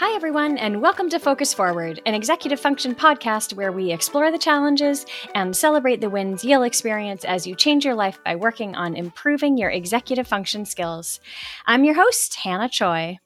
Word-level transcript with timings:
Hi, 0.00 0.14
everyone, 0.14 0.58
and 0.58 0.80
welcome 0.80 1.08
to 1.08 1.18
Focus 1.18 1.52
Forward, 1.52 2.00
an 2.06 2.14
executive 2.14 2.60
function 2.60 2.94
podcast 2.94 3.54
where 3.54 3.72
we 3.72 3.90
explore 3.90 4.30
the 4.30 4.38
challenges 4.38 5.04
and 5.34 5.56
celebrate 5.56 6.00
the 6.00 6.08
wins 6.08 6.44
you'll 6.44 6.62
experience 6.62 7.24
as 7.24 7.48
you 7.48 7.56
change 7.56 7.84
your 7.84 7.96
life 7.96 8.20
by 8.24 8.36
working 8.36 8.76
on 8.76 8.94
improving 8.94 9.58
your 9.58 9.70
executive 9.70 10.28
function 10.28 10.64
skills. 10.64 11.18
I'm 11.66 11.82
your 11.82 11.96
host, 11.96 12.36
Hannah 12.36 12.68
Choi. 12.68 13.18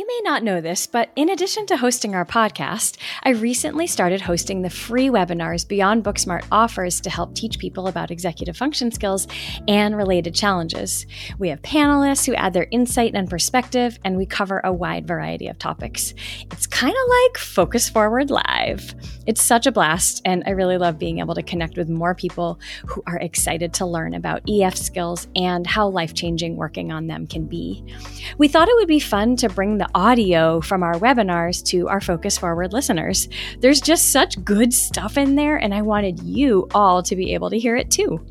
You 0.00 0.06
may 0.06 0.20
not 0.24 0.42
know 0.42 0.62
this, 0.62 0.86
but 0.86 1.10
in 1.14 1.28
addition 1.28 1.66
to 1.66 1.76
hosting 1.76 2.14
our 2.14 2.24
podcast, 2.24 2.96
I 3.22 3.32
recently 3.32 3.86
started 3.86 4.22
hosting 4.22 4.62
the 4.62 4.70
free 4.70 5.08
webinars 5.10 5.68
Beyond 5.68 6.04
Booksmart 6.04 6.46
offers 6.50 7.02
to 7.02 7.10
help 7.10 7.34
teach 7.34 7.58
people 7.58 7.86
about 7.86 8.10
executive 8.10 8.56
function 8.56 8.90
skills 8.92 9.28
and 9.68 9.94
related 9.94 10.34
challenges. 10.34 11.04
We 11.38 11.50
have 11.50 11.60
panelists 11.60 12.24
who 12.24 12.34
add 12.34 12.54
their 12.54 12.66
insight 12.70 13.14
and 13.14 13.28
perspective, 13.28 13.98
and 14.02 14.16
we 14.16 14.24
cover 14.24 14.62
a 14.64 14.72
wide 14.72 15.06
variety 15.06 15.48
of 15.48 15.58
topics. 15.58 16.14
It's 16.50 16.66
kind 16.66 16.94
of 16.94 17.10
like 17.10 17.36
Focus 17.36 17.90
Forward 17.90 18.30
Live. 18.30 18.94
It's 19.26 19.42
such 19.42 19.66
a 19.66 19.72
blast, 19.72 20.22
and 20.24 20.42
I 20.46 20.52
really 20.52 20.78
love 20.78 20.98
being 20.98 21.18
able 21.18 21.34
to 21.34 21.42
connect 21.42 21.76
with 21.76 21.90
more 21.90 22.14
people 22.14 22.58
who 22.86 23.02
are 23.06 23.18
excited 23.18 23.74
to 23.74 23.84
learn 23.84 24.14
about 24.14 24.48
EF 24.48 24.76
skills 24.76 25.28
and 25.36 25.66
how 25.66 25.88
life 25.88 26.14
changing 26.14 26.56
working 26.56 26.90
on 26.90 27.06
them 27.06 27.26
can 27.26 27.44
be. 27.44 27.84
We 28.38 28.48
thought 28.48 28.68
it 28.68 28.76
would 28.76 28.88
be 28.88 28.98
fun 28.98 29.36
to 29.36 29.50
bring 29.50 29.76
the 29.76 29.89
audio 29.94 30.60
from 30.60 30.82
our 30.82 30.94
webinars 30.94 31.64
to 31.66 31.88
our 31.88 32.00
Focus 32.00 32.38
Forward 32.38 32.72
listeners. 32.72 33.28
There's 33.58 33.80
just 33.80 34.12
such 34.12 34.42
good 34.44 34.72
stuff 34.72 35.16
in 35.16 35.36
there, 35.36 35.56
and 35.56 35.74
I 35.74 35.82
wanted 35.82 36.20
you 36.20 36.68
all 36.74 37.02
to 37.02 37.16
be 37.16 37.34
able 37.34 37.50
to 37.50 37.58
hear 37.58 37.76
it 37.76 37.90
too. 37.90 38.24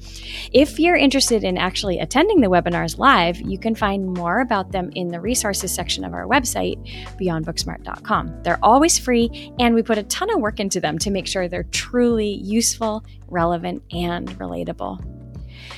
If 0.51 0.79
you're 0.79 0.95
interested 0.95 1.43
in 1.43 1.57
actually 1.57 1.99
attending 1.99 2.41
the 2.41 2.49
webinars 2.49 2.97
live, 2.97 3.39
you 3.41 3.57
can 3.57 3.75
find 3.75 4.13
more 4.13 4.41
about 4.41 4.71
them 4.71 4.91
in 4.95 5.09
the 5.09 5.19
resources 5.19 5.73
section 5.73 6.03
of 6.03 6.13
our 6.13 6.25
website, 6.25 6.77
beyondbooksmart.com. 7.19 8.43
They're 8.43 8.63
always 8.63 8.97
free, 8.97 9.51
and 9.59 9.75
we 9.75 9.81
put 9.81 9.97
a 9.97 10.03
ton 10.03 10.33
of 10.33 10.39
work 10.39 10.59
into 10.59 10.79
them 10.79 10.97
to 10.99 11.11
make 11.11 11.27
sure 11.27 11.47
they're 11.47 11.63
truly 11.63 12.33
useful, 12.33 13.03
relevant, 13.27 13.83
and 13.91 14.29
relatable. 14.39 15.03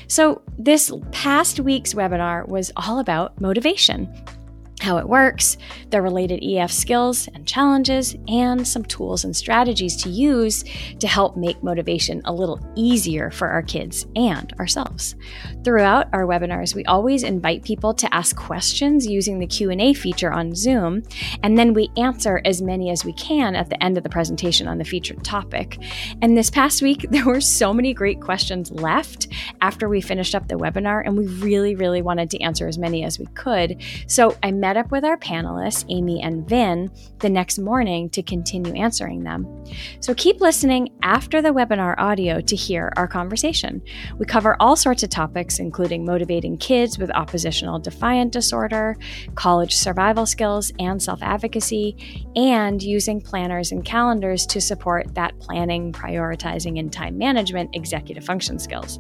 So, 0.08 0.42
this 0.58 0.92
past 1.12 1.60
week's 1.60 1.94
webinar 1.94 2.48
was 2.48 2.72
all 2.76 3.00
about 3.00 3.40
motivation 3.40 4.14
how 4.82 4.98
it 4.98 5.08
works, 5.08 5.58
the 5.90 6.02
related 6.02 6.44
EF 6.44 6.72
skills 6.72 7.28
and 7.34 7.48
challenges, 7.48 8.16
and 8.28 8.68
some 8.68 8.84
tools 8.84 9.24
and 9.24 9.36
strategies 9.36 9.96
to 10.04 10.10
use 10.10 10.64
to 11.00 11.08
help 11.08 11.38
make 11.38 11.64
motivation 11.64 12.22
a 12.26 12.34
little 12.34 12.60
easier 12.76 13.32
for 13.32 13.48
our 13.48 13.62
kids 13.62 14.06
and 14.16 14.54
ourselves. 14.60 15.16
Throughout 15.64 16.08
our 16.14 16.26
webinars, 16.26 16.76
we 16.76 16.84
always 16.86 17.24
invite 17.24 17.64
people 17.64 17.94
to 17.94 18.14
ask 18.14 18.36
questions 18.36 19.06
using 19.06 19.40
the 19.40 19.48
Q&A 19.48 19.94
feature 19.94 20.32
on 20.32 20.56
Zoom, 20.56 21.04
and 21.44 21.58
then 21.58 21.74
we 21.74 21.90
answer 21.98 22.42
as 22.46 22.62
many 22.62 22.90
as 22.90 23.06
we 23.06 23.14
can 23.14 23.56
at 23.56 23.70
the 23.70 23.82
end 23.84 23.98
of 23.98 24.04
the 24.04 24.10
presentation 24.10 24.68
on 24.68 24.78
the 24.78 24.86
featured 24.86 25.24
topic. 25.24 25.78
And 26.22 26.38
this 26.38 26.50
past 26.50 26.82
week, 26.82 27.06
there 27.12 27.26
were 27.26 27.42
so 27.42 27.74
many 27.74 27.94
great 27.94 28.22
questions 28.22 28.72
left 28.72 29.28
after 29.62 29.88
we 29.88 30.02
finished 30.02 30.34
up 30.34 30.48
the 30.48 30.56
webinar, 30.56 31.04
and 31.06 31.18
we 31.18 31.28
really, 31.28 31.76
really 31.76 32.02
wanted 32.02 32.30
to 32.32 32.42
answer 32.42 32.68
as 32.68 32.78
many 32.78 33.04
as 33.04 33.20
we 33.20 33.28
could. 33.28 33.82
So 34.08 34.36
I 34.42 34.52
met 34.52 34.71
met 34.72 34.86
up 34.86 34.90
with 34.90 35.04
our 35.04 35.18
panelists, 35.18 35.84
Amy 35.90 36.22
and 36.22 36.48
Vin, 36.48 36.90
the 37.20 37.30
next 37.30 37.60
morning 37.60 38.10
to 38.10 38.24
continue 38.24 38.74
answering 38.74 39.22
them. 39.22 39.66
So 40.00 40.14
keep 40.14 40.40
listening 40.40 40.88
after 41.04 41.42
the 41.42 41.50
webinar 41.50 41.94
audio 41.98 42.40
to 42.40 42.56
hear 42.56 42.94
our 42.96 43.06
conversation. 43.06 43.82
We 44.18 44.26
cover 44.26 44.56
all 44.62 44.78
sorts 44.78 45.04
of 45.04 45.10
topics, 45.10 45.60
including 45.60 46.06
motivating 46.06 46.58
kids 46.58 46.98
with 46.98 47.12
oppositional 47.12 47.80
defiant 47.80 48.32
disorder, 48.32 48.96
college 49.36 49.76
survival 49.76 50.26
skills 50.26 50.72
and 50.80 51.04
self 51.04 51.22
advocacy, 51.22 52.32
and 52.38 52.82
using 52.82 53.20
planners 53.20 53.74
and 53.74 53.84
calendars 53.84 54.46
to 54.46 54.62
support 54.62 55.14
that 55.16 55.38
planning, 55.40 55.92
prioritizing, 55.92 56.80
and 56.80 56.94
time 56.94 57.18
management 57.18 57.76
executive 57.76 58.24
function 58.24 58.58
skills. 58.58 59.00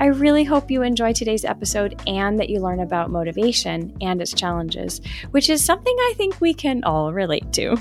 I 0.00 0.06
really 0.06 0.42
hope 0.42 0.72
you 0.72 0.82
enjoy 0.82 1.12
today's 1.12 1.44
episode 1.44 2.02
and 2.08 2.36
that 2.40 2.50
you 2.50 2.58
learn 2.58 2.80
about 2.80 3.12
motivation 3.12 3.96
and 4.00 4.20
its 4.20 4.32
challenges 4.32 4.87
which 5.30 5.50
is 5.50 5.64
something 5.64 5.96
I 5.98 6.14
think 6.16 6.40
we 6.40 6.54
can 6.54 6.82
all 6.84 7.12
relate 7.12 7.52
to. 7.54 7.76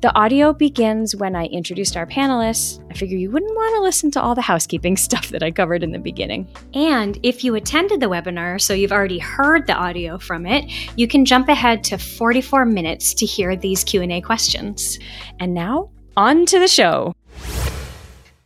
The 0.00 0.14
audio 0.14 0.52
begins 0.52 1.16
when 1.16 1.34
I 1.34 1.46
introduced 1.46 1.96
our 1.96 2.06
panelists. 2.06 2.84
I 2.90 2.94
figure 2.94 3.18
you 3.18 3.30
wouldn't 3.30 3.54
want 3.54 3.74
to 3.76 3.82
listen 3.82 4.10
to 4.12 4.22
all 4.22 4.34
the 4.34 4.42
housekeeping 4.42 4.96
stuff 5.06 5.28
that 5.30 5.42
I 5.42 5.50
covered 5.50 5.82
in 5.82 5.92
the 5.92 5.98
beginning. 5.98 6.48
And 6.74 7.18
if 7.22 7.44
you 7.44 7.54
attended 7.54 8.00
the 8.00 8.08
webinar, 8.08 8.60
so 8.60 8.74
you've 8.74 8.92
already 8.92 9.18
heard 9.18 9.66
the 9.66 9.74
audio 9.74 10.18
from 10.18 10.46
it, 10.46 10.70
you 10.96 11.08
can 11.08 11.24
jump 11.24 11.48
ahead 11.48 11.82
to 11.84 11.98
44 11.98 12.64
minutes 12.66 13.14
to 13.14 13.26
hear 13.26 13.56
these 13.56 13.84
Q&A 13.84 14.20
questions. 14.20 14.98
And 15.40 15.54
now, 15.54 15.90
on 16.16 16.46
to 16.46 16.58
the 16.58 16.68
show. 16.68 17.14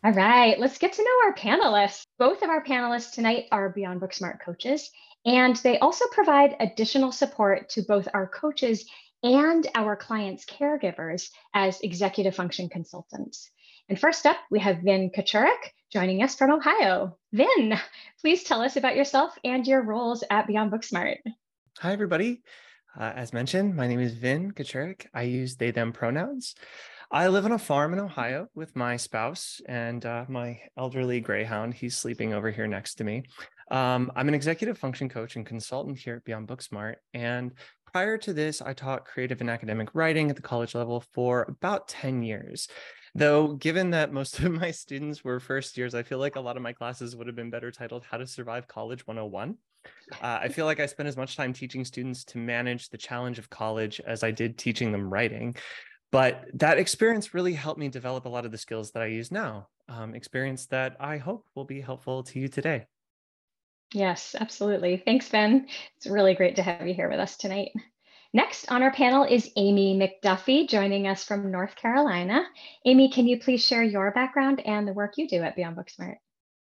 All 0.02 0.12
right, 0.12 0.58
let's 0.58 0.78
get 0.78 0.94
to 0.94 1.02
know 1.02 1.10
our 1.26 1.34
panelists. 1.34 2.04
Both 2.18 2.42
of 2.42 2.48
our 2.48 2.64
panelists 2.64 3.12
tonight 3.12 3.46
are 3.52 3.68
Beyond 3.68 4.00
Booksmart 4.00 4.40
coaches, 4.42 4.90
and 5.24 5.56
they 5.56 5.78
also 5.78 6.06
provide 6.12 6.56
additional 6.60 7.12
support 7.12 7.68
to 7.70 7.82
both 7.82 8.08
our 8.14 8.26
coaches 8.26 8.86
and 9.22 9.66
our 9.74 9.96
clients' 9.96 10.46
caregivers 10.46 11.30
as 11.54 11.80
executive 11.82 12.34
function 12.34 12.68
consultants. 12.68 13.50
And 13.88 13.98
first 13.98 14.24
up, 14.24 14.36
we 14.50 14.60
have 14.60 14.82
Vin 14.82 15.10
Kachurik 15.10 15.72
joining 15.92 16.22
us 16.22 16.36
from 16.36 16.52
Ohio. 16.52 17.18
Vin, 17.32 17.78
please 18.20 18.44
tell 18.44 18.62
us 18.62 18.76
about 18.76 18.96
yourself 18.96 19.36
and 19.44 19.66
your 19.66 19.82
roles 19.82 20.24
at 20.30 20.46
Beyond 20.46 20.72
Booksmart. 20.72 21.18
Hi, 21.78 21.92
everybody. 21.92 22.42
Uh, 22.98 23.12
as 23.14 23.32
mentioned, 23.32 23.76
my 23.76 23.86
name 23.86 24.00
is 24.00 24.14
Vin 24.14 24.52
Kachurik. 24.52 25.06
I 25.12 25.22
use 25.22 25.56
they, 25.56 25.70
them 25.70 25.92
pronouns. 25.92 26.54
I 27.12 27.26
live 27.26 27.44
on 27.44 27.52
a 27.52 27.58
farm 27.58 27.92
in 27.92 27.98
Ohio 27.98 28.46
with 28.54 28.76
my 28.76 28.96
spouse 28.96 29.60
and 29.66 30.06
uh, 30.06 30.26
my 30.28 30.60
elderly 30.76 31.20
greyhound. 31.20 31.74
He's 31.74 31.96
sleeping 31.96 32.32
over 32.32 32.52
here 32.52 32.68
next 32.68 32.94
to 32.96 33.04
me. 33.04 33.24
Um, 33.70 34.10
I'm 34.16 34.28
an 34.28 34.34
executive 34.34 34.78
function 34.78 35.08
coach 35.08 35.36
and 35.36 35.46
consultant 35.46 35.98
here 35.98 36.16
at 36.16 36.24
Beyond 36.24 36.48
Booksmart. 36.48 36.96
And 37.14 37.52
prior 37.92 38.18
to 38.18 38.32
this, 38.32 38.60
I 38.60 38.72
taught 38.72 39.04
creative 39.04 39.40
and 39.40 39.50
academic 39.50 39.90
writing 39.94 40.30
at 40.30 40.36
the 40.36 40.42
college 40.42 40.74
level 40.74 41.04
for 41.12 41.44
about 41.48 41.88
10 41.88 42.22
years. 42.22 42.68
Though, 43.14 43.54
given 43.54 43.90
that 43.90 44.12
most 44.12 44.38
of 44.40 44.52
my 44.60 44.70
students 44.70 45.24
were 45.24 45.40
first 45.40 45.76
years, 45.76 45.94
I 45.94 46.02
feel 46.02 46.18
like 46.18 46.36
a 46.36 46.40
lot 46.40 46.56
of 46.56 46.62
my 46.62 46.72
classes 46.72 47.14
would 47.16 47.26
have 47.26 47.36
been 47.36 47.50
better 47.50 47.70
titled 47.70 48.04
How 48.08 48.18
to 48.18 48.26
Survive 48.26 48.66
College 48.68 49.06
101. 49.06 49.56
Uh, 50.20 50.38
I 50.42 50.48
feel 50.48 50.66
like 50.66 50.80
I 50.80 50.86
spent 50.86 51.08
as 51.08 51.16
much 51.16 51.36
time 51.36 51.52
teaching 51.52 51.84
students 51.84 52.24
to 52.26 52.38
manage 52.38 52.90
the 52.90 52.98
challenge 52.98 53.38
of 53.38 53.48
college 53.48 54.00
as 54.06 54.22
I 54.22 54.30
did 54.30 54.58
teaching 54.58 54.92
them 54.92 55.12
writing. 55.12 55.56
But 56.12 56.44
that 56.54 56.78
experience 56.78 57.34
really 57.34 57.52
helped 57.52 57.78
me 57.78 57.88
develop 57.88 58.26
a 58.26 58.28
lot 58.28 58.44
of 58.44 58.50
the 58.50 58.58
skills 58.58 58.90
that 58.92 59.02
I 59.02 59.06
use 59.06 59.30
now, 59.30 59.68
um, 59.88 60.14
experience 60.14 60.66
that 60.66 60.96
I 60.98 61.18
hope 61.18 61.46
will 61.54 61.64
be 61.64 61.80
helpful 61.80 62.24
to 62.24 62.38
you 62.40 62.48
today. 62.48 62.86
Yes, 63.92 64.36
absolutely. 64.38 65.02
Thanks, 65.04 65.28
Vin. 65.28 65.66
It's 65.96 66.06
really 66.06 66.34
great 66.34 66.56
to 66.56 66.62
have 66.62 66.86
you 66.86 66.94
here 66.94 67.10
with 67.10 67.18
us 67.18 67.36
tonight. 67.36 67.72
Next 68.32 68.70
on 68.70 68.84
our 68.84 68.92
panel 68.92 69.24
is 69.24 69.50
Amy 69.56 69.98
McDuffie 69.98 70.68
joining 70.68 71.08
us 71.08 71.24
from 71.24 71.50
North 71.50 71.74
Carolina. 71.74 72.44
Amy, 72.84 73.10
can 73.10 73.26
you 73.26 73.40
please 73.40 73.64
share 73.64 73.82
your 73.82 74.12
background 74.12 74.60
and 74.64 74.86
the 74.86 74.92
work 74.92 75.14
you 75.16 75.26
do 75.26 75.42
at 75.42 75.56
Beyond 75.56 75.76
Booksmart? 75.76 76.16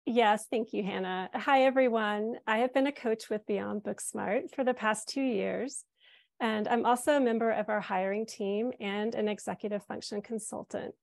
Yes, 0.06 0.48
thank 0.50 0.72
you, 0.72 0.82
Hannah. 0.82 1.30
Hi, 1.34 1.66
everyone. 1.66 2.36
I 2.48 2.60
have 2.60 2.74
been 2.74 2.88
a 2.88 2.94
coach 2.94 3.30
with 3.30 3.46
Beyond 3.46 3.84
Booksmart 3.84 4.56
for 4.56 4.64
the 4.64 4.74
past 4.74 5.10
two 5.10 5.22
years, 5.22 5.84
and 6.40 6.66
I'm 6.70 6.86
also 6.86 7.18
a 7.18 7.20
member 7.20 7.52
of 7.52 7.68
our 7.68 7.82
hiring 7.82 8.26
team 8.26 8.72
and 8.80 9.14
an 9.14 9.28
executive 9.28 9.84
function 9.84 10.22
consultant. 10.22 10.96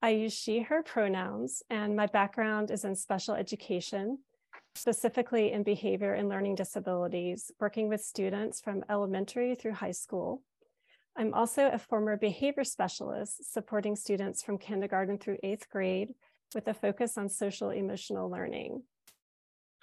I 0.00 0.10
use 0.10 0.32
she, 0.32 0.60
her 0.60 0.82
pronouns, 0.82 1.62
and 1.68 1.94
my 1.94 2.06
background 2.06 2.70
is 2.70 2.86
in 2.86 2.96
special 2.96 3.34
education 3.34 4.20
specifically 4.74 5.52
in 5.52 5.62
behavior 5.62 6.14
and 6.14 6.28
learning 6.28 6.54
disabilities, 6.54 7.50
working 7.60 7.88
with 7.88 8.00
students 8.00 8.60
from 8.60 8.84
elementary 8.88 9.54
through 9.54 9.72
high 9.72 9.92
school. 9.92 10.42
I'm 11.16 11.34
also 11.34 11.68
a 11.68 11.78
former 11.78 12.16
behavior 12.16 12.64
specialist 12.64 13.52
supporting 13.52 13.96
students 13.96 14.42
from 14.42 14.58
kindergarten 14.58 15.18
through 15.18 15.38
eighth 15.42 15.68
grade 15.68 16.14
with 16.54 16.68
a 16.68 16.74
focus 16.74 17.18
on 17.18 17.28
social 17.28 17.70
emotional 17.70 18.30
learning. 18.30 18.82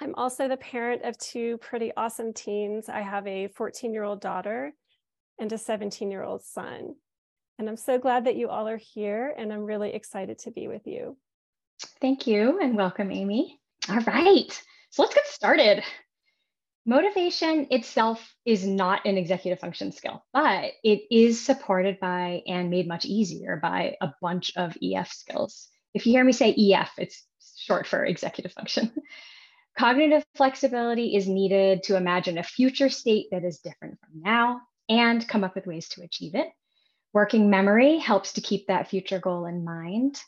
I'm 0.01 0.15
also 0.15 0.47
the 0.47 0.57
parent 0.57 1.03
of 1.03 1.17
two 1.17 1.57
pretty 1.57 1.91
awesome 1.97 2.33
teens. 2.33 2.87
I 2.87 3.01
have 3.01 3.25
a 3.27 3.47
14 3.47 3.93
year 3.93 4.03
old 4.03 4.21
daughter 4.21 4.73
and 5.39 5.51
a 5.51 5.57
17 5.57 6.11
year 6.11 6.23
old 6.23 6.43
son. 6.43 6.95
And 7.59 7.67
I'm 7.67 7.77
so 7.77 7.97
glad 7.97 8.25
that 8.25 8.35
you 8.35 8.49
all 8.49 8.67
are 8.67 8.77
here 8.77 9.33
and 9.37 9.51
I'm 9.51 9.63
really 9.63 9.93
excited 9.93 10.39
to 10.39 10.51
be 10.51 10.67
with 10.67 10.85
you. 10.85 11.17
Thank 11.99 12.27
you 12.27 12.59
and 12.59 12.75
welcome, 12.75 13.11
Amy. 13.11 13.59
All 13.89 13.99
right. 14.01 14.61
So 14.89 15.03
let's 15.03 15.15
get 15.15 15.27
started. 15.27 15.83
Motivation 16.85 17.67
itself 17.69 18.33
is 18.45 18.65
not 18.65 19.05
an 19.05 19.17
executive 19.17 19.59
function 19.59 19.91
skill, 19.91 20.23
but 20.31 20.71
it 20.83 21.01
is 21.11 21.43
supported 21.43 21.99
by 21.99 22.43
and 22.47 22.69
made 22.69 22.87
much 22.87 23.05
easier 23.05 23.59
by 23.61 23.97
a 23.99 24.13
bunch 24.21 24.53
of 24.55 24.77
EF 24.81 25.11
skills. 25.11 25.67
If 25.93 26.05
you 26.05 26.13
hear 26.13 26.23
me 26.23 26.31
say 26.31 26.55
EF, 26.55 26.91
it's 26.97 27.25
short 27.57 27.87
for 27.87 28.05
executive 28.05 28.53
function. 28.53 28.91
Cognitive 29.77 30.25
flexibility 30.35 31.15
is 31.15 31.27
needed 31.27 31.83
to 31.83 31.97
imagine 31.97 32.37
a 32.37 32.43
future 32.43 32.89
state 32.89 33.27
that 33.31 33.43
is 33.43 33.59
different 33.59 33.99
from 33.99 34.21
now 34.21 34.61
and 34.89 35.27
come 35.27 35.43
up 35.43 35.55
with 35.55 35.67
ways 35.67 35.89
to 35.89 36.03
achieve 36.03 36.35
it. 36.35 36.47
Working 37.13 37.49
memory 37.49 37.97
helps 37.97 38.33
to 38.33 38.41
keep 38.41 38.67
that 38.67 38.89
future 38.89 39.19
goal 39.19 39.45
in 39.45 39.65
mind. 39.65 40.19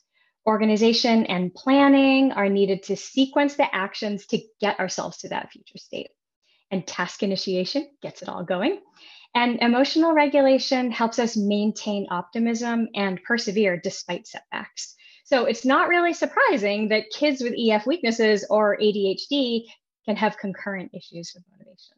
Organization 0.50 1.28
and 1.28 1.54
planning 1.54 2.32
are 2.32 2.50
needed 2.50 2.82
to 2.86 2.96
sequence 2.96 3.56
the 3.56 3.74
actions 3.74 4.26
to 4.26 4.42
get 4.60 4.80
ourselves 4.80 5.18
to 5.18 5.30
that 5.30 5.52
future 5.52 5.78
state. 5.78 6.10
And 6.72 6.88
task 6.88 7.22
initiation 7.22 7.88
gets 8.02 8.24
it 8.24 8.30
all 8.30 8.44
going. 8.44 8.82
And 9.36 9.60
emotional 9.62 10.14
regulation 10.14 10.90
helps 10.90 11.20
us 11.20 11.38
maintain 11.38 12.08
optimism 12.10 12.88
and 12.96 13.22
persevere 13.24 13.80
despite 13.80 14.26
setbacks. 14.26 14.96
So 15.24 15.46
it's 15.46 15.66
not 15.66 15.88
really 15.88 16.14
surprising 16.14 16.88
that 16.88 17.12
kids 17.16 17.44
with 17.44 17.54
EF 17.56 17.86
weaknesses 17.86 18.44
or 18.50 18.76
ADHD 18.76 19.66
can 20.06 20.16
have 20.16 20.40
concurrent 20.40 20.90
issues 20.96 21.32
with 21.36 21.44
motivation. 21.52 21.98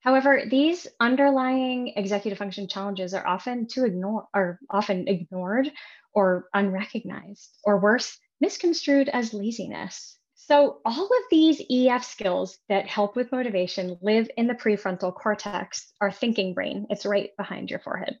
However, 0.00 0.44
these 0.48 0.86
underlying 0.98 1.92
executive 1.96 2.38
function 2.38 2.68
challenges 2.68 3.12
are 3.12 3.26
often 3.26 3.66
to 3.70 3.84
ignore 3.84 4.28
are 4.32 4.60
often 4.70 5.08
ignored 5.08 5.70
or 6.16 6.48
unrecognized, 6.54 7.58
or 7.62 7.78
worse, 7.78 8.18
misconstrued 8.40 9.10
as 9.10 9.34
laziness. 9.34 10.18
So, 10.34 10.80
all 10.84 11.04
of 11.04 11.22
these 11.30 11.60
EF 11.70 12.04
skills 12.04 12.58
that 12.68 12.86
help 12.86 13.16
with 13.16 13.32
motivation 13.32 13.98
live 14.00 14.28
in 14.36 14.46
the 14.46 14.54
prefrontal 14.54 15.14
cortex, 15.14 15.92
our 16.00 16.10
thinking 16.10 16.54
brain. 16.54 16.86
It's 16.88 17.04
right 17.04 17.30
behind 17.36 17.68
your 17.68 17.80
forehead. 17.80 18.18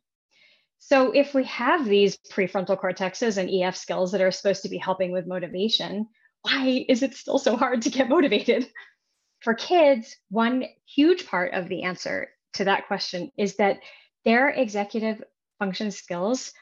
So, 0.78 1.12
if 1.12 1.32
we 1.34 1.44
have 1.44 1.86
these 1.86 2.18
prefrontal 2.30 2.78
cortexes 2.78 3.38
and 3.38 3.50
EF 3.50 3.76
skills 3.76 4.12
that 4.12 4.20
are 4.20 4.30
supposed 4.30 4.62
to 4.62 4.68
be 4.68 4.78
helping 4.78 5.10
with 5.10 5.26
motivation, 5.26 6.06
why 6.42 6.84
is 6.88 7.02
it 7.02 7.14
still 7.14 7.38
so 7.38 7.56
hard 7.56 7.82
to 7.82 7.90
get 7.90 8.08
motivated? 8.16 8.68
For 9.40 9.54
kids, 9.54 10.16
one 10.28 10.64
huge 10.86 11.26
part 11.26 11.54
of 11.54 11.68
the 11.68 11.84
answer 11.84 12.28
to 12.54 12.64
that 12.64 12.88
question 12.88 13.30
is 13.38 13.56
that 13.56 13.78
their 14.24 14.50
executive 14.50 15.22
function 15.58 15.90
skills 15.90 16.52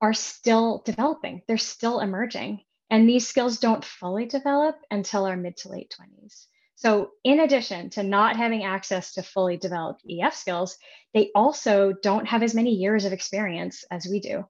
are 0.00 0.12
still 0.12 0.82
developing, 0.84 1.42
they're 1.46 1.58
still 1.58 2.00
emerging. 2.00 2.60
And 2.90 3.08
these 3.08 3.28
skills 3.28 3.58
don't 3.58 3.84
fully 3.84 4.26
develop 4.26 4.76
until 4.90 5.24
our 5.24 5.36
mid 5.36 5.56
to 5.58 5.68
late 5.68 5.94
20s. 6.00 6.46
So, 6.74 7.10
in 7.24 7.40
addition 7.40 7.90
to 7.90 8.02
not 8.02 8.36
having 8.36 8.64
access 8.64 9.12
to 9.12 9.22
fully 9.22 9.58
developed 9.58 10.02
EF 10.08 10.34
skills, 10.34 10.76
they 11.12 11.30
also 11.34 11.92
don't 12.02 12.26
have 12.26 12.42
as 12.42 12.54
many 12.54 12.70
years 12.70 13.04
of 13.04 13.12
experience 13.12 13.84
as 13.90 14.06
we 14.10 14.20
do 14.20 14.44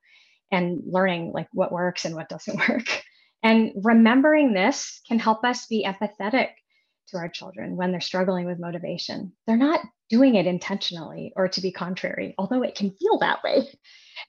and 0.53 0.81
learning 0.87 1.33
like 1.35 1.49
what 1.53 1.73
works 1.73 2.05
and 2.05 2.15
what 2.15 2.29
doesn't 2.29 2.57
work. 2.69 3.03
And 3.43 3.73
remembering 3.83 4.53
this 4.53 5.01
can 5.09 5.19
help 5.19 5.45
us 5.45 5.67
be 5.67 5.85
empathetic 5.87 6.51
to 7.11 7.19
our 7.19 7.29
children 7.29 7.77
when 7.77 7.93
they're 7.93 8.01
struggling 8.01 8.47
with 8.47 8.59
motivation. 8.59 9.33
They're 9.47 9.57
not 9.57 9.81
doing 10.09 10.35
it 10.35 10.47
intentionally 10.47 11.33
or 11.37 11.49
to 11.49 11.61
be 11.61 11.73
contrary, 11.73 12.35
although 12.39 12.63
it 12.63 12.75
can 12.75 12.91
feel 12.91 13.19
that 13.19 13.43
way. 13.45 13.69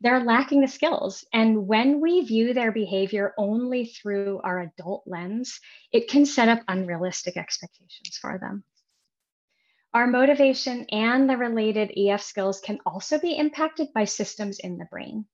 They're 0.01 0.23
lacking 0.23 0.61
the 0.61 0.67
skills. 0.67 1.25
And 1.33 1.67
when 1.67 1.99
we 2.01 2.21
view 2.21 2.53
their 2.53 2.71
behavior 2.71 3.33
only 3.37 3.85
through 3.85 4.41
our 4.43 4.59
adult 4.59 5.03
lens, 5.05 5.59
it 5.91 6.07
can 6.07 6.25
set 6.25 6.49
up 6.49 6.61
unrealistic 6.67 7.37
expectations 7.37 8.17
for 8.19 8.37
them. 8.39 8.63
Our 9.93 10.07
motivation 10.07 10.85
and 10.89 11.29
the 11.29 11.35
related 11.35 11.91
EF 11.97 12.21
skills 12.21 12.61
can 12.61 12.79
also 12.85 13.19
be 13.19 13.37
impacted 13.37 13.89
by 13.93 14.05
systems 14.05 14.59
in 14.59 14.77
the 14.77 14.85
brain. 14.85 15.25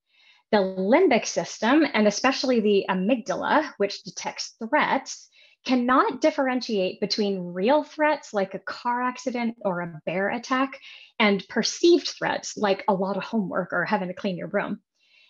The 0.50 0.58
limbic 0.58 1.26
system, 1.26 1.86
and 1.92 2.08
especially 2.08 2.60
the 2.60 2.86
amygdala, 2.88 3.72
which 3.76 4.02
detects 4.02 4.56
threats, 4.58 5.28
cannot 5.64 6.20
differentiate 6.20 7.00
between 7.00 7.52
real 7.52 7.82
threats 7.82 8.32
like 8.32 8.54
a 8.54 8.58
car 8.58 9.02
accident 9.02 9.56
or 9.62 9.80
a 9.80 10.00
bear 10.06 10.30
attack 10.30 10.80
and 11.18 11.46
perceived 11.48 12.08
threats 12.08 12.56
like 12.56 12.84
a 12.88 12.94
lot 12.94 13.16
of 13.16 13.24
homework 13.24 13.72
or 13.72 13.84
having 13.84 14.08
to 14.08 14.14
clean 14.14 14.36
your 14.36 14.48
room. 14.48 14.80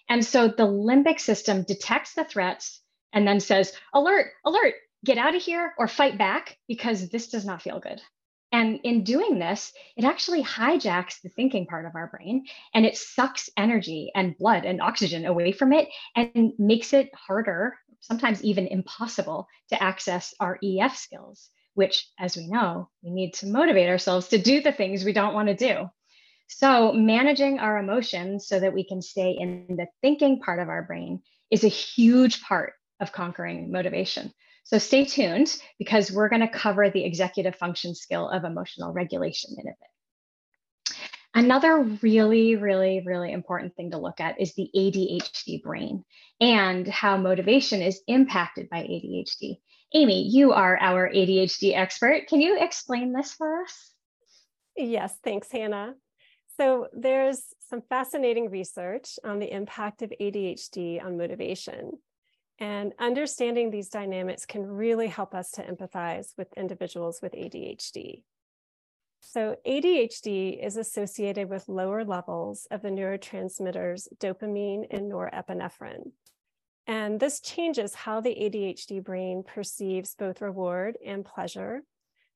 And 0.08 0.24
so 0.24 0.48
the 0.48 0.66
limbic 0.66 1.20
system 1.20 1.64
detects 1.64 2.14
the 2.14 2.24
threats 2.24 2.80
and 3.12 3.26
then 3.26 3.40
says, 3.40 3.72
alert, 3.92 4.28
alert, 4.44 4.74
get 5.04 5.18
out 5.18 5.34
of 5.34 5.42
here 5.42 5.74
or 5.78 5.88
fight 5.88 6.18
back 6.18 6.56
because 6.66 7.08
this 7.08 7.28
does 7.28 7.44
not 7.44 7.62
feel 7.62 7.80
good. 7.80 8.00
And 8.50 8.80
in 8.82 9.04
doing 9.04 9.38
this, 9.38 9.72
it 9.96 10.04
actually 10.04 10.42
hijacks 10.42 11.20
the 11.20 11.28
thinking 11.28 11.66
part 11.66 11.84
of 11.84 11.94
our 11.94 12.06
brain 12.06 12.46
and 12.72 12.86
it 12.86 12.96
sucks 12.96 13.50
energy 13.58 14.10
and 14.14 14.38
blood 14.38 14.64
and 14.64 14.80
oxygen 14.80 15.26
away 15.26 15.52
from 15.52 15.72
it 15.74 15.88
and 16.16 16.52
makes 16.58 16.94
it 16.94 17.10
harder 17.14 17.76
sometimes 18.00 18.42
even 18.44 18.66
impossible 18.66 19.48
to 19.70 19.82
access 19.82 20.34
our 20.40 20.58
EF 20.62 20.96
skills, 20.96 21.50
which, 21.74 22.08
as 22.18 22.36
we 22.36 22.48
know, 22.48 22.88
we 23.02 23.10
need 23.10 23.34
to 23.34 23.46
motivate 23.46 23.88
ourselves 23.88 24.28
to 24.28 24.38
do 24.38 24.60
the 24.62 24.72
things 24.72 25.04
we 25.04 25.12
don't 25.12 25.34
want 25.34 25.48
to 25.48 25.54
do. 25.54 25.88
So, 26.48 26.92
managing 26.92 27.58
our 27.58 27.78
emotions 27.78 28.48
so 28.48 28.58
that 28.58 28.72
we 28.72 28.82
can 28.82 29.02
stay 29.02 29.32
in 29.38 29.66
the 29.76 29.86
thinking 30.00 30.40
part 30.40 30.60
of 30.60 30.68
our 30.68 30.82
brain 30.82 31.22
is 31.50 31.62
a 31.62 31.68
huge 31.68 32.42
part 32.42 32.72
of 33.00 33.12
conquering 33.12 33.70
motivation. 33.70 34.32
So, 34.64 34.78
stay 34.78 35.04
tuned 35.04 35.54
because 35.78 36.10
we're 36.10 36.30
going 36.30 36.40
to 36.40 36.48
cover 36.48 36.88
the 36.88 37.04
executive 37.04 37.56
function 37.56 37.94
skill 37.94 38.28
of 38.28 38.44
emotional 38.44 38.92
regulation 38.92 39.56
in 39.58 39.66
a 39.66 39.70
bit. 39.70 39.87
Another 41.38 41.82
really, 42.02 42.56
really, 42.56 43.00
really 43.06 43.30
important 43.30 43.76
thing 43.76 43.92
to 43.92 43.96
look 43.96 44.18
at 44.18 44.40
is 44.40 44.54
the 44.54 44.68
ADHD 44.74 45.62
brain 45.62 46.04
and 46.40 46.88
how 46.88 47.16
motivation 47.16 47.80
is 47.80 48.00
impacted 48.08 48.68
by 48.68 48.78
ADHD. 48.78 49.60
Amy, 49.94 50.26
you 50.28 50.52
are 50.52 50.76
our 50.80 51.08
ADHD 51.08 51.76
expert. 51.76 52.26
Can 52.26 52.40
you 52.40 52.58
explain 52.60 53.12
this 53.12 53.34
for 53.34 53.62
us? 53.62 53.92
Yes, 54.76 55.16
thanks, 55.22 55.52
Hannah. 55.52 55.94
So, 56.56 56.88
there's 56.92 57.44
some 57.70 57.82
fascinating 57.88 58.50
research 58.50 59.16
on 59.22 59.38
the 59.38 59.54
impact 59.54 60.02
of 60.02 60.12
ADHD 60.20 61.00
on 61.00 61.16
motivation. 61.16 61.92
And 62.58 62.94
understanding 62.98 63.70
these 63.70 63.90
dynamics 63.90 64.44
can 64.44 64.66
really 64.66 65.06
help 65.06 65.36
us 65.36 65.52
to 65.52 65.62
empathize 65.62 66.32
with 66.36 66.52
individuals 66.54 67.20
with 67.22 67.30
ADHD. 67.30 68.24
So, 69.20 69.56
ADHD 69.66 70.64
is 70.64 70.76
associated 70.76 71.50
with 71.50 71.68
lower 71.68 72.04
levels 72.04 72.66
of 72.70 72.82
the 72.82 72.88
neurotransmitters 72.88 74.08
dopamine 74.18 74.86
and 74.90 75.10
norepinephrine. 75.10 76.12
And 76.86 77.20
this 77.20 77.40
changes 77.40 77.94
how 77.94 78.20
the 78.20 78.34
ADHD 78.34 79.04
brain 79.04 79.42
perceives 79.46 80.14
both 80.14 80.40
reward 80.40 80.96
and 81.04 81.24
pleasure, 81.24 81.82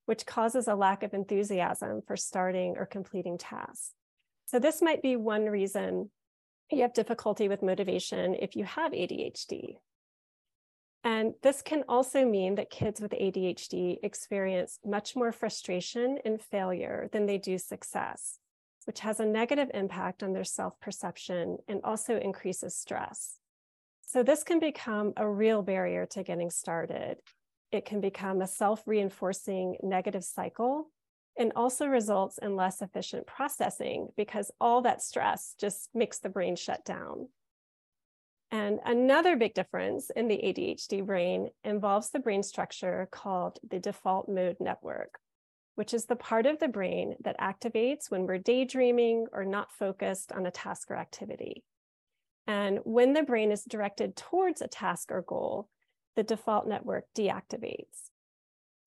which 0.05 0.25
causes 0.25 0.67
a 0.67 0.75
lack 0.75 1.01
of 1.01 1.13
enthusiasm 1.13 2.01
for 2.05 2.15
starting 2.15 2.75
or 2.77 2.85
completing 2.85 3.37
tasks. 3.37 3.93
So, 4.45 4.59
this 4.59 4.81
might 4.81 5.01
be 5.01 5.15
one 5.15 5.45
reason 5.45 6.11
you 6.69 6.81
have 6.81 6.93
difficulty 6.93 7.47
with 7.47 7.63
motivation 7.63 8.35
if 8.35 8.55
you 8.55 8.65
have 8.65 8.91
ADHD. 8.91 9.77
And 11.03 11.33
this 11.41 11.61
can 11.61 11.83
also 11.89 12.25
mean 12.25 12.55
that 12.55 12.69
kids 12.69 13.01
with 13.01 13.11
ADHD 13.11 13.97
experience 14.03 14.79
much 14.85 15.15
more 15.15 15.33
frustration 15.33 16.17
and 16.23 16.41
failure 16.41 17.09
than 17.11 17.25
they 17.25 17.37
do 17.37 17.57
success, 17.57 18.39
which 18.85 19.01
has 19.01 19.19
a 19.19 19.25
negative 19.25 19.69
impact 19.73 20.23
on 20.23 20.31
their 20.31 20.45
self 20.45 20.79
perception 20.79 21.57
and 21.67 21.81
also 21.83 22.17
increases 22.17 22.75
stress. 22.75 23.39
So, 24.05 24.23
this 24.23 24.43
can 24.43 24.59
become 24.59 25.11
a 25.17 25.27
real 25.27 25.61
barrier 25.61 26.05
to 26.11 26.23
getting 26.23 26.49
started. 26.49 27.17
It 27.73 27.85
can 27.85 27.99
become 27.99 28.41
a 28.41 28.47
self 28.47 28.83
reinforcing 28.85 29.75
negative 29.83 30.23
cycle 30.23 30.89
and 31.37 31.51
also 31.55 31.87
results 31.87 32.37
in 32.37 32.55
less 32.55 32.81
efficient 32.81 33.25
processing 33.25 34.07
because 34.15 34.51
all 34.61 34.81
that 34.83 35.01
stress 35.01 35.55
just 35.59 35.89
makes 35.93 36.19
the 36.19 36.29
brain 36.29 36.55
shut 36.55 36.85
down. 36.85 37.27
And 38.53 38.79
another 38.85 39.35
big 39.35 39.55
difference 39.55 40.11
in 40.11 40.27
the 40.27 40.37
ADHD 40.37 41.03
brain 41.03 41.49
involves 41.63 42.11
the 42.11 42.19
brain 42.19 42.43
structure 42.43 43.09
called 43.11 43.57
the 43.67 43.79
default 43.79 44.29
mode 44.29 44.57
network, 44.59 45.17
which 45.73 45.91
is 45.91 46.05
the 46.05 46.15
part 46.15 46.45
of 46.45 46.59
the 46.59 46.67
brain 46.67 47.15
that 47.23 47.39
activates 47.39 48.11
when 48.11 48.27
we're 48.27 48.37
daydreaming 48.37 49.25
or 49.33 49.43
not 49.43 49.71
focused 49.71 50.31
on 50.31 50.45
a 50.45 50.51
task 50.51 50.91
or 50.91 50.95
activity. 50.95 51.63
And 52.45 52.77
when 52.83 53.13
the 53.13 53.23
brain 53.23 53.51
is 53.51 53.63
directed 53.63 54.15
towards 54.15 54.61
a 54.61 54.67
task 54.67 55.11
or 55.11 55.23
goal, 55.23 55.67
the 56.15 56.21
default 56.21 56.67
network 56.67 57.05
deactivates. 57.17 58.11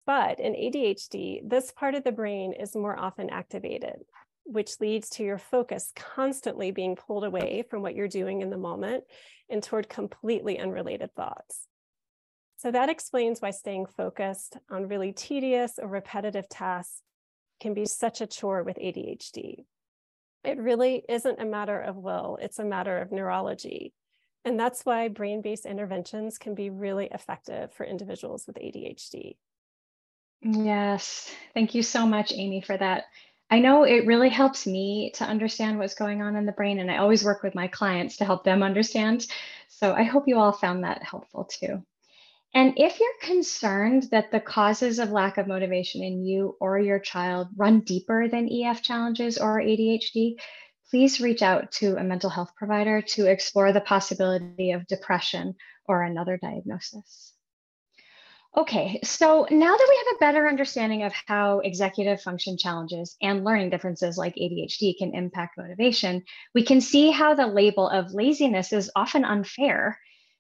But 0.07 0.39
in 0.39 0.53
ADHD, 0.53 1.41
this 1.45 1.73
part 1.73 1.97
of 1.97 2.05
the 2.05 2.13
brain 2.13 2.53
is 2.53 2.77
more 2.77 2.97
often 2.97 3.31
activated, 3.31 4.05
which 4.47 4.81
leads 4.81 5.11
to 5.11 5.25
your 5.25 5.39
focus 5.39 5.93
constantly 5.95 6.71
being 6.71 6.97
pulled 6.97 7.25
away 7.25 7.65
from 7.69 7.83
what 7.83 7.95
you're 7.95 8.09
doing 8.09 8.41
in 8.41 8.51
the 8.51 8.57
moment 8.57 9.05
and 9.51 9.63
toward 9.63 9.89
completely 9.89 10.59
unrelated 10.59 11.15
thoughts. 11.15 11.67
So 12.59 12.71
that 12.71 12.89
explains 12.89 13.41
why 13.41 13.51
staying 13.51 13.87
focused 13.87 14.57
on 14.71 14.89
really 14.89 15.13
tedious 15.13 15.79
or 15.81 15.89
repetitive 15.89 16.49
tasks 16.49 17.03
can 17.61 17.75
be 17.75 17.87
such 17.87 18.21
a 18.21 18.27
chore 18.27 18.63
with 18.63 18.79
ADHD. 18.79 19.65
It 20.45 20.59
really 20.59 21.03
isn't 21.09 21.41
a 21.41 21.45
matter 21.45 21.81
of 21.81 21.97
will, 21.97 22.39
it's 22.41 22.59
a 22.59 22.65
matter 22.65 22.99
of 22.99 23.13
neurology. 23.13 23.93
And 24.45 24.59
that's 24.59 24.87
why 24.87 25.09
brain 25.09 25.43
based 25.43 25.67
interventions 25.67 26.39
can 26.39 26.55
be 26.55 26.71
really 26.71 27.09
effective 27.11 27.73
for 27.73 27.85
individuals 27.85 28.47
with 28.47 28.57
ADHD. 28.57 29.37
Yes, 30.43 31.35
thank 31.53 31.75
you 31.75 31.83
so 31.83 32.07
much, 32.07 32.33
Amy, 32.33 32.61
for 32.61 32.77
that 32.77 33.05
I 33.49 33.61
know 33.61 33.85
it 33.85 34.07
really 34.07 34.29
helps 34.29 34.67
me 34.67 35.13
to 35.17 35.25
understand 35.25 35.79
what's 35.79 35.95
going 35.95 36.21
on 36.21 36.35
in 36.35 36.47
the 36.47 36.53
brain, 36.53 36.81
and 36.81 36.91
I 36.91 36.97
always 36.97 37.25
work 37.25 37.43
with 37.43 37.55
my 37.55 37.69
clients 37.69 38.17
to 38.17 38.25
help 38.25 38.43
them 38.43 38.63
understand. 38.63 39.27
So 39.69 39.95
I 39.95 40.03
hope 40.03 40.25
you 40.27 40.39
all 40.39 40.53
found 40.53 40.83
that 40.83 41.03
helpful 41.05 41.45
too. 41.45 41.85
And 42.55 42.75
if 42.77 42.99
you're 42.99 43.09
concerned 43.21 44.05
that 44.11 44.31
the 44.33 44.41
causes 44.41 44.99
of 44.99 45.11
lack 45.11 45.39
of 45.39 45.47
motivation 45.47 46.03
in 46.03 46.25
you 46.25 46.57
or 46.59 46.79
your 46.79 46.99
child 46.99 47.49
run 47.57 47.81
deeper 47.81 48.29
than 48.29 48.51
EF 48.51 48.83
challenges 48.83 49.39
or 49.39 49.61
ADHD, 49.61 50.37
please 50.91 51.21
reach 51.21 51.43
out 51.43 51.71
to 51.73 51.97
a 51.97 52.05
mental 52.05 52.31
health 52.31 52.53
provider 52.57 53.03
to 53.03 53.27
explore 53.27 53.73
the 53.73 53.81
possibility 53.81 54.73
of 54.73 54.87
depression 54.87 55.55
or 55.87 56.03
another 56.03 56.39
diagnosis. 56.41 57.36
Okay, 58.57 58.99
so 59.05 59.47
now 59.51 59.77
that 59.77 59.87
we 59.89 59.97
have 59.99 60.17
a 60.17 60.19
better 60.21 60.49
understanding 60.49 61.03
of 61.03 61.13
how 61.27 61.61
executive 61.61 62.23
function 62.23 62.57
challenges 62.57 63.17
and 63.21 63.45
learning 63.45 63.71
differences 63.71 64.17
like 64.17 64.35
ADHD 64.37 64.97
can 64.99 65.15
impact 65.15 65.59
motivation, 65.59 66.25
we 66.55 66.63
can 66.65 66.81
see 66.81 67.11
how 67.11 67.35
the 67.35 67.47
label 67.47 67.89
of 67.89 68.15
laziness 68.15 68.73
is 68.73 68.91
often 68.97 69.25
unfair 69.25 69.99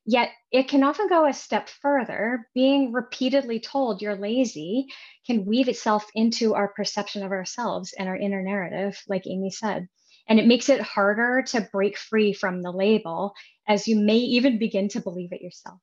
Yet 0.08 0.30
it 0.52 0.68
can 0.68 0.84
often 0.84 1.08
go 1.08 1.26
a 1.26 1.32
step 1.32 1.68
further. 1.68 2.48
Being 2.54 2.92
repeatedly 2.92 3.58
told 3.58 4.00
you're 4.00 4.14
lazy 4.14 4.86
can 5.26 5.44
weave 5.44 5.68
itself 5.68 6.06
into 6.14 6.54
our 6.54 6.68
perception 6.68 7.24
of 7.24 7.32
ourselves 7.32 7.92
and 7.92 8.08
our 8.08 8.16
inner 8.16 8.40
narrative, 8.40 9.02
like 9.08 9.26
Amy 9.26 9.50
said. 9.50 9.88
And 10.28 10.38
it 10.38 10.46
makes 10.46 10.68
it 10.68 10.80
harder 10.80 11.42
to 11.48 11.68
break 11.72 11.98
free 11.98 12.32
from 12.32 12.62
the 12.62 12.70
label, 12.70 13.34
as 13.66 13.88
you 13.88 13.96
may 13.96 14.18
even 14.18 14.58
begin 14.60 14.88
to 14.90 15.00
believe 15.00 15.32
it 15.32 15.42
yourself. 15.42 15.80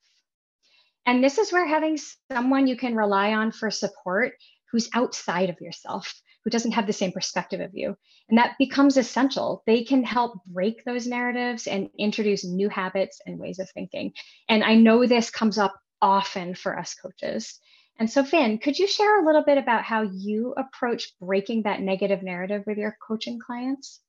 And 1.05 1.23
this 1.23 1.37
is 1.37 1.51
where 1.51 1.67
having 1.67 1.97
someone 2.31 2.67
you 2.67 2.77
can 2.77 2.95
rely 2.95 3.33
on 3.33 3.51
for 3.51 3.69
support 3.69 4.33
who's 4.71 4.89
outside 4.93 5.49
of 5.49 5.61
yourself 5.61 6.13
who 6.43 6.49
doesn't 6.49 6.73
have 6.73 6.87
the 6.87 6.93
same 6.93 7.11
perspective 7.11 7.61
of 7.61 7.71
you. 7.73 7.95
And 8.29 8.37
that 8.37 8.57
becomes 8.59 8.97
essential. 8.97 9.63
They 9.65 9.83
can 9.83 10.03
help 10.03 10.43
break 10.45 10.83
those 10.83 11.07
narratives 11.07 11.67
and 11.67 11.89
introduce 11.97 12.43
new 12.43 12.69
habits 12.69 13.21
and 13.25 13.39
ways 13.39 13.59
of 13.59 13.69
thinking. 13.71 14.13
And 14.49 14.63
I 14.63 14.75
know 14.75 15.05
this 15.05 15.29
comes 15.29 15.57
up 15.57 15.73
often 16.01 16.55
for 16.55 16.77
us 16.77 16.95
coaches. 16.95 17.59
And 17.99 18.09
so, 18.09 18.23
Vin, 18.23 18.57
could 18.57 18.77
you 18.77 18.87
share 18.87 19.21
a 19.21 19.25
little 19.25 19.43
bit 19.43 19.57
about 19.57 19.83
how 19.83 20.01
you 20.01 20.53
approach 20.57 21.13
breaking 21.21 21.63
that 21.63 21.79
negative 21.79 22.23
narrative 22.23 22.63
with 22.65 22.77
your 22.77 22.97
coaching 23.07 23.39
clients? 23.39 24.01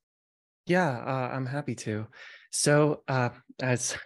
Yeah, 0.67 0.89
uh, 0.89 1.35
I'm 1.35 1.47
happy 1.47 1.75
to. 1.77 2.07
So, 2.51 3.03
uh, 3.07 3.29
as 3.63 3.97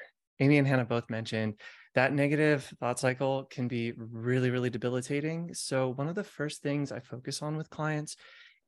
Amy 0.40 0.58
and 0.58 0.66
Hannah 0.66 0.84
both 0.84 1.08
mentioned, 1.08 1.54
that 1.98 2.12
negative 2.12 2.72
thought 2.78 3.00
cycle 3.00 3.42
can 3.50 3.66
be 3.66 3.92
really, 3.96 4.50
really 4.50 4.70
debilitating. 4.70 5.52
So, 5.52 5.88
one 5.88 6.06
of 6.06 6.14
the 6.14 6.22
first 6.22 6.62
things 6.62 6.92
I 6.92 7.00
focus 7.00 7.42
on 7.42 7.56
with 7.56 7.70
clients 7.70 8.14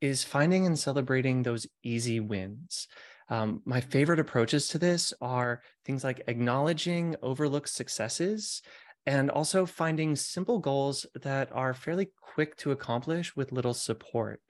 is 0.01 0.25
finding 0.25 0.67
and 0.67 0.77
celebrating 0.77 1.45
those 1.45 1.65
easy 1.85 2.19
wins. 2.19 2.89
Um, 3.29 3.63
my 3.65 3.81
favorite 3.81 4.19
approaches 4.19 4.67
to 4.69 4.79
this 4.79 5.15
are 5.21 5.63
things 5.85 6.03
like 6.03 6.25
acknowledging 6.27 7.15
overlooked 7.23 7.69
successes 7.69 8.63
and 9.07 9.31
also 9.31 9.65
finding 9.65 10.17
simple 10.17 10.59
goals 10.59 11.07
that 11.23 11.51
are 11.53 11.73
fairly 11.73 12.11
quick 12.35 12.57
to 12.57 12.73
accomplish 12.73 13.37
with 13.37 13.53
little 13.53 13.75
support. 13.75 14.41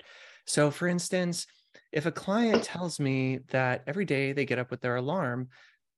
So, 0.47 0.71
for 0.71 0.89
instance, 0.89 1.47
if 1.93 2.07
a 2.07 2.13
client 2.13 2.63
tells 2.63 2.99
me 2.99 3.41
that 3.51 3.83
every 3.87 4.07
day 4.07 4.33
they 4.33 4.47
get 4.47 4.59
up 4.59 4.71
with 4.71 4.81
their 4.81 4.97
alarm, 4.97 5.49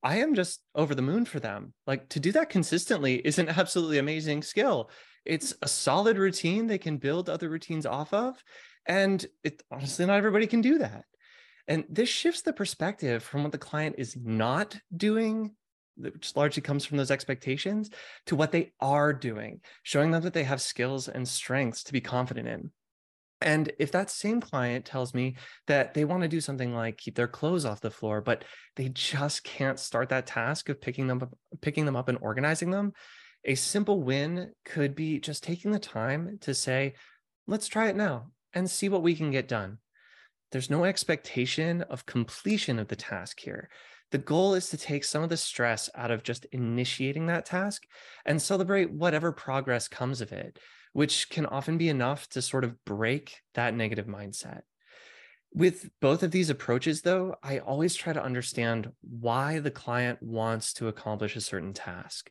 I 0.02 0.18
am 0.18 0.35
just 0.35 0.61
over 0.75 0.94
the 0.94 1.02
moon 1.02 1.25
for 1.25 1.38
them. 1.38 1.75
Like 1.87 2.09
to 2.11 2.21
do 2.21 2.32
that 2.32 2.50
consistently 2.50 3.16
is 3.16 3.38
an 3.38 3.49
absolutely 3.49 3.99
amazing 3.99 4.42
skill. 4.42 4.90
It's 5.25 5.54
a 5.62 5.68
solid 5.68 6.18
routine 6.18 6.66
they 6.66 6.78
can 6.78 6.97
build 6.97 7.28
other 7.28 7.49
routines 7.49 7.87
off 7.87 8.12
of. 8.12 8.42
And 8.87 9.25
it 9.44 9.62
honestly, 9.71 10.06
not 10.06 10.16
everybody 10.16 10.47
can 10.47 10.61
do 10.61 10.78
that. 10.78 11.04
And 11.68 11.85
this 11.88 12.09
shifts 12.09 12.42
the 12.42 12.52
perspective 12.52 13.23
from 13.23 13.44
what 13.44 13.52
the 13.52 13.59
client 13.59 13.94
is 13.99 14.16
not 14.16 14.76
doing, 14.97 15.54
which 15.97 16.35
largely 16.35 16.62
comes 16.62 16.85
from 16.85 16.99
those 16.99 17.12
expectations, 17.12 17.90
to 18.26 18.35
what 18.35 18.50
they 18.50 18.73
are 18.80 19.12
doing, 19.12 19.61
showing 19.85 20.11
them 20.11 20.23
that 20.23 20.35
they 20.35 20.42
have 20.42 20.61
skills 20.61 21.06
and 21.09 21.26
strengths 21.28 21.85
to 21.85 21.92
be 21.92 22.00
confident 22.00 22.49
in. 22.49 22.71
And 23.42 23.72
if 23.78 23.92
that 23.92 24.11
same 24.11 24.40
client 24.40 24.84
tells 24.84 25.14
me 25.14 25.37
that 25.66 25.94
they 25.94 26.04
want 26.04 26.22
to 26.22 26.28
do 26.28 26.40
something 26.40 26.75
like 26.75 26.96
keep 26.96 27.14
their 27.14 27.28
clothes 27.28 27.64
off 27.64 27.80
the 27.80 27.90
floor, 27.90 28.20
but 28.20 28.44
they 28.76 28.88
just 28.88 29.44
can't 29.44 29.78
start 29.78 30.08
that 30.08 30.26
task 30.26 30.68
of 30.68 30.80
picking 30.80 31.06
them 31.06 31.22
up, 31.22 31.37
picking 31.61 31.84
them 31.84 31.96
up 31.96 32.08
and 32.08 32.18
organizing 32.20 32.70
them, 32.70 32.92
a 33.44 33.54
simple 33.54 34.02
win 34.02 34.52
could 34.64 34.94
be 34.94 35.18
just 35.18 35.42
taking 35.42 35.72
the 35.72 35.78
time 35.78 36.38
to 36.42 36.54
say, 36.54 36.94
let's 37.46 37.68
try 37.68 37.88
it 37.88 37.96
now 37.96 38.30
and 38.54 38.70
see 38.70 38.88
what 38.88 39.02
we 39.02 39.14
can 39.14 39.30
get 39.30 39.49
done. 39.49 39.78
There's 40.52 40.70
no 40.70 40.84
expectation 40.84 41.82
of 41.82 42.06
completion 42.06 42.78
of 42.78 42.88
the 42.88 42.96
task 42.96 43.40
here. 43.40 43.68
The 44.11 44.18
goal 44.18 44.54
is 44.54 44.68
to 44.68 44.76
take 44.76 45.04
some 45.04 45.22
of 45.22 45.30
the 45.30 45.38
stress 45.38 45.88
out 45.94 46.11
of 46.11 46.22
just 46.22 46.44
initiating 46.52 47.26
that 47.26 47.46
task 47.46 47.84
and 48.26 48.40
celebrate 48.40 48.92
whatever 48.92 49.32
progress 49.32 49.88
comes 49.88 50.20
of 50.20 50.32
it 50.32 50.58
which 50.92 51.28
can 51.30 51.46
often 51.46 51.78
be 51.78 51.88
enough 51.88 52.28
to 52.30 52.42
sort 52.42 52.64
of 52.64 52.84
break 52.84 53.40
that 53.54 53.75
negative 53.75 54.06
mindset. 54.06 54.62
With 55.54 55.90
both 56.00 56.22
of 56.22 56.30
these 56.30 56.49
approaches, 56.49 57.02
though, 57.02 57.37
I 57.42 57.58
always 57.58 57.94
try 57.94 58.12
to 58.12 58.22
understand 58.22 58.90
why 59.02 59.58
the 59.58 59.70
client 59.70 60.22
wants 60.22 60.72
to 60.75 60.88
accomplish 60.88 61.37
a 61.37 61.42
certain 61.42 61.75
task. 61.75 62.30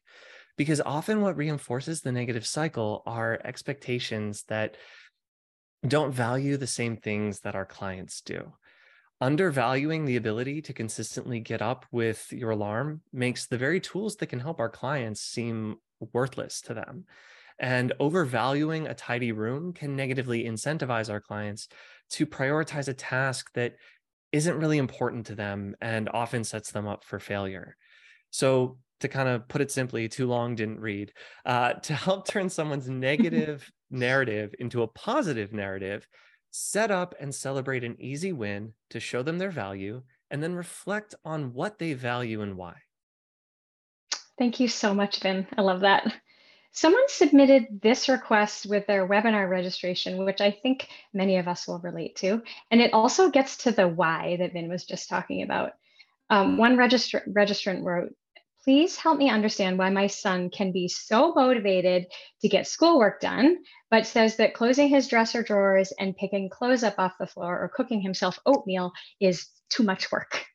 Because 0.58 0.82
often 0.82 1.22
what 1.22 1.38
reinforces 1.38 2.02
the 2.02 2.12
negative 2.12 2.46
cycle 2.46 3.04
are 3.06 3.40
expectations 3.44 4.44
that 4.48 4.76
don't 5.88 6.14
value 6.14 6.58
the 6.58 6.68
same 6.68 6.98
things 6.98 7.42
that 7.42 7.56
our 7.56 7.66
clients 7.66 8.22
do. 8.22 8.54
Undervaluing 9.20 10.06
the 10.06 10.16
ability 10.16 10.62
to 10.64 10.74
consistently 10.74 11.40
get 11.40 11.62
up 11.62 11.86
with 11.92 12.32
your 12.32 12.52
alarm 12.52 13.02
makes 13.14 13.46
the 13.46 13.58
very 13.58 13.80
tools 13.80 14.16
that 14.16 14.28
can 14.28 14.40
help 14.40 14.60
our 14.60 14.70
clients 14.70 15.22
seem 15.22 15.76
worthless 16.12 16.60
to 16.62 16.74
them. 16.74 17.06
And 17.62 17.94
overvaluing 18.00 18.88
a 18.88 18.96
tidy 18.96 19.32
room 19.32 19.72
can 19.72 19.96
negatively 19.96 20.46
incentivize 20.46 21.12
our 21.12 21.22
clients 21.22 21.68
to 22.10 22.26
prioritize 22.26 22.88
a 22.88 22.94
task 22.94 23.54
that 23.54 23.76
isn't 24.32 24.58
really 24.58 24.80
important 24.80 25.28
to 25.28 25.36
them 25.36 25.76
and 25.80 26.10
often 26.10 26.44
sets 26.44 26.72
them 26.72 26.88
up 26.88 27.04
for 27.04 27.20
failure. 27.20 27.78
So, 28.32 28.80
to 29.02 29.08
kind 29.08 29.30
of 29.30 29.48
put 29.48 29.62
it 29.62 29.72
simply, 29.72 30.08
too 30.08 30.28
long 30.28 30.56
didn't 30.56 30.80
read. 30.80 31.14
Uh, 31.46 31.74
to 31.84 31.94
help 31.94 32.28
turn 32.28 32.50
someone's 32.50 32.90
negative 33.10 33.72
narrative 33.92 34.56
into 34.58 34.82
a 34.82 34.88
positive 34.88 35.54
narrative, 35.54 36.08
set 36.50 36.90
up 36.90 37.14
and 37.20 37.34
celebrate 37.34 37.84
an 37.84 37.96
easy 38.00 38.34
win 38.34 38.74
to 38.90 39.00
show 39.00 39.22
them 39.22 39.38
their 39.38 39.52
value, 39.52 40.02
and 40.32 40.42
then 40.42 40.56
reflect 40.56 41.14
on 41.24 41.54
what 41.54 41.78
they 41.78 41.94
value 41.94 42.42
and 42.42 42.58
why. 42.58 42.76
Thank 44.40 44.60
you 44.60 44.68
so 44.68 44.96
much, 44.96 45.20
Vin. 45.20 45.46
I 45.58 45.62
love 45.62 45.82
that. 45.82 46.12
Someone 46.74 47.04
submitted 47.08 47.82
this 47.82 48.08
request 48.08 48.66
with 48.66 48.88
their 48.88 49.08
webinar 49.08 49.50
registration, 49.50 50.24
which 50.24 50.40
I 50.40 50.52
think 50.52 50.88
many 51.14 51.38
of 51.38 51.48
us 51.48 51.68
will 51.68 51.80
relate 51.80 52.16
to. 52.18 52.42
And 52.72 52.82
it 52.82 52.94
also 52.94 53.30
gets 53.30 53.58
to 53.58 53.72
the 53.72 53.88
why 53.88 54.38
that 54.40 54.54
Vin 54.54 54.70
was 54.70 54.86
just 54.86 55.10
talking 55.10 55.44
about. 55.44 55.74
Um, 56.30 56.58
one 56.58 56.78
registr 56.78 57.22
registrant 57.28 57.84
wrote, 57.84 58.14
please 58.64 58.96
help 58.96 59.18
me 59.18 59.30
understand 59.30 59.78
why 59.78 59.90
my 59.90 60.08
son 60.08 60.50
can 60.50 60.72
be 60.72 60.88
so 60.88 61.34
motivated 61.34 62.06
to 62.42 62.48
get 62.48 62.68
schoolwork 62.68 63.20
done, 63.20 63.58
but 63.90 64.08
says 64.08 64.38
that 64.38 64.54
closing 64.54 64.88
his 64.88 65.08
dresser 65.08 65.44
drawers 65.44 65.92
and 66.00 66.16
picking 66.16 66.50
clothes 66.50 66.84
up 66.84 66.96
off 66.98 67.18
the 67.20 67.28
floor 67.28 67.60
or 67.60 67.72
cooking 67.76 68.02
himself 68.02 68.40
oatmeal 68.46 68.94
is 69.20 69.48
too 69.70 69.84
much 69.84 70.12
work. 70.12 70.46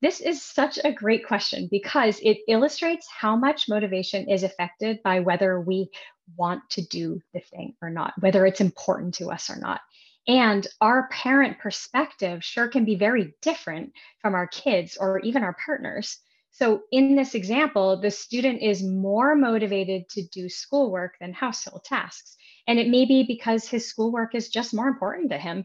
This 0.00 0.20
is 0.20 0.42
such 0.42 0.78
a 0.82 0.92
great 0.92 1.26
question 1.26 1.68
because 1.70 2.20
it 2.20 2.38
illustrates 2.46 3.08
how 3.08 3.34
much 3.34 3.68
motivation 3.68 4.28
is 4.28 4.44
affected 4.44 5.02
by 5.02 5.20
whether 5.20 5.60
we 5.60 5.90
want 6.36 6.62
to 6.70 6.82
do 6.86 7.20
the 7.34 7.40
thing 7.40 7.74
or 7.82 7.90
not, 7.90 8.14
whether 8.20 8.46
it's 8.46 8.60
important 8.60 9.14
to 9.14 9.30
us 9.30 9.50
or 9.50 9.56
not. 9.56 9.80
And 10.28 10.66
our 10.80 11.08
parent 11.08 11.58
perspective 11.58 12.44
sure 12.44 12.68
can 12.68 12.84
be 12.84 12.94
very 12.94 13.34
different 13.42 13.92
from 14.20 14.34
our 14.34 14.46
kids 14.46 14.96
or 15.00 15.18
even 15.20 15.42
our 15.42 15.56
partners. 15.64 16.18
So, 16.52 16.82
in 16.92 17.16
this 17.16 17.34
example, 17.34 18.00
the 18.00 18.10
student 18.10 18.62
is 18.62 18.82
more 18.82 19.34
motivated 19.34 20.08
to 20.10 20.26
do 20.26 20.48
schoolwork 20.48 21.14
than 21.20 21.32
household 21.32 21.84
tasks. 21.84 22.36
And 22.66 22.78
it 22.78 22.88
may 22.88 23.04
be 23.04 23.24
because 23.24 23.66
his 23.66 23.88
schoolwork 23.88 24.34
is 24.34 24.50
just 24.50 24.74
more 24.74 24.88
important 24.88 25.30
to 25.30 25.38
him 25.38 25.64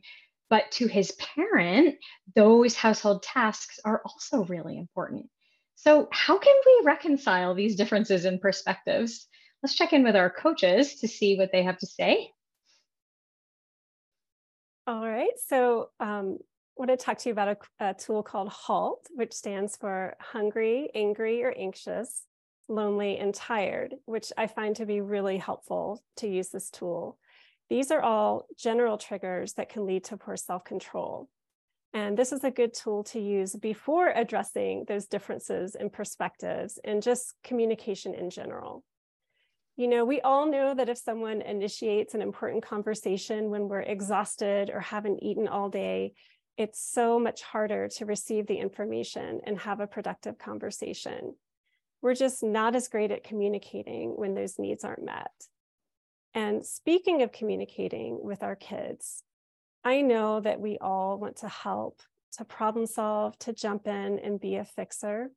but 0.53 0.69
to 0.69 0.85
his 0.85 1.11
parent, 1.13 1.95
those 2.35 2.75
household 2.75 3.23
tasks 3.23 3.79
are 3.83 4.03
also 4.05 4.43
really 4.43 4.77
important. 4.77 5.27
So, 5.73 6.07
how 6.11 6.37
can 6.37 6.53
we 6.63 6.81
reconcile 6.85 7.55
these 7.55 7.75
differences 7.75 8.25
in 8.25 8.37
perspectives? 8.37 9.25
Let's 9.63 9.73
check 9.73 9.93
in 9.93 10.03
with 10.03 10.15
our 10.15 10.29
coaches 10.29 10.99
to 10.99 11.07
see 11.07 11.39
what 11.39 11.51
they 11.51 11.63
have 11.63 11.79
to 11.79 11.87
say. 11.87 12.29
All 14.85 15.07
right. 15.07 15.31
So, 15.47 15.89
um, 15.99 16.37
I 16.39 16.45
want 16.77 16.91
to 16.91 16.97
talk 16.97 17.17
to 17.17 17.29
you 17.29 17.33
about 17.33 17.57
a, 17.79 17.87
a 17.89 17.93
tool 17.95 18.21
called 18.21 18.49
HALT, 18.49 19.07
which 19.15 19.33
stands 19.33 19.75
for 19.75 20.15
hungry, 20.19 20.91
angry, 20.93 21.43
or 21.43 21.51
anxious, 21.57 22.27
lonely, 22.67 23.17
and 23.17 23.33
tired, 23.33 23.95
which 24.05 24.31
I 24.37 24.45
find 24.45 24.75
to 24.75 24.85
be 24.85 25.01
really 25.01 25.39
helpful 25.39 26.03
to 26.17 26.27
use 26.27 26.49
this 26.49 26.69
tool. 26.69 27.17
These 27.69 27.91
are 27.91 28.01
all 28.01 28.45
general 28.57 28.97
triggers 28.97 29.53
that 29.53 29.69
can 29.69 29.85
lead 29.85 30.03
to 30.05 30.17
poor 30.17 30.37
self-control. 30.37 31.29
And 31.93 32.17
this 32.17 32.31
is 32.31 32.43
a 32.43 32.51
good 32.51 32.73
tool 32.73 33.03
to 33.05 33.19
use 33.19 33.55
before 33.55 34.09
addressing 34.09 34.85
those 34.87 35.05
differences 35.05 35.75
in 35.75 35.89
perspectives 35.89 36.79
and 36.83 37.03
just 37.03 37.35
communication 37.43 38.15
in 38.15 38.29
general. 38.31 38.83
You 39.75 39.87
know, 39.87 40.05
we 40.05 40.21
all 40.21 40.45
know 40.45 40.73
that 40.73 40.89
if 40.89 40.97
someone 40.97 41.41
initiates 41.41 42.13
an 42.13 42.21
important 42.21 42.63
conversation 42.63 43.49
when 43.49 43.67
we're 43.67 43.81
exhausted 43.81 44.69
or 44.69 44.79
haven't 44.79 45.23
eaten 45.23 45.47
all 45.47 45.69
day, 45.69 46.13
it's 46.57 46.79
so 46.79 47.17
much 47.17 47.41
harder 47.41 47.87
to 47.87 48.05
receive 48.05 48.45
the 48.45 48.57
information 48.57 49.41
and 49.45 49.57
have 49.59 49.79
a 49.79 49.87
productive 49.87 50.37
conversation. 50.37 51.35
We're 52.01 52.13
just 52.13 52.43
not 52.43 52.75
as 52.75 52.87
great 52.87 53.11
at 53.11 53.23
communicating 53.23 54.11
when 54.11 54.35
those 54.35 54.59
needs 54.59 54.83
aren't 54.83 55.05
met. 55.05 55.31
And 56.33 56.65
speaking 56.65 57.21
of 57.21 57.31
communicating 57.31 58.19
with 58.23 58.41
our 58.43 58.55
kids, 58.55 59.23
I 59.83 60.01
know 60.01 60.39
that 60.39 60.59
we 60.59 60.77
all 60.79 61.19
want 61.19 61.37
to 61.37 61.47
help, 61.47 62.01
to 62.37 62.45
problem 62.45 62.87
solve, 62.87 63.37
to 63.39 63.53
jump 63.53 63.87
in 63.87 64.19
and 64.19 64.39
be 64.39 64.55
a 64.55 64.65
fixer. 64.65 65.29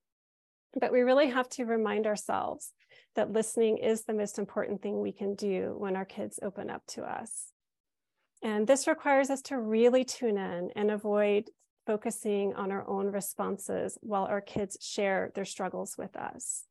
But 0.78 0.92
we 0.92 1.00
really 1.00 1.28
have 1.28 1.48
to 1.50 1.64
remind 1.64 2.06
ourselves 2.06 2.72
that 3.14 3.32
listening 3.32 3.78
is 3.78 4.04
the 4.04 4.14
most 4.14 4.38
important 4.38 4.82
thing 4.82 5.00
we 5.00 5.12
can 5.12 5.34
do 5.34 5.74
when 5.78 5.96
our 5.96 6.04
kids 6.04 6.38
open 6.42 6.70
up 6.70 6.82
to 6.88 7.02
us. 7.02 7.52
And 8.42 8.66
this 8.66 8.86
requires 8.86 9.30
us 9.30 9.42
to 9.42 9.58
really 9.58 10.04
tune 10.04 10.38
in 10.38 10.70
and 10.76 10.90
avoid 10.90 11.50
focusing 11.86 12.54
on 12.54 12.72
our 12.72 12.86
own 12.88 13.06
responses 13.06 13.96
while 14.02 14.24
our 14.24 14.40
kids 14.40 14.76
share 14.80 15.30
their 15.34 15.44
struggles 15.44 15.96
with 15.96 16.16
us. 16.16 16.64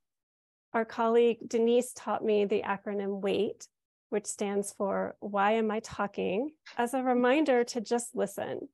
Our 0.74 0.86
colleague 0.86 1.38
Denise 1.48 1.94
taught 1.94 2.24
me 2.24 2.46
the 2.46 2.64
acronym 2.64 3.22
WAIT, 3.22 3.68
which 4.16 4.28
stands 4.28 4.72
for 4.72 5.18
Why 5.20 5.56
Am 5.56 5.70
I 5.70 5.82
Talking, 5.82 6.52
as 6.78 6.94
a 6.94 7.04
reminder 7.04 7.66
to 7.66 7.82
just 7.82 8.16
listen. 8.16 8.70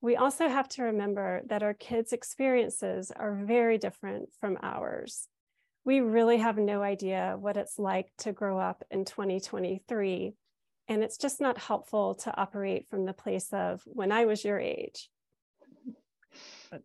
We 0.00 0.14
also 0.14 0.48
have 0.48 0.68
to 0.68 0.84
remember 0.84 1.42
that 1.48 1.64
our 1.64 1.74
kids' 1.74 2.12
experiences 2.12 3.10
are 3.10 3.34
very 3.34 3.76
different 3.76 4.28
from 4.38 4.56
ours. 4.62 5.26
We 5.84 5.98
really 5.98 6.38
have 6.38 6.58
no 6.58 6.80
idea 6.80 7.34
what 7.36 7.56
it's 7.56 7.76
like 7.76 8.12
to 8.18 8.30
grow 8.30 8.56
up 8.56 8.84
in 8.88 9.04
2023 9.04 10.32
and 10.86 11.02
it's 11.02 11.18
just 11.18 11.40
not 11.40 11.58
helpful 11.58 12.14
to 12.14 12.36
operate 12.36 12.86
from 12.88 13.04
the 13.04 13.12
place 13.12 13.52
of 13.52 13.82
when 13.86 14.12
I 14.12 14.26
was 14.26 14.44
your 14.44 14.60
age. 14.60 15.10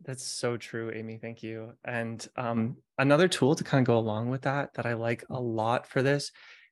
That's 0.04 0.24
so 0.24 0.58
true, 0.58 0.92
Amy. 0.92 1.18
Thank 1.18 1.44
you. 1.44 1.74
And 1.86 2.28
um, 2.38 2.78
another 2.98 3.28
tool 3.28 3.54
to 3.54 3.64
kind 3.64 3.82
of 3.82 3.88
go 3.88 4.00
along 4.00 4.30
with 4.30 4.42
that, 4.42 4.74
that 4.74 4.88
I 4.88 4.94
like 4.94 5.24
a 5.30 5.40
lot 5.40 5.88
for 5.88 6.02
this, 6.02 6.32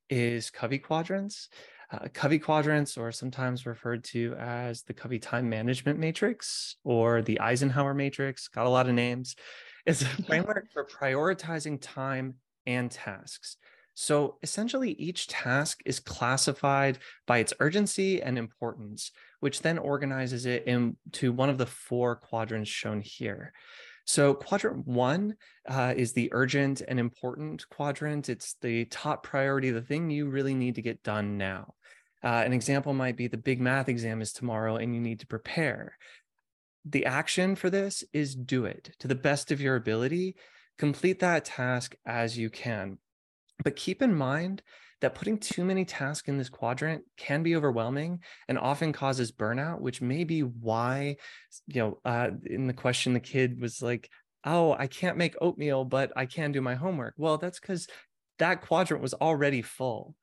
is 0.09 0.49
Covey 0.49 0.79
quadrants. 0.79 1.49
Uh, 1.91 2.07
Covey 2.13 2.39
quadrants, 2.39 2.97
or 2.97 3.11
sometimes 3.11 3.65
referred 3.65 4.03
to 4.05 4.35
as 4.39 4.81
the 4.83 4.93
Covey 4.93 5.19
time 5.19 5.49
management 5.49 5.99
matrix 5.99 6.77
or 6.83 7.21
the 7.21 7.39
Eisenhower 7.39 7.93
matrix, 7.93 8.47
got 8.47 8.65
a 8.65 8.69
lot 8.69 8.87
of 8.87 8.95
names, 8.95 9.35
is 9.85 10.01
a 10.01 10.05
framework 10.23 10.67
for 10.73 10.85
prioritizing 10.85 11.77
time 11.79 12.35
and 12.65 12.89
tasks. 12.89 13.57
So 13.93 14.37
essentially, 14.43 14.91
each 14.91 15.27
task 15.27 15.81
is 15.85 15.99
classified 16.01 16.97
by 17.27 17.37
its 17.37 17.53
urgency 17.59 18.21
and 18.21 18.37
importance, 18.37 19.11
which 19.39 19.61
then 19.61 19.77
organizes 19.77 20.45
it 20.45 20.65
into 20.65 21.31
one 21.31 21.49
of 21.49 21.57
the 21.57 21.65
four 21.65 22.15
quadrants 22.17 22.69
shown 22.69 22.99
here. 22.99 23.53
So, 24.05 24.35
quadrant 24.35 24.87
one 24.87 25.35
uh, 25.67 25.93
is 25.97 26.13
the 26.13 26.29
urgent 26.31 26.81
and 26.87 26.99
important 26.99 27.67
quadrant. 27.69 28.29
It's 28.29 28.55
the 28.61 28.85
top 28.85 29.23
priority, 29.23 29.71
the 29.71 29.81
thing 29.81 30.11
you 30.11 30.29
really 30.29 30.53
need 30.53 30.75
to 30.75 30.83
get 30.83 31.03
done 31.03 31.37
now. 31.37 31.73
Uh, 32.23 32.43
an 32.45 32.53
example 32.53 32.93
might 32.93 33.17
be 33.17 33.27
the 33.27 33.37
big 33.37 33.59
math 33.59 33.89
exam 33.89 34.21
is 34.21 34.31
tomorrow 34.31 34.77
and 34.77 34.93
you 34.95 35.01
need 35.01 35.19
to 35.19 35.27
prepare. 35.27 35.97
The 36.85 37.05
action 37.05 37.55
for 37.55 37.69
this 37.69 38.03
is 38.13 38.35
do 38.35 38.65
it 38.65 38.95
to 38.99 39.07
the 39.07 39.15
best 39.15 39.51
of 39.51 39.59
your 39.59 39.75
ability. 39.75 40.35
Complete 40.77 41.19
that 41.19 41.45
task 41.45 41.95
as 42.05 42.37
you 42.37 42.49
can. 42.49 42.99
But 43.63 43.75
keep 43.75 44.01
in 44.01 44.13
mind 44.13 44.61
that 45.01 45.15
putting 45.15 45.37
too 45.37 45.65
many 45.65 45.85
tasks 45.85 46.27
in 46.27 46.37
this 46.37 46.49
quadrant 46.49 47.03
can 47.17 47.43
be 47.43 47.55
overwhelming 47.55 48.19
and 48.47 48.57
often 48.57 48.93
causes 48.93 49.31
burnout, 49.31 49.81
which 49.81 50.01
may 50.01 50.23
be 50.23 50.41
why, 50.41 51.17
you 51.67 51.81
know, 51.81 51.99
uh, 52.05 52.29
in 52.45 52.67
the 52.67 52.73
question, 52.73 53.13
the 53.13 53.19
kid 53.19 53.59
was 53.59 53.81
like, 53.81 54.09
oh, 54.45 54.73
I 54.73 54.87
can't 54.87 55.17
make 55.17 55.35
oatmeal, 55.41 55.85
but 55.85 56.11
I 56.15 56.25
can 56.25 56.51
do 56.51 56.61
my 56.61 56.75
homework. 56.75 57.15
Well, 57.17 57.37
that's 57.37 57.59
because 57.59 57.87
that 58.39 58.61
quadrant 58.61 59.01
was 59.01 59.13
already 59.13 59.61
full. 59.61 60.15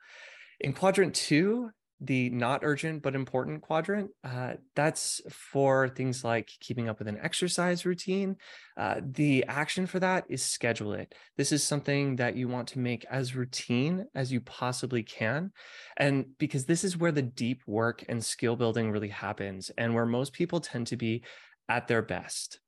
In 0.60 0.72
quadrant 0.72 1.14
two, 1.14 1.70
the 2.04 2.30
not 2.30 2.60
urgent 2.64 3.02
but 3.02 3.14
important 3.14 3.62
quadrant, 3.62 4.10
uh, 4.24 4.54
that's 4.74 5.20
for 5.30 5.88
things 5.88 6.24
like 6.24 6.50
keeping 6.60 6.88
up 6.88 6.98
with 6.98 7.06
an 7.06 7.18
exercise 7.22 7.86
routine. 7.86 8.36
Uh, 8.76 8.96
the 9.02 9.44
action 9.46 9.86
for 9.86 10.00
that 10.00 10.24
is 10.28 10.42
schedule 10.42 10.94
it. 10.94 11.14
This 11.36 11.52
is 11.52 11.62
something 11.62 12.16
that 12.16 12.36
you 12.36 12.48
want 12.48 12.68
to 12.68 12.80
make 12.80 13.04
as 13.10 13.36
routine 13.36 14.06
as 14.14 14.32
you 14.32 14.40
possibly 14.40 15.04
can. 15.04 15.52
And 15.96 16.26
because 16.38 16.64
this 16.64 16.82
is 16.82 16.96
where 16.96 17.12
the 17.12 17.22
deep 17.22 17.62
work 17.66 18.04
and 18.08 18.24
skill 18.24 18.56
building 18.56 18.90
really 18.90 19.08
happens 19.08 19.70
and 19.78 19.94
where 19.94 20.06
most 20.06 20.32
people 20.32 20.60
tend 20.60 20.88
to 20.88 20.96
be 20.96 21.22
at 21.68 21.86
their 21.86 22.02
best. 22.02 22.58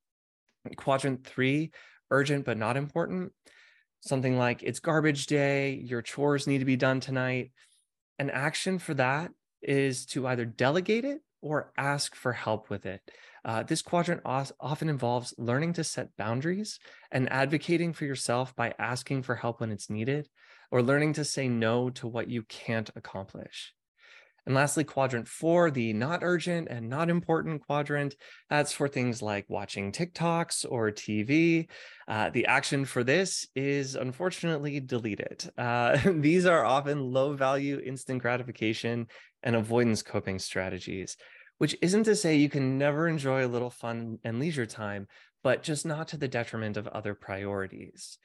Quadrant 0.77 1.27
three, 1.27 1.73
urgent 2.11 2.45
but 2.45 2.57
not 2.57 2.77
important. 2.77 3.33
Something 4.01 4.39
like 4.39 4.63
it's 4.63 4.81
garbage 4.81 5.27
day, 5.27 5.75
your 5.75 6.03
chores 6.03 6.47
need 6.47 6.59
to 6.59 6.65
be 6.65 6.77
done 6.77 7.01
tonight 7.01 7.51
an 8.19 8.31
action 8.31 8.79
for 8.79 8.95
that 8.95 9.33
is 9.63 10.07
to 10.07 10.27
either 10.27 10.45
delegate 10.45 11.05
it 11.05 11.21
or 11.41 11.73
ask 11.77 12.15
for 12.15 12.33
help 12.33 12.71
with 12.71 12.87
it. 12.87 13.01
Uh, 13.45 13.63
this 13.63 13.83
quadrant 13.83 14.23
often 14.25 14.89
involves 14.89 15.35
learning 15.37 15.75
to 15.75 15.85
set 15.85 16.17
boundaries 16.17 16.79
and 17.13 17.31
advocating 17.31 17.93
for 17.93 18.07
yourself 18.07 18.57
by 18.57 18.73
asking 18.79 19.23
for 19.23 19.35
help 19.35 19.61
when 19.61 19.71
it's 19.71 19.91
needed, 19.91 20.29
or 20.71 20.83
learning 20.83 21.13
to 21.13 21.25
say 21.25 21.47
no 21.47 21.91
to 21.91 22.09
what 22.09 22.31
you 22.31 22.43
can't 22.45 22.91
accomplish. 22.97 23.75
And 24.47 24.55
lastly, 24.55 24.85
quadrant 24.85 25.27
four, 25.27 25.71
the 25.71 25.95
not 25.95 26.21
urgent 26.23 26.69
and 26.69 26.89
not 26.89 27.09
important 27.09 27.63
quadrant, 27.67 28.15
that's 28.51 28.73
for 28.73 28.89
things 28.89 29.23
like 29.23 29.49
watching 29.49 29.91
TikToks 29.91 30.67
or 30.69 30.91
TV. 30.91 31.69
Uh, 32.07 32.29
the 32.31 32.47
action 32.47 32.85
for 32.85 33.03
this 33.03 33.49
is 33.57 33.95
unfortunately 33.95 34.81
delete 34.81 35.21
it. 35.21 35.49
Uh, 35.57 35.99
these 36.17 36.45
are 36.45 36.65
often 36.65 37.01
low 37.01 37.33
value 37.35 37.81
instant 37.85 38.21
gratification 38.21 39.07
and 39.43 39.57
avoidance 39.57 40.03
coping 40.03 40.39
strategies, 40.39 41.17
which 41.57 41.77
isn't 41.81 42.05
to 42.05 42.17
say 42.17 42.37
you 42.37 42.51
can 42.51 42.77
never 42.77 43.09
enjoy 43.09 43.47
a 43.47 43.49
little 43.49 43.71
fun 43.71 44.19
and 44.25 44.39
leisure 44.39 44.67
time, 44.67 45.07
but 45.43 45.63
just 45.63 45.87
not 45.87 46.09
to 46.09 46.19
the 46.19 46.29
detriment 46.29 46.77
of 46.77 46.87
other 46.89 47.15
priorities. 47.15 48.19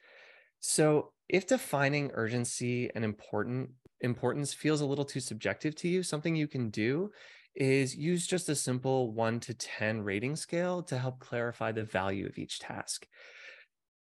So, 0.58 1.12
if 1.30 1.46
defining 1.46 2.10
urgency 2.12 2.90
and 2.94 3.04
important 3.04 3.70
importance 4.00 4.52
feels 4.54 4.80
a 4.80 4.86
little 4.86 5.04
too 5.04 5.20
subjective 5.20 5.74
to 5.76 5.88
you, 5.88 6.02
something 6.02 6.34
you 6.34 6.48
can 6.48 6.70
do 6.70 7.10
is 7.54 7.96
use 7.96 8.26
just 8.26 8.48
a 8.48 8.54
simple 8.54 9.12
1 9.12 9.40
to 9.40 9.54
10 9.54 10.02
rating 10.02 10.36
scale 10.36 10.82
to 10.84 10.98
help 10.98 11.18
clarify 11.18 11.72
the 11.72 11.82
value 11.82 12.26
of 12.26 12.38
each 12.38 12.60
task. 12.60 13.06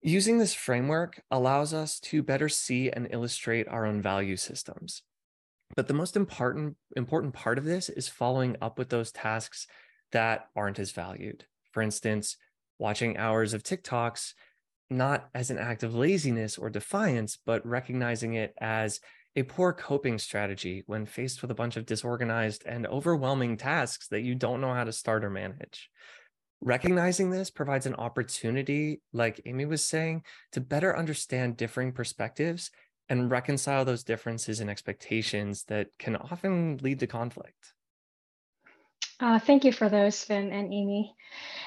Using 0.02 0.38
this 0.38 0.54
framework 0.54 1.22
allows 1.30 1.74
us 1.74 2.00
to 2.00 2.22
better 2.22 2.48
see 2.48 2.90
and 2.90 3.08
illustrate 3.10 3.68
our 3.68 3.84
own 3.84 4.00
value 4.00 4.36
systems. 4.36 5.02
But 5.76 5.88
the 5.88 5.94
most 5.94 6.16
important 6.16 6.76
important 6.96 7.34
part 7.34 7.58
of 7.58 7.64
this 7.64 7.88
is 7.88 8.08
following 8.08 8.56
up 8.60 8.78
with 8.78 8.88
those 8.88 9.12
tasks 9.12 9.66
that 10.12 10.48
aren't 10.56 10.78
as 10.78 10.90
valued. 10.90 11.44
For 11.70 11.82
instance, 11.82 12.36
watching 12.78 13.16
hours 13.16 13.54
of 13.54 13.62
TikToks 13.62 14.32
not 14.88 15.28
as 15.34 15.50
an 15.50 15.58
act 15.58 15.84
of 15.84 15.94
laziness 15.94 16.58
or 16.58 16.68
defiance, 16.68 17.38
but 17.46 17.64
recognizing 17.64 18.34
it 18.34 18.54
as 18.60 19.00
a 19.36 19.42
poor 19.44 19.72
coping 19.72 20.18
strategy 20.18 20.82
when 20.86 21.06
faced 21.06 21.42
with 21.42 21.50
a 21.50 21.54
bunch 21.54 21.76
of 21.76 21.86
disorganized 21.86 22.64
and 22.66 22.86
overwhelming 22.86 23.56
tasks 23.56 24.08
that 24.08 24.22
you 24.22 24.34
don't 24.34 24.60
know 24.60 24.74
how 24.74 24.84
to 24.84 24.92
start 24.92 25.24
or 25.24 25.30
manage. 25.30 25.90
Recognizing 26.60 27.30
this 27.30 27.50
provides 27.50 27.86
an 27.86 27.94
opportunity, 27.94 29.00
like 29.12 29.40
Amy 29.46 29.64
was 29.64 29.84
saying, 29.84 30.24
to 30.52 30.60
better 30.60 30.96
understand 30.96 31.56
differing 31.56 31.92
perspectives 31.92 32.70
and 33.08 33.30
reconcile 33.30 33.84
those 33.84 34.04
differences 34.04 34.60
in 34.60 34.68
expectations 34.68 35.64
that 35.64 35.88
can 35.98 36.16
often 36.16 36.78
lead 36.82 37.00
to 37.00 37.06
conflict. 37.06 37.74
Uh, 39.20 39.38
thank 39.38 39.64
you 39.64 39.72
for 39.72 39.90
those, 39.90 40.24
Vin 40.24 40.50
and 40.50 40.72
Amy. 40.72 41.14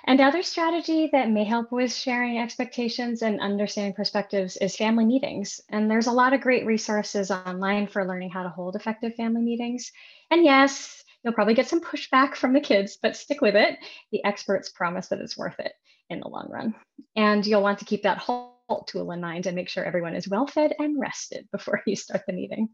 Another 0.08 0.42
strategy 0.42 1.10
that 1.12 1.30
may 1.30 1.44
help 1.44 1.72
with 1.72 1.94
sharing 1.94 2.40
expectations 2.40 3.22
and 3.22 3.40
understanding 3.40 3.94
perspectives 3.94 4.58
is 4.58 4.76
family 4.76 5.06
meetings. 5.06 5.62
And 5.70 5.90
there's 5.90 6.08
a 6.08 6.12
lot 6.12 6.34
of 6.34 6.42
great 6.42 6.66
resources 6.66 7.30
online 7.30 7.88
for 7.88 8.08
learning 8.08 8.32
how 8.32 8.42
to 8.42 8.50
hold 8.50 8.76
effective 8.76 9.14
family 9.16 9.44
meetings. 9.44 9.92
And 10.32 10.44
yes, 10.44 11.04
you'll 11.24 11.34
probably 11.34 11.54
get 11.54 11.68
some 11.68 11.80
pushback 11.80 12.36
from 12.36 12.54
the 12.54 12.60
kids, 12.60 12.98
but 13.02 13.16
stick 13.16 13.40
with 13.40 13.56
it. 13.56 13.78
The 14.12 14.26
experts 14.26 14.70
promise 14.70 15.10
that 15.10 15.20
it's 15.20 15.38
worth 15.38 15.60
it 15.60 15.74
in 16.10 16.22
the 16.22 16.28
long 16.28 16.50
run. 16.50 16.74
And 17.16 17.46
you'll 17.46 17.62
want 17.62 17.80
to 17.80 17.86
keep 17.86 18.02
that 18.04 18.18
HALT 18.18 18.88
tool 18.88 19.12
in 19.12 19.22
mind 19.22 19.46
and 19.46 19.56
make 19.56 19.70
sure 19.70 19.86
everyone 19.86 20.16
is 20.16 20.28
well 20.28 20.48
fed 20.48 20.74
and 20.80 21.00
rested 21.00 21.48
before 21.52 21.84
you 21.88 21.96
start 21.96 22.24
the 22.26 22.34
meeting. 22.34 22.70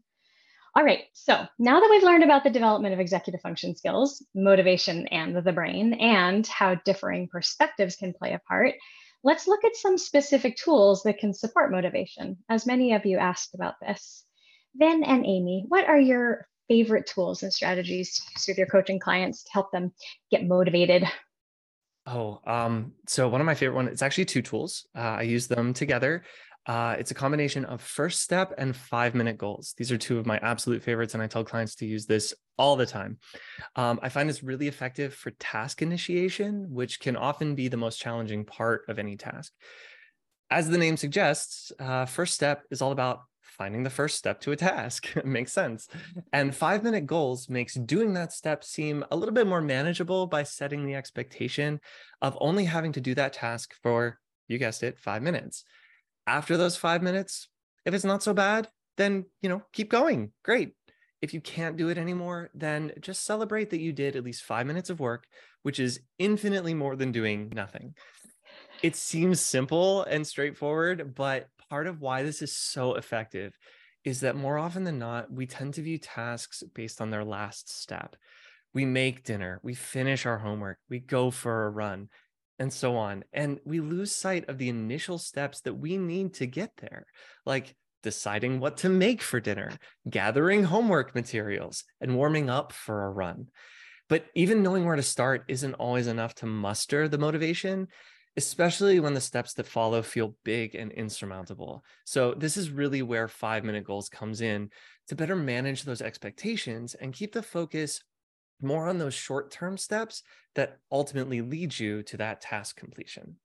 All 0.76 0.84
right, 0.84 1.04
so 1.14 1.46
now 1.58 1.80
that 1.80 1.88
we've 1.90 2.04
learned 2.04 2.22
about 2.22 2.44
the 2.44 2.50
development 2.50 2.94
of 2.94 3.00
executive 3.00 3.40
function 3.40 3.74
skills, 3.74 4.24
motivation, 4.36 5.08
and 5.08 5.36
the 5.36 5.52
brain, 5.52 5.94
and 5.94 6.46
how 6.46 6.76
differing 6.76 7.26
perspectives 7.26 7.96
can 7.96 8.12
play 8.12 8.34
a 8.34 8.38
part, 8.38 8.74
let's 9.24 9.48
look 9.48 9.64
at 9.64 9.74
some 9.74 9.98
specific 9.98 10.56
tools 10.56 11.02
that 11.02 11.18
can 11.18 11.34
support 11.34 11.72
motivation, 11.72 12.38
as 12.48 12.66
many 12.66 12.92
of 12.92 13.04
you 13.04 13.18
asked 13.18 13.54
about 13.54 13.74
this. 13.80 14.24
Vin 14.76 15.02
and 15.02 15.26
Amy, 15.26 15.64
what 15.66 15.86
are 15.86 15.98
your 15.98 16.46
favorite 16.68 17.06
tools 17.06 17.42
and 17.42 17.52
strategies 17.52 18.14
to 18.14 18.22
use 18.32 18.44
with 18.46 18.58
your 18.58 18.68
coaching 18.68 19.00
clients 19.00 19.42
to 19.42 19.50
help 19.52 19.72
them 19.72 19.92
get 20.30 20.46
motivated? 20.46 21.04
Oh, 22.06 22.40
um, 22.46 22.92
so 23.08 23.28
one 23.28 23.40
of 23.40 23.46
my 23.46 23.54
favorite 23.54 23.74
ones, 23.74 23.90
it's 23.90 24.02
actually 24.02 24.24
two 24.24 24.40
tools. 24.40 24.86
Uh, 24.96 25.16
I 25.18 25.22
use 25.22 25.48
them 25.48 25.74
together. 25.74 26.22
Uh, 26.66 26.94
it's 26.98 27.10
a 27.10 27.14
combination 27.14 27.64
of 27.64 27.80
first 27.80 28.20
step 28.20 28.52
and 28.58 28.76
five 28.76 29.14
minute 29.14 29.38
goals. 29.38 29.74
These 29.76 29.90
are 29.90 29.98
two 29.98 30.18
of 30.18 30.26
my 30.26 30.38
absolute 30.38 30.82
favorites, 30.82 31.14
and 31.14 31.22
I 31.22 31.26
tell 31.26 31.44
clients 31.44 31.74
to 31.76 31.86
use 31.86 32.06
this 32.06 32.34
all 32.58 32.76
the 32.76 32.86
time. 32.86 33.18
Um, 33.76 33.98
I 34.02 34.10
find 34.10 34.28
this 34.28 34.42
really 34.42 34.68
effective 34.68 35.14
for 35.14 35.30
task 35.32 35.80
initiation, 35.80 36.66
which 36.70 37.00
can 37.00 37.16
often 37.16 37.54
be 37.54 37.68
the 37.68 37.78
most 37.78 37.98
challenging 37.98 38.44
part 38.44 38.82
of 38.88 38.98
any 38.98 39.16
task. 39.16 39.52
As 40.50 40.68
the 40.68 40.78
name 40.78 40.96
suggests, 40.96 41.72
uh, 41.78 42.04
first 42.04 42.34
step 42.34 42.64
is 42.70 42.82
all 42.82 42.92
about 42.92 43.22
finding 43.42 43.82
the 43.82 43.90
first 43.90 44.16
step 44.16 44.40
to 44.42 44.52
a 44.52 44.56
task. 44.56 45.08
makes 45.24 45.52
sense. 45.52 45.88
And 46.32 46.54
five 46.54 46.82
minute 46.82 47.06
goals 47.06 47.48
makes 47.48 47.74
doing 47.74 48.14
that 48.14 48.32
step 48.32 48.64
seem 48.64 49.04
a 49.10 49.16
little 49.16 49.34
bit 49.34 49.46
more 49.46 49.62
manageable 49.62 50.26
by 50.26 50.42
setting 50.42 50.84
the 50.84 50.94
expectation 50.94 51.80
of 52.20 52.36
only 52.40 52.64
having 52.64 52.92
to 52.92 53.00
do 53.00 53.14
that 53.14 53.32
task 53.32 53.74
for, 53.82 54.18
you 54.48 54.58
guessed 54.58 54.82
it, 54.82 54.98
five 54.98 55.22
minutes 55.22 55.64
after 56.26 56.56
those 56.56 56.76
five 56.76 57.02
minutes, 57.02 57.48
if 57.84 57.94
it's 57.94 58.04
not 58.04 58.22
so 58.22 58.34
bad, 58.34 58.68
then, 58.96 59.26
you 59.42 59.48
know, 59.48 59.62
keep 59.72 59.90
going. 59.90 60.32
Great. 60.44 60.74
If 61.22 61.34
you 61.34 61.40
can't 61.40 61.76
do 61.76 61.88
it 61.88 61.98
anymore, 61.98 62.50
then 62.54 62.92
just 63.00 63.24
celebrate 63.24 63.70
that 63.70 63.80
you 63.80 63.92
did 63.92 64.16
at 64.16 64.24
least 64.24 64.42
five 64.42 64.66
minutes 64.66 64.90
of 64.90 65.00
work, 65.00 65.24
which 65.62 65.78
is 65.78 66.00
infinitely 66.18 66.74
more 66.74 66.96
than 66.96 67.12
doing 67.12 67.52
nothing. 67.54 67.94
It 68.82 68.96
seems 68.96 69.40
simple 69.40 70.04
and 70.04 70.26
straightforward, 70.26 71.14
but 71.14 71.48
part 71.68 71.86
of 71.86 72.00
why 72.00 72.22
this 72.22 72.40
is 72.40 72.56
so 72.56 72.94
effective 72.94 73.52
is 74.04 74.20
that 74.20 74.36
more 74.36 74.56
often 74.56 74.84
than 74.84 74.98
not, 74.98 75.30
we 75.30 75.46
tend 75.46 75.74
to 75.74 75.82
view 75.82 75.98
tasks 75.98 76.62
based 76.74 77.00
on 77.02 77.10
their 77.10 77.24
last 77.24 77.70
step. 77.70 78.16
We 78.72 78.86
make 78.86 79.24
dinner, 79.24 79.60
we 79.62 79.74
finish 79.74 80.24
our 80.24 80.38
homework, 80.38 80.78
we 80.88 81.00
go 81.00 81.30
for 81.30 81.66
a 81.66 81.70
run, 81.70 82.08
and 82.60 82.72
so 82.72 82.94
on. 82.94 83.24
And 83.32 83.58
we 83.64 83.80
lose 83.80 84.14
sight 84.14 84.48
of 84.48 84.58
the 84.58 84.68
initial 84.68 85.18
steps 85.18 85.62
that 85.62 85.74
we 85.74 85.96
need 85.96 86.34
to 86.34 86.46
get 86.46 86.70
there, 86.76 87.06
like 87.44 87.74
deciding 88.04 88.60
what 88.60 88.76
to 88.78 88.88
make 88.88 89.22
for 89.22 89.40
dinner, 89.40 89.72
gathering 90.08 90.62
homework 90.62 91.14
materials, 91.14 91.82
and 92.00 92.14
warming 92.14 92.48
up 92.48 92.72
for 92.72 93.04
a 93.04 93.10
run. 93.10 93.48
But 94.08 94.26
even 94.34 94.62
knowing 94.62 94.84
where 94.84 94.96
to 94.96 95.02
start 95.02 95.44
isn't 95.48 95.74
always 95.74 96.06
enough 96.06 96.34
to 96.36 96.46
muster 96.46 97.08
the 97.08 97.18
motivation, 97.18 97.88
especially 98.36 99.00
when 99.00 99.14
the 99.14 99.20
steps 99.20 99.54
that 99.54 99.66
follow 99.66 100.02
feel 100.02 100.36
big 100.44 100.74
and 100.74 100.92
insurmountable. 100.92 101.82
So 102.04 102.34
this 102.34 102.56
is 102.56 102.70
really 102.70 103.02
where 103.02 103.26
5-minute 103.26 103.84
goals 103.84 104.08
comes 104.08 104.40
in 104.40 104.70
to 105.08 105.16
better 105.16 105.34
manage 105.34 105.82
those 105.82 106.02
expectations 106.02 106.94
and 106.94 107.12
keep 107.12 107.32
the 107.32 107.42
focus 107.42 108.02
more 108.62 108.88
on 108.88 108.98
those 108.98 109.14
short 109.14 109.50
term 109.50 109.76
steps 109.76 110.22
that 110.54 110.78
ultimately 110.90 111.40
lead 111.40 111.78
you 111.78 112.02
to 112.04 112.16
that 112.18 112.40
task 112.40 112.76
completion. 112.76 113.36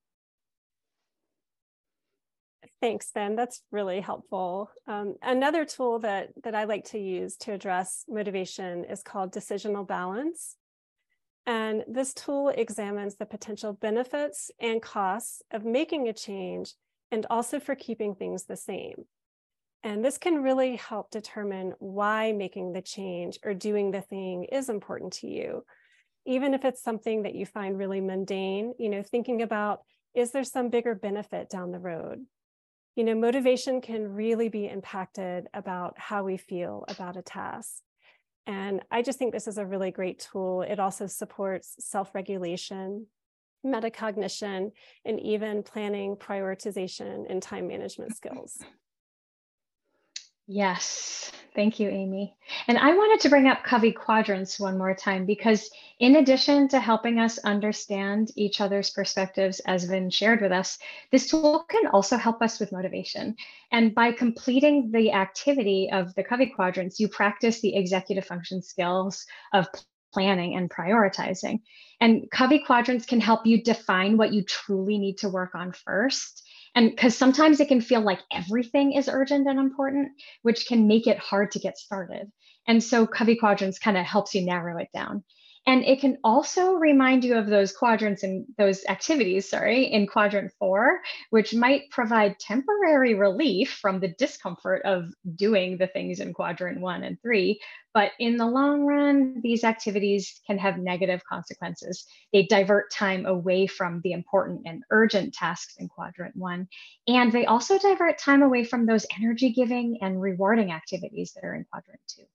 Thanks, 2.82 3.12
Vin. 3.14 3.36
That's 3.36 3.62
really 3.72 4.00
helpful. 4.02 4.70
Um, 4.88 5.16
another 5.22 5.66
tool 5.66 6.00
that, 6.00 6.30
that 6.44 6.56
I 6.56 6.66
like 6.66 6.86
to 6.86 7.00
use 7.00 7.38
to 7.38 7.54
address 7.54 8.06
motivation 8.08 8.86
is 8.86 9.02
called 9.02 9.34
decisional 9.34 9.88
balance. 9.88 10.56
And 11.46 11.84
this 11.88 12.14
tool 12.14 12.50
examines 12.50 13.16
the 13.16 13.26
potential 13.26 13.74
benefits 13.74 14.50
and 14.60 14.82
costs 14.82 15.44
of 15.52 15.64
making 15.64 16.08
a 16.08 16.14
change 16.14 16.74
and 17.12 17.26
also 17.30 17.60
for 17.60 17.76
keeping 17.76 18.16
things 18.16 18.46
the 18.46 18.58
same. 18.58 19.06
And 19.86 20.04
this 20.04 20.18
can 20.18 20.42
really 20.42 20.78
help 20.78 21.12
determine 21.12 21.76
why 21.78 22.32
making 22.32 22.74
the 22.74 22.82
change 22.82 23.38
or 23.44 23.54
doing 23.54 23.92
the 23.92 24.02
thing 24.02 24.46
is 24.46 24.68
important 24.68 25.14
to 25.14 25.28
you. 25.28 25.64
Even 26.26 26.56
if 26.56 26.66
it's 26.66 26.82
something 26.82 27.22
that 27.22 27.36
you 27.36 27.46
find 27.46 27.78
really 27.78 28.02
mundane, 28.02 28.74
you 28.80 28.90
know, 28.90 29.04
thinking 29.04 29.44
about 29.44 29.82
is 30.16 30.32
there 30.32 30.44
some 30.44 30.70
bigger 30.70 30.96
benefit 30.96 31.52
down 31.52 31.72
the 31.72 31.78
road? 31.78 32.26
You 32.96 33.04
know, 33.04 33.14
motivation 33.14 33.80
can 33.80 34.08
really 34.08 34.50
be 34.50 34.68
impacted 34.68 35.50
about 35.54 36.00
how 36.00 36.24
we 36.24 36.38
feel 36.38 36.84
about 36.88 37.16
a 37.16 37.22
task. 37.22 37.84
And 38.48 38.82
I 38.90 39.04
just 39.04 39.20
think 39.20 39.34
this 39.34 39.48
is 39.48 39.60
a 39.60 39.66
really 39.68 39.92
great 39.92 40.18
tool. 40.18 40.64
It 40.64 40.80
also 40.80 41.06
supports 41.06 41.76
self 41.78 42.16
regulation, 42.16 43.06
metacognition, 43.64 44.72
and 45.06 45.20
even 45.20 45.62
planning, 45.62 46.16
prioritization, 46.16 47.30
and 47.30 47.40
time 47.40 47.68
management 47.68 48.16
skills. 48.16 48.58
Yes, 50.48 51.32
thank 51.56 51.80
you, 51.80 51.90
Amy. 51.90 52.36
And 52.68 52.78
I 52.78 52.94
wanted 52.94 53.20
to 53.22 53.30
bring 53.30 53.48
up 53.48 53.64
Covey 53.64 53.92
quadrants 53.92 54.60
one 54.60 54.78
more 54.78 54.94
time 54.94 55.26
because, 55.26 55.72
in 56.00 56.18
addition 56.18 56.68
to 56.68 56.80
helping 56.80 57.20
us 57.20 57.40
understand 57.40 58.30
each 58.36 58.62
other's 58.62 58.92
perspectives, 58.92 59.60
as 59.62 59.88
been 59.88 60.12
shared 60.12 60.42
with 60.42 60.52
us, 60.52 60.78
this 61.12 61.32
tool 61.32 61.66
can 61.68 61.88
also 61.88 62.16
help 62.18 62.44
us 62.44 62.60
with 62.60 62.72
motivation. 62.72 63.36
And 63.72 63.96
by 63.96 64.12
completing 64.12 64.92
the 64.92 65.14
activity 65.14 65.90
of 65.92 66.14
the 66.14 66.24
Covey 66.24 66.54
quadrants, 66.56 67.00
you 67.00 67.08
practice 67.08 67.62
the 67.62 67.76
executive 67.76 68.26
function 68.26 68.62
skills 68.62 69.26
of 69.52 69.68
planning 70.14 70.56
and 70.56 70.70
prioritizing. 70.70 71.60
And 72.00 72.30
Covey 72.30 72.60
quadrants 72.60 73.08
can 73.08 73.20
help 73.20 73.48
you 73.48 73.64
define 73.64 74.16
what 74.16 74.32
you 74.32 74.44
truly 74.44 75.00
need 75.00 75.18
to 75.20 75.30
work 75.30 75.56
on 75.56 75.72
first 75.72 76.45
and 76.76 76.90
because 76.92 77.18
sometimes 77.18 77.60
it 77.60 77.70
can 77.70 77.82
feel 77.82 78.02
like 78.02 78.20
everything 78.32 78.94
is 78.94 79.10
urgent 79.12 79.48
and 79.48 79.60
important, 79.60 80.10
which 80.42 80.68
can 80.68 80.88
make 80.88 81.08
it 81.08 81.18
hard 81.18 81.52
to 81.52 81.60
get 81.60 81.78
started. 81.78 82.32
And 82.68 82.84
so 82.84 83.08
Covey 83.08 83.38
Quadrants 83.38 83.80
kind 83.80 83.98
of 83.98 84.06
helps 84.06 84.36
you 84.36 84.46
narrow 84.46 84.78
it 84.78 84.90
down. 84.94 85.24
And 85.68 85.84
it 85.84 86.00
can 86.00 86.20
also 86.24 86.74
remind 86.74 87.24
you 87.24 87.36
of 87.38 87.48
those 87.48 87.74
quadrants 87.74 88.22
and 88.22 88.46
those 88.58 88.86
activities, 88.86 89.50
sorry, 89.50 89.86
in 89.86 90.06
quadrant 90.06 90.52
four, 90.60 91.00
which 91.32 91.56
might 91.56 91.90
provide 91.90 92.38
temporary 92.40 93.16
relief 93.16 93.72
from 93.82 94.00
the 94.00 94.10
discomfort 94.10 94.84
of 94.86 95.06
doing 95.36 95.78
the 95.78 95.88
things 95.88 96.20
in 96.20 96.34
quadrant 96.34 96.80
one 96.82 97.04
and 97.04 97.20
three. 97.20 97.60
But 97.96 98.12
in 98.20 98.38
the 98.38 98.46
long 98.46 98.86
run, 98.86 99.42
these 99.42 99.64
activities 99.64 100.40
can 100.46 100.60
have 100.60 100.78
negative 100.78 101.24
consequences. 101.28 102.06
They 102.32 102.44
divert 102.44 102.92
time 102.92 103.26
away 103.26 103.66
from 103.66 104.02
the 104.04 104.12
important 104.12 104.64
and 104.66 104.84
urgent 104.92 105.34
tasks 105.34 105.78
in 105.80 105.88
quadrant 105.88 106.36
one. 106.36 106.68
And 107.08 107.32
they 107.32 107.46
also 107.46 107.80
divert 107.80 108.20
time 108.20 108.44
away 108.44 108.66
from 108.66 108.86
those 108.86 109.08
energy 109.18 109.52
giving 109.52 109.98
and 110.02 110.22
rewarding 110.22 110.72
activities 110.72 111.34
that 111.34 111.44
are 111.44 111.56
in 111.56 111.66
quadrant 111.72 112.02
two. 112.08 112.26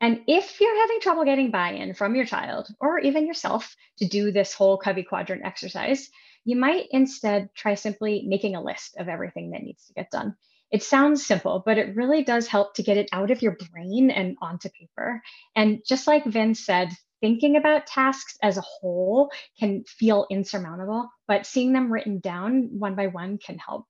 And 0.00 0.20
if 0.26 0.60
you're 0.60 0.80
having 0.80 1.00
trouble 1.00 1.24
getting 1.24 1.50
buy 1.50 1.70
in 1.70 1.94
from 1.94 2.14
your 2.14 2.26
child 2.26 2.68
or 2.80 2.98
even 2.98 3.26
yourself 3.26 3.74
to 3.98 4.06
do 4.06 4.30
this 4.30 4.52
whole 4.52 4.76
Covey 4.76 5.02
quadrant 5.02 5.44
exercise, 5.44 6.10
you 6.44 6.56
might 6.56 6.86
instead 6.90 7.48
try 7.54 7.74
simply 7.74 8.24
making 8.26 8.54
a 8.54 8.62
list 8.62 8.96
of 8.98 9.08
everything 9.08 9.50
that 9.50 9.62
needs 9.62 9.86
to 9.86 9.94
get 9.94 10.10
done. 10.10 10.36
It 10.70 10.82
sounds 10.82 11.24
simple, 11.24 11.62
but 11.64 11.78
it 11.78 11.96
really 11.96 12.24
does 12.24 12.46
help 12.46 12.74
to 12.74 12.82
get 12.82 12.96
it 12.96 13.08
out 13.12 13.30
of 13.30 13.40
your 13.40 13.56
brain 13.72 14.10
and 14.10 14.36
onto 14.42 14.68
paper. 14.68 15.22
And 15.54 15.80
just 15.86 16.06
like 16.06 16.24
Vin 16.24 16.54
said, 16.54 16.90
thinking 17.20 17.56
about 17.56 17.86
tasks 17.86 18.36
as 18.42 18.58
a 18.58 18.62
whole 18.62 19.30
can 19.58 19.84
feel 19.84 20.26
insurmountable, 20.30 21.08
but 21.26 21.46
seeing 21.46 21.72
them 21.72 21.92
written 21.92 22.18
down 22.18 22.68
one 22.78 22.96
by 22.96 23.06
one 23.06 23.38
can 23.38 23.58
help. 23.58 23.86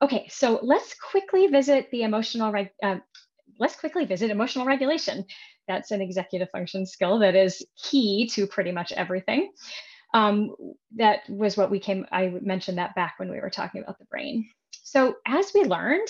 Okay, 0.00 0.28
so 0.28 0.60
let's 0.62 0.94
quickly 0.94 1.48
visit 1.48 1.90
the 1.90 2.02
emotional 2.02 2.54
uh, 2.82 2.96
let's 3.58 3.76
quickly 3.76 4.04
visit 4.04 4.30
emotional 4.30 4.66
regulation. 4.66 5.24
That's 5.66 5.90
an 5.90 6.00
executive 6.00 6.50
function 6.50 6.86
skill 6.86 7.18
that 7.20 7.34
is 7.34 7.64
key 7.82 8.28
to 8.34 8.46
pretty 8.46 8.72
much 8.72 8.92
everything. 8.92 9.52
Um, 10.14 10.54
that 10.96 11.28
was 11.28 11.56
what 11.56 11.70
we 11.70 11.80
came, 11.80 12.06
I 12.10 12.32
mentioned 12.40 12.78
that 12.78 12.94
back 12.94 13.14
when 13.18 13.30
we 13.30 13.40
were 13.40 13.50
talking 13.50 13.82
about 13.82 13.98
the 13.98 14.06
brain. 14.06 14.48
So, 14.70 15.16
as 15.26 15.52
we 15.54 15.64
learned, 15.64 16.08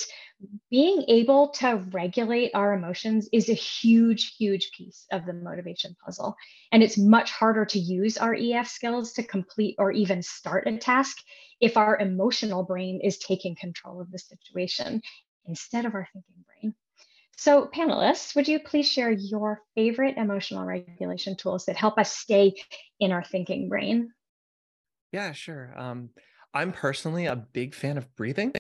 being 0.71 1.05
able 1.09 1.49
to 1.55 1.85
regulate 1.91 2.53
our 2.55 2.75
emotions 2.75 3.29
is 3.33 3.49
a 3.49 3.55
huge, 3.55 4.37
huge 4.37 4.71
piece 4.71 5.05
of 5.11 5.27
the 5.27 5.33
motivation 5.33 5.97
puzzle. 6.05 6.37
And 6.71 6.81
it's 6.81 6.97
much 6.97 7.33
harder 7.33 7.65
to 7.65 7.79
use 7.79 8.17
our 8.19 8.35
EF 8.35 8.69
skills 8.69 9.13
to 9.15 9.25
complete 9.25 9.75
or 9.79 9.91
even 9.91 10.23
start 10.23 10.69
a 10.69 10.77
task 10.77 11.17
if 11.61 11.77
our 11.77 11.99
emotional 11.99 12.63
brain 12.63 13.01
is 13.03 13.19
taking 13.19 13.57
control 13.57 14.01
of 14.01 14.13
the 14.13 14.19
situation 14.19 15.03
instead 15.47 15.85
of 15.85 15.95
our 15.95 16.07
thinking 16.13 16.45
brain. 16.47 16.75
So, 17.39 17.69
panelists, 17.69 18.37
would 18.37 18.49
you 18.49 18.61
please 18.61 18.87
share 18.87 19.11
your 19.11 19.63
favorite 19.75 20.19
emotional 20.19 20.67
regulation 20.67 21.37
tools 21.37 21.65
that 21.65 21.77
help 21.77 21.97
us 21.99 22.15
stay 22.15 22.55
in 23.01 23.13
our 23.13 23.25
thinking 23.25 23.71
brain? 23.71 24.13
Yeah, 25.13 25.33
sure. 25.33 25.73
Um, 25.79 26.11
I'm 26.55 26.73
personally 26.73 27.27
a 27.27 27.37
big 27.37 27.75
fan 27.75 27.99
of 27.99 28.15
breathing. 28.15 28.53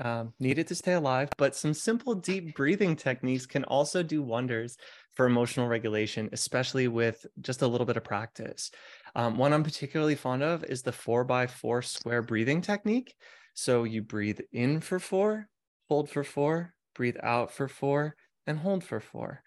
um, 0.00 0.34
needed 0.40 0.66
to 0.68 0.74
stay 0.76 0.94
alive, 0.94 1.30
but 1.38 1.56
some 1.56 1.74
simple 1.74 2.14
deep 2.16 2.54
breathing 2.56 2.96
techniques 2.96 3.46
can 3.46 3.64
also 3.64 4.02
do 4.02 4.22
wonders 4.22 4.76
for 5.14 5.26
emotional 5.26 5.68
regulation, 5.68 6.28
especially 6.32 6.88
with 6.88 7.26
just 7.40 7.62
a 7.62 7.68
little 7.68 7.86
bit 7.86 7.96
of 7.98 8.04
practice. 8.04 8.70
Um, 9.14 9.38
one 9.38 9.52
I'm 9.52 9.64
particularly 9.64 10.16
fond 10.16 10.42
of 10.42 10.64
is 10.64 10.82
the 10.82 10.92
four 10.92 11.24
by 11.24 11.46
four 11.48 11.82
square 11.82 12.22
breathing 12.22 12.62
technique. 12.62 13.14
So 13.54 13.84
you 13.84 14.02
breathe 14.02 14.40
in 14.52 14.80
for 14.80 14.98
four, 15.00 15.48
hold 15.88 16.10
for 16.10 16.24
four, 16.24 16.74
breathe 16.94 17.16
out 17.22 17.52
for 17.52 17.68
four, 17.68 18.16
and 18.46 18.58
hold 18.58 18.84
for 18.84 19.00
four. 19.00 19.42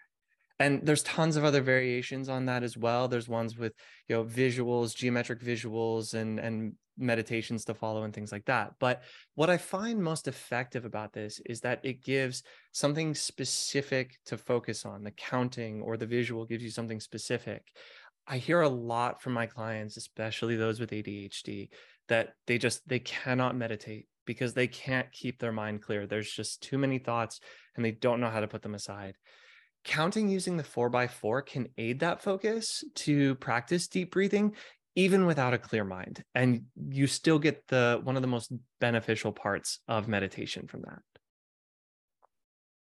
And 0.58 0.86
there's 0.86 1.02
tons 1.02 1.36
of 1.36 1.44
other 1.44 1.60
variations 1.60 2.28
on 2.28 2.46
that 2.46 2.62
as 2.62 2.76
well. 2.76 3.08
There's 3.08 3.28
ones 3.28 3.56
with 3.58 3.74
you 4.08 4.16
know 4.16 4.24
visuals 4.24 4.94
geometric 4.94 5.40
visuals 5.40 6.14
and 6.14 6.38
and 6.38 6.72
meditations 6.98 7.64
to 7.66 7.74
follow 7.74 8.04
and 8.04 8.14
things 8.14 8.32
like 8.32 8.46
that. 8.46 8.72
But 8.80 9.02
what 9.34 9.50
i 9.50 9.58
find 9.58 10.02
most 10.02 10.28
effective 10.28 10.86
about 10.86 11.12
this 11.12 11.40
is 11.44 11.60
that 11.60 11.80
it 11.84 12.02
gives 12.02 12.42
something 12.72 13.14
specific 13.14 14.16
to 14.26 14.38
focus 14.38 14.86
on. 14.86 15.04
The 15.04 15.10
counting 15.10 15.82
or 15.82 15.96
the 15.96 16.06
visual 16.06 16.46
gives 16.46 16.64
you 16.64 16.70
something 16.70 17.00
specific. 17.00 17.62
I 18.26 18.38
hear 18.38 18.62
a 18.62 18.68
lot 18.68 19.20
from 19.20 19.34
my 19.34 19.46
clients 19.46 19.98
especially 19.98 20.56
those 20.56 20.80
with 20.80 20.90
adhd 20.90 21.68
that 22.08 22.34
they 22.46 22.56
just 22.56 22.88
they 22.88 22.98
cannot 23.00 23.56
meditate 23.56 24.06
because 24.26 24.54
they 24.54 24.66
can't 24.66 25.10
keep 25.12 25.38
their 25.38 25.52
mind 25.52 25.82
clear 25.82 26.06
there's 26.06 26.30
just 26.30 26.62
too 26.62 26.78
many 26.78 26.98
thoughts 26.98 27.40
and 27.74 27.84
they 27.84 27.92
don't 27.92 28.20
know 28.20 28.30
how 28.30 28.40
to 28.40 28.48
put 28.48 28.62
them 28.62 28.74
aside 28.74 29.14
counting 29.84 30.28
using 30.28 30.56
the 30.56 30.64
four 30.64 30.90
by 30.90 31.06
four 31.06 31.42
can 31.42 31.68
aid 31.78 32.00
that 32.00 32.22
focus 32.22 32.84
to 32.94 33.34
practice 33.36 33.88
deep 33.88 34.12
breathing 34.12 34.54
even 34.94 35.26
without 35.26 35.54
a 35.54 35.58
clear 35.58 35.84
mind 35.84 36.22
and 36.34 36.62
you 36.88 37.06
still 37.06 37.38
get 37.38 37.66
the 37.68 38.00
one 38.02 38.16
of 38.16 38.22
the 38.22 38.28
most 38.28 38.52
beneficial 38.80 39.32
parts 39.32 39.80
of 39.88 40.08
meditation 40.08 40.66
from 40.66 40.82
that 40.82 41.00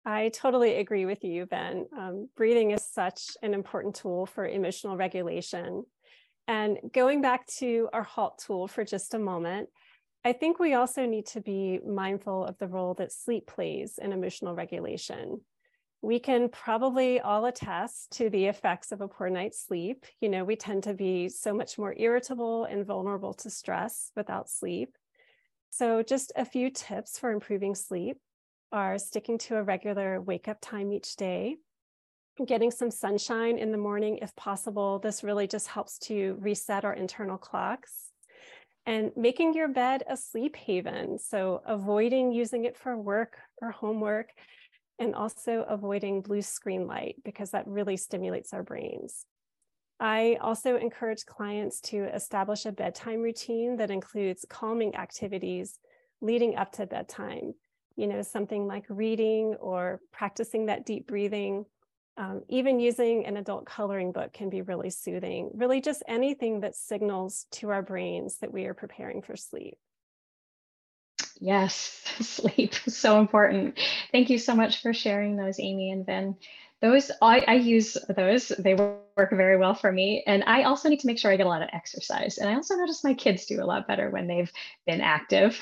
I 0.05 0.29
totally 0.29 0.77
agree 0.77 1.05
with 1.05 1.23
you, 1.23 1.45
Vin. 1.45 1.85
Um, 1.95 2.29
breathing 2.35 2.71
is 2.71 2.83
such 2.83 3.21
an 3.43 3.53
important 3.53 3.95
tool 3.95 4.25
for 4.25 4.47
emotional 4.47 4.97
regulation. 4.97 5.83
And 6.47 6.79
going 6.95 7.21
back 7.21 7.45
to 7.57 7.89
our 7.93 8.01
HALT 8.01 8.41
tool 8.43 8.67
for 8.67 8.83
just 8.83 9.13
a 9.13 9.19
moment, 9.19 9.69
I 10.29 10.33
think 10.33 10.59
we 10.59 10.73
also 10.73 11.05
need 11.05 11.25
to 11.27 11.41
be 11.41 11.79
mindful 11.85 12.45
of 12.45 12.57
the 12.57 12.67
role 12.67 12.93
that 12.95 13.11
sleep 13.11 13.47
plays 13.47 13.97
in 13.97 14.13
emotional 14.13 14.53
regulation 14.53 15.41
we 16.01 16.19
can 16.19 16.47
probably 16.49 17.19
all 17.19 17.45
attest 17.45 18.11
to 18.11 18.29
the 18.29 18.45
effects 18.45 18.91
of 18.91 19.01
a 19.01 19.07
poor 19.07 19.29
night's 19.29 19.65
sleep. 19.65 20.05
You 20.21 20.29
know, 20.29 20.45
we 20.45 20.55
tend 20.55 20.83
to 20.83 20.93
be 20.93 21.27
so 21.27 21.53
much 21.53 21.77
more 21.77 21.93
irritable 21.97 22.63
and 22.65 22.85
vulnerable 22.85 23.33
to 23.35 23.49
stress 23.49 24.11
without 24.15 24.49
sleep. 24.49 24.95
So, 25.71 26.01
just 26.01 26.31
a 26.35 26.45
few 26.45 26.69
tips 26.69 27.19
for 27.19 27.31
improving 27.31 27.75
sleep 27.75 28.17
are 28.71 28.97
sticking 28.97 29.37
to 29.39 29.57
a 29.57 29.63
regular 29.63 30.21
wake 30.21 30.47
up 30.47 30.59
time 30.61 30.93
each 30.93 31.15
day, 31.15 31.57
getting 32.45 32.71
some 32.71 32.91
sunshine 32.91 33.57
in 33.57 33.71
the 33.71 33.77
morning 33.77 34.19
if 34.21 34.33
possible. 34.35 34.99
This 34.99 35.23
really 35.23 35.47
just 35.47 35.67
helps 35.67 35.99
to 35.99 36.37
reset 36.39 36.85
our 36.85 36.93
internal 36.93 37.37
clocks. 37.37 38.08
And 38.89 39.11
making 39.15 39.53
your 39.53 39.67
bed 39.67 40.03
a 40.09 40.17
sleep 40.17 40.55
haven. 40.55 41.19
So, 41.19 41.61
avoiding 41.63 42.31
using 42.31 42.65
it 42.65 42.75
for 42.75 42.97
work 42.97 43.37
or 43.61 43.69
homework 43.69 44.29
and 44.97 45.13
also 45.13 45.63
avoiding 45.69 46.23
blue 46.23 46.41
screen 46.41 46.87
light 46.87 47.17
because 47.23 47.51
that 47.51 47.67
really 47.67 47.97
stimulates 47.97 48.51
our 48.51 48.63
brains. 48.63 49.27
I 49.99 50.39
also 50.41 50.75
encourage 50.75 51.27
clients 51.27 51.81
to 51.81 52.05
establish 52.15 52.65
a 52.65 52.71
bedtime 52.71 53.21
routine 53.21 53.77
that 53.77 53.91
includes 53.91 54.43
calming 54.49 54.95
activities 54.95 55.77
leading 56.19 56.55
up 56.55 56.71
to 56.71 56.87
bedtime. 56.87 57.53
You 57.95 58.07
know, 58.07 58.23
something 58.23 58.65
like 58.65 58.85
reading 58.89 59.53
or 59.59 59.99
practicing 60.11 60.65
that 60.65 60.87
deep 60.87 61.05
breathing. 61.05 61.65
Um, 62.19 62.41
even 62.49 62.81
using 62.81 63.25
an 63.25 63.37
adult 63.37 63.65
coloring 63.65 64.11
book 64.11 64.33
can 64.33 64.49
be 64.49 64.61
really 64.61 64.89
soothing. 64.89 65.51
Really, 65.53 65.79
just 65.79 66.03
anything 66.05 66.59
that 66.59 66.75
signals 66.75 67.47
to 67.51 67.69
our 67.69 67.81
brains 67.81 68.39
that 68.39 68.51
we 68.51 68.65
are 68.65 68.73
preparing 68.73 69.21
for 69.21 69.37
sleep. 69.37 69.77
Yes, 71.39 72.03
sleep 72.19 72.73
is 72.85 72.97
so 72.97 73.21
important. 73.21 73.79
Thank 74.11 74.29
you 74.29 74.37
so 74.37 74.53
much 74.53 74.81
for 74.81 74.93
sharing 74.93 75.37
those, 75.37 75.61
Amy 75.61 75.91
and 75.91 76.05
Vin. 76.05 76.35
Those 76.81 77.09
I, 77.21 77.45
I 77.47 77.53
use 77.55 77.97
those. 78.09 78.49
They 78.49 78.73
work 78.73 79.31
very 79.31 79.55
well 79.55 79.73
for 79.73 79.89
me. 79.89 80.21
And 80.27 80.43
I 80.45 80.63
also 80.63 80.89
need 80.89 80.99
to 80.99 81.07
make 81.07 81.19
sure 81.19 81.31
I 81.31 81.37
get 81.37 81.45
a 81.45 81.49
lot 81.49 81.61
of 81.61 81.69
exercise. 81.71 82.37
And 82.37 82.49
I 82.49 82.55
also 82.55 82.75
notice 82.75 83.01
my 83.01 83.13
kids 83.13 83.45
do 83.45 83.63
a 83.63 83.65
lot 83.65 83.87
better 83.87 84.09
when 84.09 84.27
they've 84.27 84.51
been 84.85 84.99
active. 84.99 85.57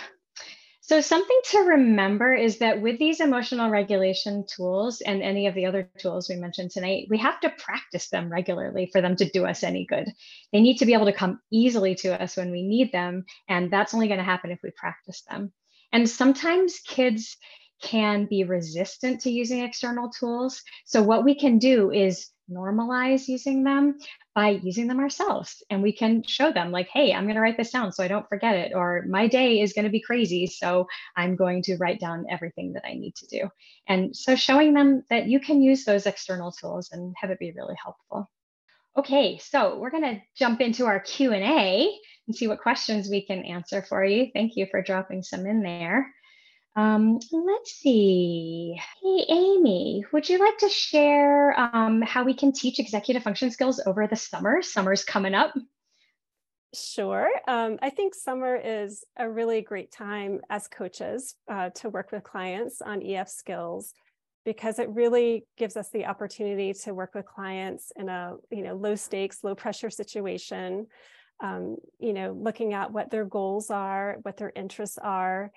So, 0.88 1.02
something 1.02 1.40
to 1.52 1.60
remember 1.60 2.34
is 2.34 2.60
that 2.60 2.82
with 2.82 2.98
these 2.98 3.20
emotional 3.20 3.70
regulation 3.70 4.46
tools 4.48 5.02
and 5.02 5.22
any 5.22 5.48
of 5.48 5.54
the 5.54 5.66
other 5.66 5.90
tools 5.98 6.30
we 6.30 6.38
mentioned 6.38 6.72
tonight, 6.72 7.08
we 7.10 7.18
have 7.18 7.42
to 7.42 7.50
practice 7.50 8.08
them 8.08 8.32
regularly 8.32 8.90
for 8.90 9.02
them 9.02 9.18
to 9.18 9.30
do 9.30 9.46
us 9.46 9.64
any 9.64 9.86
good. 9.86 10.10
They 10.54 10.62
need 10.62 10.78
to 10.78 10.86
be 10.86 10.94
able 10.94 11.08
to 11.08 11.12
come 11.12 11.42
easily 11.52 11.96
to 11.96 12.22
us 12.22 12.38
when 12.38 12.52
we 12.52 12.64
need 12.64 12.94
them. 12.94 13.26
And 13.50 13.70
that's 13.70 13.94
only 13.94 14.08
going 14.08 14.20
to 14.20 14.24
happen 14.24 14.50
if 14.50 14.60
we 14.64 14.72
practice 14.78 15.24
them. 15.30 15.52
And 15.92 16.10
sometimes 16.10 16.80
kids 16.80 17.36
can 17.82 18.26
be 18.26 18.46
resistant 18.46 19.20
to 19.22 19.30
using 19.30 19.64
external 19.64 20.10
tools. 20.10 20.64
So, 20.86 21.04
what 21.04 21.26
we 21.26 21.36
can 21.36 21.58
do 21.58 21.92
is 21.92 22.30
normalize 22.52 23.28
using 23.28 23.64
them 23.64 23.98
by 24.36 24.50
using 24.50 24.88
them 24.88 25.00
ourselves. 25.00 25.64
And 25.70 25.82
we 25.82 25.92
can 25.92 26.24
show 26.24 26.52
them, 26.52 26.72
like, 26.72 26.88
hey, 26.90 27.14
I'm 27.14 27.24
going 27.24 27.36
to 27.36 27.42
write 27.42 27.58
this 27.58 27.72
down 27.72 27.92
so 27.92 28.04
I 28.04 28.08
don't 28.08 28.28
forget 28.28 28.56
it. 28.56 28.74
Or 28.74 29.06
my 29.08 29.28
day 29.28 29.62
is 29.62 29.74
going 29.74 29.86
to 29.86 29.92
be 29.92 30.02
crazy. 30.02 30.48
So, 30.48 30.88
I'm 31.16 31.36
going 31.36 31.64
to 31.64 31.78
write 31.78 32.00
down 32.00 32.26
everything 32.30 32.74
that 32.74 32.86
I 32.86 32.94
need 32.94 33.16
to 33.16 33.28
do. 33.28 33.50
And 33.88 34.16
so, 34.16 34.36
showing 34.36 34.74
them 34.74 35.04
that 35.10 35.28
you 35.28 35.40
can 35.40 35.62
use 35.62 35.86
those 35.86 36.06
external 36.06 36.52
tools 36.52 36.90
and 36.92 37.16
have 37.20 37.32
it 37.32 37.40
be 37.40 37.52
really 37.52 37.76
helpful. 37.82 38.30
Okay, 38.98 39.38
so 39.38 39.78
we're 39.78 39.92
going 39.92 40.16
to 40.16 40.22
jump 40.36 40.60
into 40.60 40.88
our 40.88 41.00
Q&A 41.00 42.00
and 42.28 42.36
see 42.36 42.48
what 42.48 42.60
questions 42.60 43.10
we 43.10 43.24
can 43.24 43.44
answer 43.46 43.84
for 43.84 44.04
you. 44.04 44.32
Thank 44.34 44.56
you 44.56 44.66
for 44.72 44.82
dropping 44.82 45.22
some 45.22 45.46
in 45.46 45.62
there. 45.62 46.12
Um, 46.78 47.20
let's 47.32 47.72
see. 47.72 48.80
Hey, 49.02 49.26
Amy, 49.30 50.06
would 50.14 50.30
you 50.30 50.38
like 50.38 50.60
to 50.60 50.70
share 50.70 51.60
um, 51.60 52.02
how 52.04 52.24
we 52.24 52.34
can 52.34 52.54
teach 52.54 52.80
executive 52.80 53.24
function 53.24 53.52
skills 53.52 53.82
over 53.86 54.08
the 54.08 54.16
summer? 54.16 54.62
Summer's 54.62 55.04
coming 55.04 55.34
up. 55.34 55.54
Sure. 56.76 57.30
Um, 57.48 57.80
I 57.82 57.90
think 57.90 58.14
summer 58.14 58.56
is 58.56 59.04
a 59.18 59.30
really 59.30 59.62
great 59.62 59.92
time 59.92 60.42
as 60.50 60.68
coaches 60.68 61.36
uh, 61.52 61.72
to 61.76 61.90
work 61.90 62.12
with 62.12 62.24
clients 62.24 62.82
on 62.82 63.02
EF 63.02 63.28
skills 63.28 63.94
because 64.46 64.78
it 64.80 64.90
really 64.90 65.46
gives 65.58 65.76
us 65.76 65.90
the 65.90 66.06
opportunity 66.06 66.74
to 66.74 66.94
work 66.94 67.16
with 67.16 67.26
clients 67.26 67.92
in 67.96 68.08
a 68.08 68.36
you 68.52 68.62
know 68.62 68.76
low 68.76 68.96
stakes, 68.96 69.44
low 69.44 69.56
pressure 69.56 69.90
situation 69.90 70.88
um, 71.40 71.78
you 72.00 72.14
know, 72.14 72.36
looking 72.40 72.74
at 72.74 72.92
what 72.92 73.12
their 73.12 73.26
goals 73.26 73.70
are, 73.70 74.18
what 74.24 74.38
their 74.38 74.52
interests 74.56 74.98
are. 74.98 75.52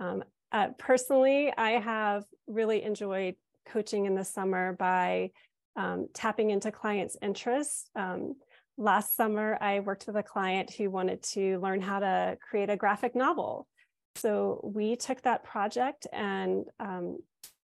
Um, 0.00 0.22
uh, 0.54 0.68
personally, 0.78 1.52
I 1.58 1.72
have 1.72 2.22
really 2.46 2.84
enjoyed 2.84 3.34
coaching 3.66 4.06
in 4.06 4.14
the 4.14 4.24
summer 4.24 4.74
by 4.74 5.32
um, 5.74 6.06
tapping 6.14 6.50
into 6.50 6.70
clients' 6.70 7.16
interests. 7.20 7.90
Um, 7.96 8.36
last 8.78 9.16
summer, 9.16 9.58
I 9.60 9.80
worked 9.80 10.06
with 10.06 10.14
a 10.14 10.22
client 10.22 10.72
who 10.72 10.90
wanted 10.90 11.24
to 11.34 11.58
learn 11.58 11.80
how 11.80 11.98
to 11.98 12.38
create 12.40 12.70
a 12.70 12.76
graphic 12.76 13.16
novel. 13.16 13.66
So 14.14 14.60
we 14.62 14.94
took 14.94 15.22
that 15.22 15.42
project 15.42 16.06
and, 16.12 16.66
um, 16.78 17.18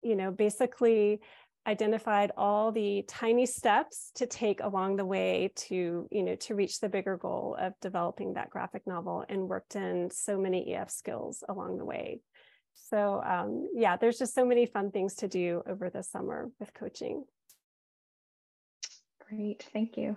you 0.02 0.16
know, 0.16 0.32
basically 0.32 1.20
identified 1.66 2.32
all 2.36 2.72
the 2.72 3.04
tiny 3.06 3.46
steps 3.46 4.10
to 4.16 4.26
take 4.26 4.60
along 4.60 4.96
the 4.96 5.04
way 5.04 5.52
to 5.54 6.08
you 6.10 6.22
know 6.24 6.34
to 6.34 6.56
reach 6.56 6.80
the 6.80 6.88
bigger 6.88 7.16
goal 7.16 7.56
of 7.60 7.72
developing 7.80 8.34
that 8.34 8.50
graphic 8.50 8.84
novel 8.84 9.24
and 9.28 9.48
worked 9.48 9.76
in 9.76 10.10
so 10.10 10.36
many 10.36 10.74
ef 10.74 10.90
skills 10.90 11.44
along 11.48 11.78
the 11.78 11.84
way 11.84 12.20
so 12.74 13.22
um, 13.24 13.68
yeah 13.74 13.96
there's 13.96 14.18
just 14.18 14.34
so 14.34 14.44
many 14.44 14.66
fun 14.66 14.90
things 14.90 15.14
to 15.14 15.28
do 15.28 15.62
over 15.66 15.90
the 15.90 16.02
summer 16.02 16.50
with 16.58 16.72
coaching 16.74 17.24
great 19.28 19.66
thank 19.72 19.96
you 19.96 20.16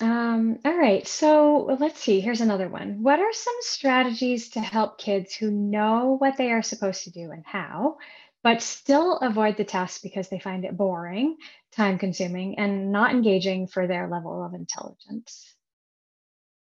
um, 0.00 0.60
all 0.64 0.76
right, 0.76 1.06
so 1.06 1.76
let's 1.80 2.00
see. 2.00 2.20
Here's 2.20 2.40
another 2.40 2.68
one. 2.68 3.02
What 3.02 3.18
are 3.18 3.32
some 3.32 3.56
strategies 3.60 4.50
to 4.50 4.60
help 4.60 4.98
kids 4.98 5.34
who 5.34 5.50
know 5.50 6.16
what 6.18 6.36
they 6.36 6.52
are 6.52 6.62
supposed 6.62 7.04
to 7.04 7.10
do 7.10 7.32
and 7.32 7.42
how, 7.44 7.96
but 8.44 8.62
still 8.62 9.16
avoid 9.16 9.56
the 9.56 9.64
test 9.64 10.02
because 10.04 10.28
they 10.28 10.38
find 10.38 10.64
it 10.64 10.76
boring, 10.76 11.36
time 11.72 11.98
consuming, 11.98 12.58
and 12.58 12.92
not 12.92 13.10
engaging 13.10 13.66
for 13.66 13.88
their 13.88 14.08
level 14.08 14.44
of 14.44 14.54
intelligence. 14.54 15.56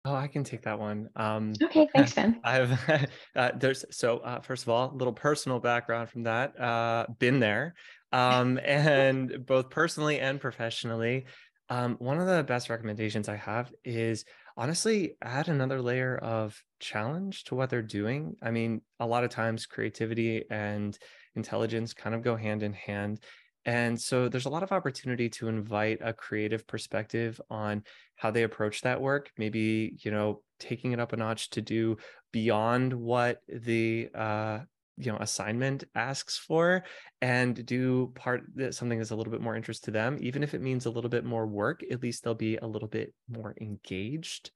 Oh, 0.05 0.15
I 0.15 0.27
can 0.27 0.43
take 0.43 0.63
that 0.63 0.79
one. 0.79 1.09
Um, 1.15 1.53
okay, 1.63 1.87
thanks, 1.93 2.13
Vin. 2.13 2.39
I've 2.43 2.71
uh, 3.35 3.51
there's 3.55 3.83
so 3.91 4.19
uh, 4.19 4.39
first 4.41 4.63
of 4.63 4.69
all, 4.69 4.91
a 4.91 4.95
little 4.95 5.13
personal 5.13 5.59
background 5.59 6.09
from 6.09 6.23
that. 6.23 6.59
Uh, 6.59 7.05
been 7.19 7.39
there, 7.39 7.75
um, 8.11 8.59
and 8.63 9.45
both 9.45 9.69
personally 9.69 10.19
and 10.19 10.39
professionally. 10.39 11.25
Um, 11.71 11.97
one 11.97 12.19
of 12.19 12.25
the 12.25 12.43
best 12.43 12.69
recommendations 12.69 13.29
I 13.29 13.35
have 13.35 13.71
is 13.83 14.25
honestly 14.57 15.15
add 15.21 15.49
another 15.49 15.81
layer 15.81 16.17
of 16.17 16.59
challenge 16.79 17.43
to 17.45 17.55
what 17.55 17.69
they're 17.69 17.83
doing. 17.83 18.35
I 18.41 18.49
mean, 18.49 18.81
a 18.99 19.05
lot 19.05 19.23
of 19.23 19.29
times 19.29 19.67
creativity 19.67 20.45
and 20.49 20.97
intelligence 21.35 21.93
kind 21.93 22.15
of 22.15 22.23
go 22.23 22.35
hand 22.35 22.63
in 22.63 22.73
hand. 22.73 23.23
And 23.69 24.01
so 24.01 24.29
there's 24.29 24.47
a 24.47 24.49
lot 24.49 24.63
of 24.63 24.71
opportunity 24.71 25.29
to 25.29 25.47
invite 25.47 25.99
a 26.01 26.11
creative 26.11 26.65
perspective 26.65 27.39
on 27.51 27.83
how 28.15 28.31
they 28.31 28.41
approach 28.41 28.81
that 28.81 28.99
work, 28.99 29.29
maybe, 29.37 29.95
you 30.01 30.09
know, 30.09 30.41
taking 30.59 30.91
it 30.91 30.99
up 30.99 31.13
a 31.13 31.17
notch 31.17 31.51
to 31.51 31.61
do 31.61 31.97
beyond 32.31 32.91
what 32.91 33.41
the 33.47 34.09
uh, 34.15 34.59
you 34.97 35.11
know 35.11 35.19
assignment 35.19 35.83
asks 35.93 36.35
for 36.35 36.83
and 37.21 37.63
do 37.63 38.11
part 38.15 38.41
something 38.71 38.97
that's 38.97 39.11
a 39.11 39.15
little 39.15 39.31
bit 39.31 39.39
more 39.39 39.55
interest 39.55 39.83
to 39.83 39.91
them. 39.91 40.17
Even 40.19 40.41
if 40.41 40.55
it 40.55 40.63
means 40.63 40.87
a 40.87 40.89
little 40.89 41.11
bit 41.11 41.23
more 41.23 41.45
work 41.45 41.83
at 41.91 42.01
least 42.01 42.23
they'll 42.23 42.33
be 42.33 42.57
a 42.57 42.65
little 42.65 42.87
bit 42.87 43.13
more 43.29 43.53
engaged 43.61 44.49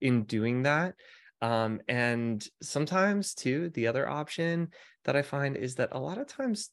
in 0.00 0.24
doing 0.24 0.64
that. 0.64 0.96
Um, 1.40 1.80
and 1.86 2.44
sometimes 2.62 3.32
too 3.32 3.70
the 3.74 3.86
other 3.86 4.08
option 4.08 4.70
that 5.04 5.14
i 5.14 5.22
find 5.22 5.56
is 5.56 5.76
that 5.76 5.90
a 5.92 6.00
lot 6.00 6.18
of 6.18 6.26
times 6.26 6.70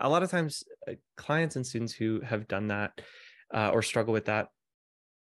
a 0.00 0.08
lot 0.08 0.22
of 0.22 0.30
times 0.30 0.64
uh, 0.88 0.92
clients 1.16 1.56
and 1.56 1.66
students 1.66 1.92
who 1.92 2.20
have 2.20 2.48
done 2.48 2.68
that 2.68 3.00
uh, 3.54 3.70
or 3.72 3.82
struggle 3.82 4.12
with 4.12 4.26
that 4.26 4.48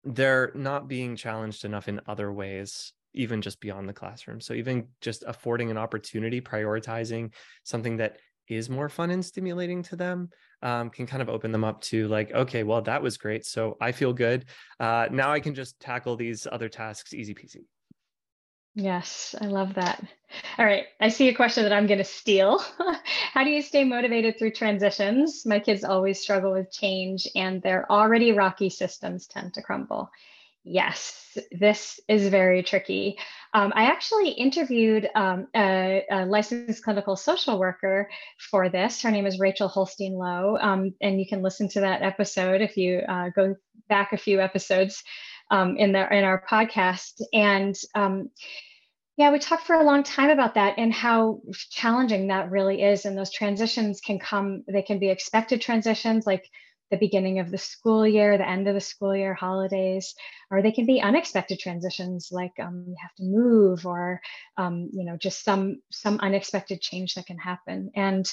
they're 0.04 0.50
not 0.54 0.88
being 0.88 1.16
challenged 1.16 1.64
enough 1.64 1.88
in 1.88 2.00
other 2.06 2.32
ways 2.32 2.92
even 3.12 3.42
just 3.42 3.60
beyond 3.60 3.88
the 3.88 3.92
classroom. 3.92 4.40
So 4.40 4.54
even 4.54 4.86
just 5.00 5.24
affording 5.26 5.70
an 5.70 5.78
opportunity, 5.78 6.40
prioritizing 6.40 7.32
something 7.64 7.96
that 7.96 8.18
is 8.48 8.68
more 8.68 8.88
fun 8.88 9.10
and 9.10 9.24
stimulating 9.24 9.82
to 9.84 9.96
them 9.96 10.28
um, 10.62 10.90
can 10.90 11.06
kind 11.06 11.22
of 11.22 11.28
open 11.28 11.52
them 11.52 11.64
up 11.64 11.80
to 11.80 12.08
like, 12.08 12.32
okay, 12.32 12.62
well, 12.62 12.82
that 12.82 13.02
was 13.02 13.16
great. 13.16 13.44
So 13.44 13.76
I 13.80 13.92
feel 13.92 14.12
good. 14.12 14.46
Uh, 14.78 15.08
now 15.10 15.32
I 15.32 15.40
can 15.40 15.54
just 15.54 15.78
tackle 15.80 16.16
these 16.16 16.46
other 16.50 16.68
tasks 16.68 17.14
easy 17.14 17.34
peasy. 17.34 17.64
Yes, 18.74 19.34
I 19.40 19.46
love 19.46 19.74
that. 19.74 20.02
All 20.58 20.64
right, 20.64 20.86
I 21.00 21.08
see 21.08 21.28
a 21.28 21.34
question 21.34 21.64
that 21.64 21.72
I'm 21.72 21.86
going 21.86 21.98
to 21.98 22.04
steal. 22.04 22.62
How 23.32 23.44
do 23.44 23.50
you 23.50 23.62
stay 23.62 23.84
motivated 23.84 24.38
through 24.38 24.52
transitions? 24.52 25.44
My 25.44 25.58
kids 25.58 25.84
always 25.84 26.20
struggle 26.20 26.52
with 26.52 26.72
change, 26.72 27.26
and 27.34 27.62
their 27.62 27.90
already 27.90 28.32
rocky 28.32 28.70
systems 28.70 29.26
tend 29.26 29.54
to 29.54 29.62
crumble. 29.62 30.10
Yes, 30.62 31.38
this 31.50 32.00
is 32.06 32.28
very 32.28 32.62
tricky. 32.62 33.18
Um, 33.54 33.72
I 33.74 33.84
actually 33.84 34.30
interviewed 34.30 35.08
um, 35.14 35.48
a, 35.56 36.04
a, 36.10 36.26
licensed 36.26 36.84
clinical 36.84 37.16
social 37.16 37.58
worker 37.58 38.10
for 38.50 38.68
this. 38.68 39.00
Her 39.00 39.10
name 39.10 39.24
is 39.24 39.40
Rachel 39.40 39.68
Holstein 39.68 40.12
Lowe, 40.12 40.58
um, 40.60 40.94
and 41.00 41.18
you 41.18 41.26
can 41.26 41.40
listen 41.40 41.68
to 41.70 41.80
that 41.80 42.02
episode 42.02 42.60
if 42.60 42.76
you 42.76 42.98
uh, 43.08 43.30
go 43.30 43.56
back 43.88 44.12
a 44.12 44.18
few 44.18 44.40
episodes 44.40 45.02
um, 45.50 45.78
in 45.78 45.92
the 45.92 46.14
in 46.14 46.24
our 46.24 46.44
podcast. 46.48 47.22
And 47.32 47.74
um, 47.94 48.30
yeah, 49.20 49.30
we 49.30 49.38
talked 49.38 49.66
for 49.66 49.76
a 49.76 49.84
long 49.84 50.02
time 50.02 50.30
about 50.30 50.54
that 50.54 50.76
and 50.78 50.94
how 50.94 51.42
challenging 51.68 52.28
that 52.28 52.50
really 52.50 52.82
is. 52.82 53.04
And 53.04 53.18
those 53.18 53.30
transitions 53.30 54.00
can 54.00 54.18
come; 54.18 54.64
they 54.66 54.80
can 54.80 54.98
be 54.98 55.10
expected 55.10 55.60
transitions, 55.60 56.26
like 56.26 56.48
the 56.90 56.96
beginning 56.96 57.38
of 57.38 57.50
the 57.50 57.58
school 57.58 58.06
year, 58.06 58.38
the 58.38 58.48
end 58.48 58.66
of 58.66 58.72
the 58.72 58.80
school 58.80 59.14
year, 59.14 59.34
holidays, 59.34 60.14
or 60.50 60.62
they 60.62 60.72
can 60.72 60.86
be 60.86 61.02
unexpected 61.02 61.58
transitions 61.58 62.30
like 62.32 62.52
um, 62.58 62.86
you 62.88 62.96
have 62.98 63.14
to 63.16 63.24
move 63.24 63.84
or 63.84 64.22
um, 64.56 64.88
you 64.90 65.04
know 65.04 65.18
just 65.18 65.44
some 65.44 65.82
some 65.90 66.18
unexpected 66.20 66.80
change 66.80 67.12
that 67.12 67.26
can 67.26 67.38
happen. 67.38 67.90
And 67.94 68.24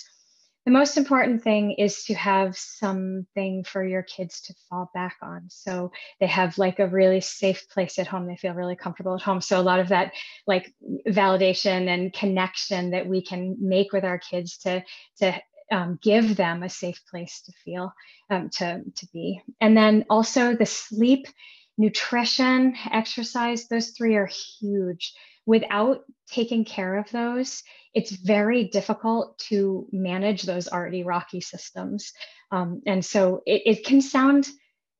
the 0.67 0.73
most 0.73 0.97
important 0.97 1.41
thing 1.41 1.71
is 1.71 2.03
to 2.03 2.13
have 2.13 2.57
something 2.57 3.63
for 3.63 3.87
your 3.87 4.03
kids 4.03 4.41
to 4.41 4.53
fall 4.69 4.91
back 4.93 5.15
on. 5.21 5.45
So 5.47 5.93
they 6.19 6.27
have 6.27 6.57
like 6.57 6.79
a 6.79 6.87
really 6.87 7.21
safe 7.21 7.69
place 7.69 7.97
at 7.97 8.05
home. 8.05 8.27
They 8.27 8.35
feel 8.35 8.53
really 8.53 8.75
comfortable 8.75 9.15
at 9.15 9.21
home. 9.21 9.39
So 9.39 9.57
a 9.57 9.63
lot 9.63 9.79
of 9.79 9.87
that 9.87 10.11
like 10.45 10.73
validation 11.07 11.87
and 11.87 12.11
connection 12.11 12.91
that 12.91 13.07
we 13.07 13.21
can 13.21 13.55
make 13.61 13.93
with 13.93 14.03
our 14.03 14.19
kids 14.19 14.57
to 14.57 14.83
to 15.19 15.41
um, 15.71 15.99
give 16.03 16.35
them 16.35 16.63
a 16.63 16.69
safe 16.69 17.01
place 17.09 17.43
to 17.45 17.53
feel 17.63 17.93
um, 18.29 18.49
to, 18.57 18.81
to 18.93 19.07
be 19.13 19.41
and 19.61 19.75
then 19.75 20.05
also 20.09 20.53
the 20.53 20.65
sleep 20.65 21.27
nutrition 21.77 22.73
exercise 22.89 23.67
those 23.67 23.89
three 23.89 24.15
are 24.15 24.29
huge 24.59 25.13
without 25.47 26.03
taking 26.29 26.63
care 26.63 26.97
of 26.97 27.09
those 27.09 27.63
it's 27.97 28.11
very 28.11 28.65
difficult 28.65 29.39
to 29.39 29.87
manage 29.91 30.43
those 30.43 30.67
already 30.67 31.01
rocky 31.01 31.41
systems. 31.41 32.13
Um, 32.51 32.83
and 32.85 33.03
so 33.03 33.41
it, 33.43 33.63
it 33.65 33.85
can 33.85 34.01
sound 34.01 34.47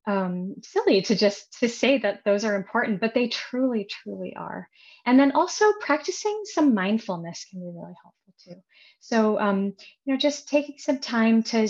um, 0.08 0.56
silly 0.64 1.04
to 1.04 1.16
just 1.16 1.60
to 1.60 1.70
say 1.70 2.00
that 2.00 2.22
those 2.26 2.44
are 2.44 2.56
important 2.56 3.00
but 3.00 3.14
they 3.14 3.28
truly 3.28 3.88
truly 3.88 4.36
are. 4.36 4.68
And 5.06 5.20
then 5.20 5.34
also 5.34 5.66
practicing 5.80 6.42
some 6.46 6.74
mindfulness 6.74 7.46
can 7.52 7.60
be 7.60 7.68
really 7.68 7.94
helpful 8.02 8.34
too. 8.44 8.64
So, 9.00 9.40
um, 9.40 9.76
you 10.06 10.14
know, 10.14 10.18
just 10.18 10.48
taking 10.48 10.80
some 10.80 10.98
time 10.98 11.44
to 11.44 11.68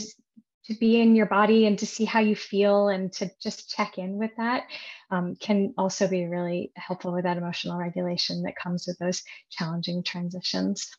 to 0.68 0.76
be 0.76 1.00
in 1.02 1.16
your 1.16 1.26
body 1.26 1.66
and 1.66 1.80
to 1.80 1.86
see 1.86 2.06
how 2.06 2.20
you 2.20 2.36
feel 2.36 2.90
and 2.90 3.12
to 3.14 3.30
just 3.42 3.70
check 3.70 3.98
in 3.98 4.18
with 4.18 4.32
that 4.38 4.64
um, 5.12 5.36
can 5.36 5.74
also 5.78 6.08
be 6.08 6.26
really 6.26 6.72
helpful 6.76 7.14
with 7.14 7.24
that 7.24 7.38
emotional 7.38 7.78
regulation 7.78 8.44
that 8.44 8.56
comes 8.62 8.86
with 8.88 8.98
those 9.00 9.24
challenging 9.50 10.04
transitions. 10.04 10.90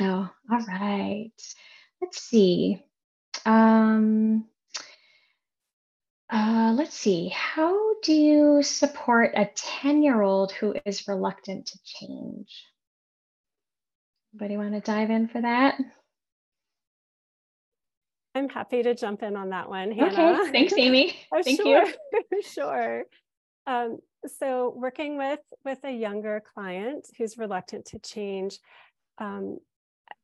Oh, 0.00 0.30
all 0.50 0.66
right. 0.68 1.32
Let's 2.00 2.20
see. 2.22 2.82
Um, 3.44 4.46
uh, 6.30 6.74
let's 6.76 6.96
see. 6.96 7.28
How 7.28 7.94
do 8.02 8.12
you 8.12 8.62
support 8.62 9.32
a 9.34 9.48
10 9.54 10.02
year 10.02 10.20
old 10.22 10.52
who 10.52 10.74
is 10.84 11.08
reluctant 11.08 11.66
to 11.66 11.78
change? 11.84 12.64
Anybody 14.34 14.56
want 14.58 14.74
to 14.74 14.80
dive 14.80 15.10
in 15.10 15.28
for 15.28 15.40
that? 15.40 15.78
I'm 18.36 18.48
happy 18.50 18.82
to 18.82 18.94
jump 18.94 19.22
in 19.22 19.34
on 19.34 19.50
that 19.50 19.68
one, 19.68 19.90
Hannah. 19.90 20.40
Okay, 20.40 20.52
thanks, 20.52 20.74
Amy. 20.78 21.16
oh, 21.32 21.42
Thank 21.42 21.60
sure. 21.60 21.86
you. 21.86 22.42
sure. 22.42 23.04
Um, 23.66 23.98
so 24.26 24.74
working 24.76 25.16
with 25.16 25.40
with 25.64 25.78
a 25.84 25.90
younger 25.90 26.42
client 26.54 27.06
who's 27.16 27.38
reluctant 27.38 27.86
to 27.86 27.98
change, 27.98 28.58
um, 29.18 29.58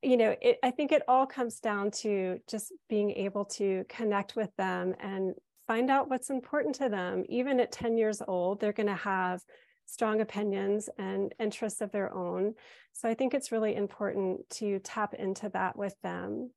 you 0.03 0.17
know, 0.17 0.37
it, 0.43 0.59
I 0.63 0.71
think 0.71 0.93
it 0.93 1.03
all 1.09 1.27
comes 1.27 1.59
down 1.59 1.91
to 2.03 2.39
just 2.49 2.73
being 2.89 3.13
able 3.13 3.47
to 3.47 3.85
connect 3.89 4.37
with 4.37 4.51
them 4.57 4.95
and 5.01 5.35
find 5.67 5.91
out 5.91 6.11
what's 6.11 6.29
important 6.29 6.75
to 6.77 6.89
them. 6.89 7.25
Even 7.29 7.61
at 7.61 7.73
10 7.73 7.97
years 7.97 8.21
old, 8.29 8.61
they're 8.61 8.73
going 8.73 8.89
to 8.89 8.95
have 8.95 9.41
strong 9.87 10.21
opinions 10.21 10.89
and 10.99 11.35
interests 11.41 11.81
of 11.81 11.93
their 11.93 12.13
own. 12.13 12.55
So 12.93 13.09
I 13.09 13.15
think 13.15 13.33
it's 13.33 13.53
really 13.53 13.75
important 13.75 14.49
to 14.51 14.81
tap 14.81 15.15
into 15.15 15.49
that 15.51 15.77
with 15.77 15.95
them. 16.03 16.51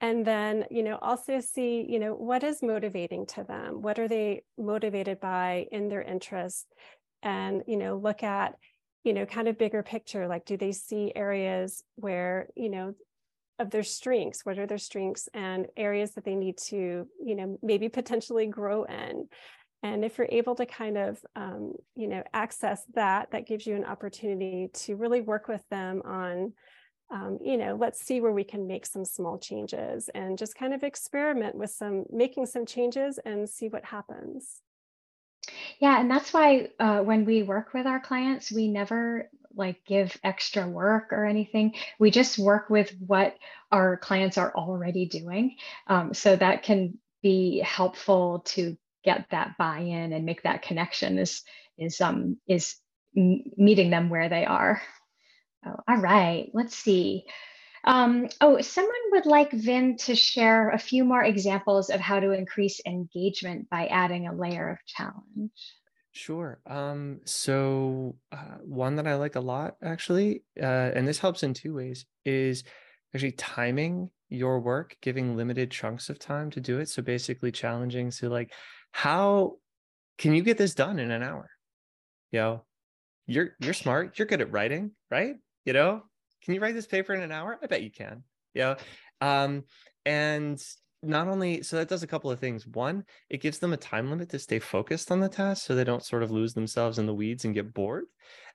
And 0.00 0.24
then, 0.26 0.64
you 0.70 0.82
know, 0.82 0.98
also 1.00 1.40
see, 1.40 1.86
you 1.88 1.98
know, 1.98 2.14
what 2.14 2.42
is 2.42 2.62
motivating 2.62 3.26
to 3.26 3.44
them? 3.44 3.82
What 3.82 3.98
are 3.98 4.08
they 4.08 4.42
motivated 4.58 5.20
by 5.20 5.66
in 5.70 5.88
their 5.88 6.02
interests? 6.02 6.66
And, 7.22 7.62
you 7.66 7.76
know, 7.76 7.96
look 7.96 8.22
at, 8.22 8.54
you 9.04 9.12
know, 9.12 9.26
kind 9.26 9.48
of 9.48 9.58
bigger 9.58 9.82
picture, 9.82 10.26
like 10.26 10.44
do 10.44 10.56
they 10.56 10.72
see 10.72 11.12
areas 11.14 11.82
where, 11.96 12.48
you 12.56 12.68
know, 12.68 12.94
of 13.58 13.70
their 13.70 13.82
strengths 13.82 14.44
what 14.44 14.58
are 14.58 14.66
their 14.66 14.78
strengths 14.78 15.28
and 15.34 15.66
areas 15.76 16.12
that 16.12 16.24
they 16.24 16.34
need 16.34 16.56
to 16.56 17.06
you 17.22 17.34
know 17.36 17.58
maybe 17.62 17.88
potentially 17.88 18.46
grow 18.46 18.84
in 18.84 19.28
and 19.82 20.04
if 20.04 20.16
you're 20.16 20.28
able 20.30 20.54
to 20.54 20.66
kind 20.66 20.96
of, 20.96 21.18
um, 21.34 21.72
you 21.96 22.06
know, 22.06 22.22
access 22.32 22.84
that, 22.94 23.32
that 23.32 23.46
gives 23.46 23.66
you 23.66 23.74
an 23.74 23.84
opportunity 23.84 24.70
to 24.72 24.94
really 24.94 25.20
work 25.20 25.48
with 25.48 25.68
them 25.70 26.02
on, 26.04 26.52
um, 27.12 27.38
you 27.44 27.58
know, 27.58 27.76
let's 27.78 28.00
see 28.00 28.20
where 28.20 28.32
we 28.32 28.42
can 28.42 28.66
make 28.66 28.86
some 28.86 29.04
small 29.04 29.38
changes 29.38 30.08
and 30.14 30.38
just 30.38 30.56
kind 30.56 30.72
of 30.72 30.82
experiment 30.82 31.54
with 31.54 31.70
some, 31.70 32.06
making 32.10 32.46
some 32.46 32.64
changes 32.64 33.18
and 33.24 33.48
see 33.48 33.68
what 33.68 33.84
happens. 33.84 34.62
Yeah, 35.78 36.00
and 36.00 36.10
that's 36.10 36.32
why 36.32 36.70
uh, 36.78 37.00
when 37.00 37.24
we 37.24 37.42
work 37.42 37.74
with 37.74 37.86
our 37.86 38.00
clients, 38.00 38.50
we 38.50 38.68
never 38.68 39.28
like 39.54 39.84
give 39.84 40.16
extra 40.24 40.66
work 40.66 41.12
or 41.12 41.26
anything. 41.26 41.74
We 41.98 42.10
just 42.10 42.38
work 42.38 42.70
with 42.70 42.94
what 43.06 43.36
our 43.70 43.98
clients 43.98 44.38
are 44.38 44.54
already 44.54 45.06
doing. 45.06 45.56
Um, 45.86 46.14
so 46.14 46.34
that 46.34 46.62
can 46.62 46.98
be 47.22 47.58
helpful 47.58 48.40
to 48.46 48.76
get 49.04 49.26
that 49.30 49.58
buy-in 49.58 50.12
and 50.12 50.24
make 50.24 50.42
that 50.44 50.62
connection 50.62 51.18
is 51.18 51.42
is 51.76 52.00
um 52.00 52.38
is 52.46 52.76
meeting 53.14 53.90
them 53.90 54.08
where 54.08 54.28
they 54.28 54.46
are. 54.46 54.80
Oh, 55.64 55.76
all 55.88 55.96
right, 55.96 56.50
let's 56.52 56.76
see. 56.76 57.24
Um, 57.84 58.28
oh, 58.40 58.60
someone 58.60 58.94
would 59.10 59.26
like 59.26 59.50
Vin 59.52 59.96
to 59.98 60.14
share 60.14 60.70
a 60.70 60.78
few 60.78 61.04
more 61.04 61.22
examples 61.22 61.90
of 61.90 62.00
how 62.00 62.20
to 62.20 62.30
increase 62.30 62.80
engagement 62.86 63.68
by 63.70 63.86
adding 63.86 64.28
a 64.28 64.34
layer 64.34 64.70
of 64.70 64.78
challenge. 64.86 65.52
Sure. 66.12 66.60
Um, 66.66 67.20
so 67.24 68.16
uh, 68.30 68.58
one 68.62 68.96
that 68.96 69.06
I 69.06 69.14
like 69.14 69.34
a 69.34 69.40
lot 69.40 69.76
actually, 69.82 70.44
uh, 70.60 70.90
and 70.94 71.08
this 71.08 71.18
helps 71.18 71.42
in 71.42 71.54
two 71.54 71.74
ways, 71.74 72.04
is 72.24 72.64
actually 73.14 73.32
timing 73.32 74.10
your 74.28 74.60
work, 74.60 74.96
giving 75.00 75.36
limited 75.36 75.70
chunks 75.70 76.08
of 76.08 76.18
time 76.18 76.50
to 76.50 76.60
do 76.60 76.78
it. 76.78 76.88
So 76.88 77.02
basically 77.02 77.50
challenging. 77.50 78.10
So 78.10 78.28
like 78.28 78.52
how 78.92 79.56
can 80.18 80.34
you 80.34 80.42
get 80.42 80.58
this 80.58 80.74
done 80.74 80.98
in 80.98 81.10
an 81.10 81.22
hour? 81.22 81.48
you 82.32 82.40
know, 82.40 82.62
you're 83.26 83.50
you're 83.60 83.74
smart, 83.74 84.18
you're 84.18 84.26
good 84.26 84.40
at 84.40 84.50
writing, 84.50 84.92
right? 85.10 85.36
You 85.64 85.72
know, 85.72 86.02
can 86.44 86.54
you 86.54 86.60
write 86.60 86.74
this 86.74 86.86
paper 86.86 87.14
in 87.14 87.22
an 87.22 87.32
hour? 87.32 87.58
I 87.62 87.66
bet 87.66 87.82
you 87.82 87.90
can. 87.90 88.24
yeah 88.54 88.76
um, 89.20 89.62
and 90.04 90.60
not 91.02 91.28
only 91.28 91.62
so 91.62 91.76
that 91.76 91.88
does 91.88 92.02
a 92.02 92.08
couple 92.08 92.30
of 92.30 92.40
things. 92.40 92.66
One, 92.66 93.04
it 93.30 93.40
gives 93.40 93.58
them 93.58 93.72
a 93.72 93.76
time 93.76 94.10
limit 94.10 94.28
to 94.30 94.38
stay 94.38 94.58
focused 94.58 95.10
on 95.10 95.20
the 95.20 95.28
task 95.28 95.64
so 95.64 95.74
they 95.74 95.84
don't 95.84 96.04
sort 96.04 96.22
of 96.22 96.30
lose 96.30 96.54
themselves 96.54 96.98
in 96.98 97.06
the 97.06 97.14
weeds 97.14 97.44
and 97.44 97.54
get 97.54 97.72
bored. 97.72 98.04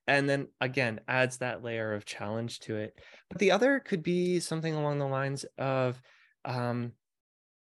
And 0.07 0.29
then 0.29 0.47
again, 0.61 1.01
adds 1.07 1.37
that 1.37 1.63
layer 1.63 1.93
of 1.93 2.05
challenge 2.05 2.59
to 2.61 2.77
it. 2.77 2.99
But 3.29 3.39
the 3.39 3.51
other 3.51 3.79
could 3.79 4.03
be 4.03 4.39
something 4.39 4.73
along 4.73 4.99
the 4.99 5.07
lines 5.07 5.45
of, 5.57 6.01
um, 6.45 6.93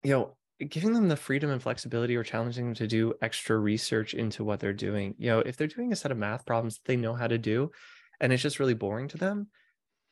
you 0.03 0.11
know, 0.11 0.35
giving 0.69 0.93
them 0.93 1.07
the 1.07 1.15
freedom 1.15 1.49
and 1.49 1.61
flexibility 1.61 2.15
or 2.15 2.23
challenging 2.23 2.65
them 2.65 2.75
to 2.75 2.87
do 2.87 3.13
extra 3.21 3.57
research 3.57 4.13
into 4.13 4.43
what 4.43 4.59
they're 4.59 4.73
doing. 4.73 5.15
You 5.17 5.29
know, 5.29 5.39
if 5.39 5.55
they're 5.55 5.67
doing 5.67 5.93
a 5.93 5.95
set 5.95 6.11
of 6.11 6.17
math 6.17 6.45
problems 6.45 6.75
that 6.75 6.85
they 6.85 6.97
know 6.97 7.13
how 7.13 7.27
to 7.27 7.37
do 7.37 7.71
and 8.23 8.33
it's 8.33 8.41
just 8.41 8.59
really 8.59 8.73
boring 8.73 9.07
to 9.09 9.17
them, 9.17 9.47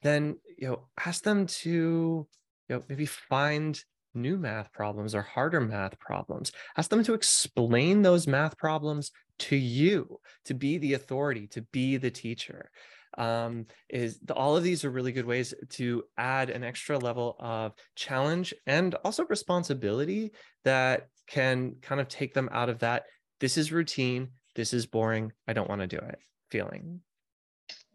then, 0.03 0.37
you 0.57 0.67
know, 0.67 0.87
ask 1.03 1.23
them 1.23 1.47
to, 1.47 2.27
you 2.69 2.75
know, 2.75 2.83
maybe 2.87 3.07
find 3.07 3.83
new 4.13 4.37
math 4.37 4.71
problems 4.71 5.15
or 5.15 5.21
harder 5.23 5.61
math 5.61 5.97
problems. 5.97 6.51
Ask 6.77 6.89
them 6.89 7.03
to 7.05 7.13
explain 7.13 8.03
those 8.03 8.27
math 8.27 8.57
problems 8.57 9.11
to 9.39 9.55
you, 9.55 10.19
to 10.45 10.53
be 10.53 10.77
the 10.77 10.93
authority, 10.93 11.47
to 11.47 11.61
be 11.71 11.97
the 11.97 12.11
teacher 12.11 12.69
um, 13.17 13.65
is 13.89 14.19
the, 14.19 14.33
all 14.33 14.55
of 14.55 14.63
these 14.63 14.85
are 14.85 14.89
really 14.89 15.11
good 15.11 15.25
ways 15.25 15.53
to 15.69 16.03
add 16.17 16.49
an 16.49 16.63
extra 16.63 16.97
level 16.97 17.35
of 17.39 17.73
challenge 17.95 18.53
and 18.65 18.95
also 19.03 19.25
responsibility 19.25 20.31
that 20.63 21.07
can 21.27 21.75
kind 21.81 21.99
of 21.99 22.07
take 22.07 22.33
them 22.33 22.49
out 22.51 22.69
of 22.69 22.79
that 22.79 23.03
this 23.39 23.57
is 23.57 23.71
routine 23.71 24.29
this 24.55 24.73
is 24.73 24.85
boring 24.85 25.31
i 25.47 25.53
don't 25.53 25.69
want 25.69 25.81
to 25.81 25.87
do 25.87 25.97
it 25.97 26.19
feeling 26.49 27.01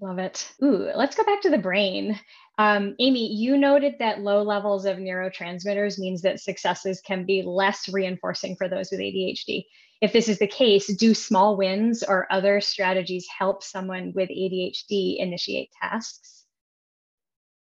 Love 0.01 0.19
it. 0.19 0.53
Ooh, 0.63 0.91
let's 0.95 1.17
go 1.17 1.25
back 1.25 1.41
to 1.43 1.51
the 1.51 1.57
brain. 1.57 2.21
Um, 2.59 2.95
Amy, 2.99 3.33
you 3.33 3.57
noted 3.57 3.95
that 3.99 4.21
low 4.21 4.43
levels 4.43 4.85
of 4.85 4.99
neurotransmitters 4.99 5.99
means 5.99 6.23
that 6.23 6.41
successes 6.41 7.01
can 7.01 7.25
be 7.25 7.43
less 7.43 7.89
reinforcing 7.89 8.57
for 8.57 8.69
those 8.69 8.91
with 8.91 9.01
ADHD. 9.01 9.65
If 10.03 10.13
this 10.13 10.29
is 10.29 10.39
the 10.39 10.47
case, 10.47 10.87
do 10.95 11.15
small 11.15 11.57
wins 11.57 12.03
or 12.03 12.31
other 12.31 12.61
strategies 12.61 13.27
help 13.39 13.63
someone 13.63 14.13
with 14.15 14.29
ADHD 14.29 15.17
initiate 15.19 15.71
tasks? 15.81 16.45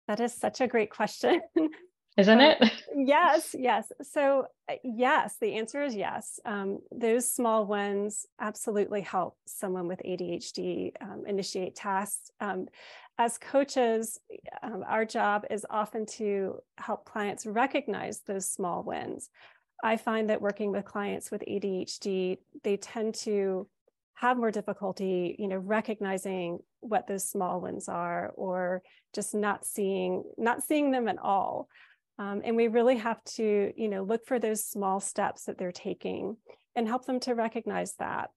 That 0.10 0.20
is 0.20 0.34
such 0.34 0.60
a 0.60 0.68
great 0.68 0.90
question. 0.92 1.42
Isn't 2.18 2.40
um, 2.40 2.56
it? 2.62 2.72
yes, 2.96 3.56
yes. 3.58 3.92
So, 4.02 4.48
uh, 4.70 4.76
yes, 4.84 5.36
the 5.40 5.56
answer 5.56 5.84
is 5.84 5.96
yes. 5.96 6.40
Um, 6.46 6.80
those 6.92 7.30
small 7.30 7.66
wins 7.66 8.26
absolutely 8.40 9.02
help 9.02 9.38
someone 9.46 9.88
with 9.88 10.02
ADHD 10.06 10.92
um, 11.02 11.24
initiate 11.28 11.76
tasks. 11.76 12.32
Um, 12.40 12.68
as 13.18 13.38
coaches, 13.38 14.20
um, 14.64 14.84
our 14.88 15.06
job 15.06 15.46
is 15.50 15.66
often 15.70 16.06
to 16.06 16.60
help 16.78 17.06
clients 17.06 17.46
recognize 17.46 18.22
those 18.22 18.50
small 18.50 18.84
wins. 18.84 19.30
I 19.84 19.98
find 19.98 20.30
that 20.30 20.42
working 20.42 20.72
with 20.72 20.86
clients 20.86 21.32
with 21.32 21.44
ADHD, 21.48 22.38
they 22.64 22.78
tend 22.78 23.16
to 23.16 23.68
have 24.16 24.38
more 24.38 24.52
difficulty, 24.52 25.36
you 25.38 25.48
know, 25.48 25.58
recognizing 25.58 26.60
what 26.80 27.08
those 27.08 27.28
small 27.28 27.62
wins 27.62 27.90
are, 27.90 28.32
or 28.36 28.82
just 29.14 29.36
not 29.36 29.66
seeing 29.66 30.24
not 30.38 30.64
seeing 30.64 30.92
them 30.92 31.08
at 31.08 31.18
all. 31.20 31.68
Um, 32.18 32.42
and 32.46 32.56
we 32.56 32.68
really 32.68 32.98
have 32.98 33.24
to, 33.36 33.74
you 33.76 33.90
know, 33.90 34.04
look 34.04 34.26
for 34.26 34.40
those 34.40 34.64
small 34.64 35.00
steps 35.00 35.46
that 35.46 35.58
they're 35.58 35.72
taking 35.72 36.38
and 36.76 36.88
help 36.88 37.06
them 37.06 37.20
to 37.22 37.34
recognize 37.36 37.94
that, 38.00 38.30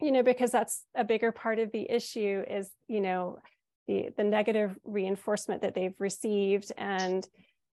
you 0.00 0.12
know, 0.12 0.22
because 0.22 0.50
that's 0.50 0.84
a 0.94 1.04
bigger 1.04 1.32
part 1.32 1.58
of 1.58 1.72
the 1.72 1.90
issue 1.90 2.42
is, 2.48 2.70
you 2.88 3.00
know, 3.00 3.38
the 3.86 4.08
the 4.16 4.24
negative 4.24 4.76
reinforcement 4.84 5.62
that 5.62 5.74
they've 5.74 5.94
received 5.98 6.72
and 6.76 7.26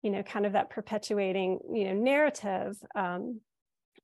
you 0.02 0.10
know 0.10 0.22
kind 0.22 0.46
of 0.46 0.52
that 0.52 0.70
perpetuating 0.70 1.58
you 1.72 1.84
know 1.86 1.94
narrative 1.94 2.76
um, 2.94 3.40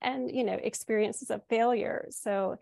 and 0.01 0.35
you 0.35 0.45
know 0.45 0.59
experiences 0.63 1.31
of 1.31 1.43
failure. 1.49 2.07
So 2.11 2.57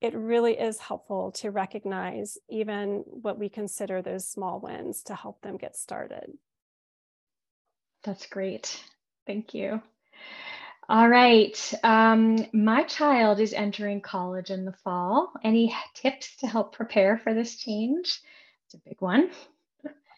it 0.00 0.14
really 0.14 0.52
is 0.52 0.78
helpful 0.78 1.32
to 1.32 1.50
recognize 1.50 2.38
even 2.48 3.02
what 3.06 3.38
we 3.38 3.48
consider 3.48 4.00
those 4.00 4.28
small 4.28 4.60
wins 4.60 5.02
to 5.04 5.14
help 5.14 5.40
them 5.42 5.56
get 5.56 5.76
started 5.76 6.30
that's 8.04 8.26
great. 8.26 8.82
Thank 9.26 9.54
you. 9.54 9.82
All 10.90 11.08
right 11.08 11.74
um, 11.84 12.46
my 12.54 12.82
child 12.84 13.40
is 13.40 13.52
entering 13.52 14.00
college 14.00 14.50
in 14.50 14.64
the 14.64 14.72
fall. 14.72 15.32
Any 15.44 15.74
tips 15.94 16.36
to 16.36 16.46
help 16.46 16.74
prepare 16.74 17.18
for 17.18 17.34
this 17.34 17.56
change? 17.56 18.20
It's 18.66 18.74
a 18.74 18.88
big 18.88 19.00
one. 19.00 19.30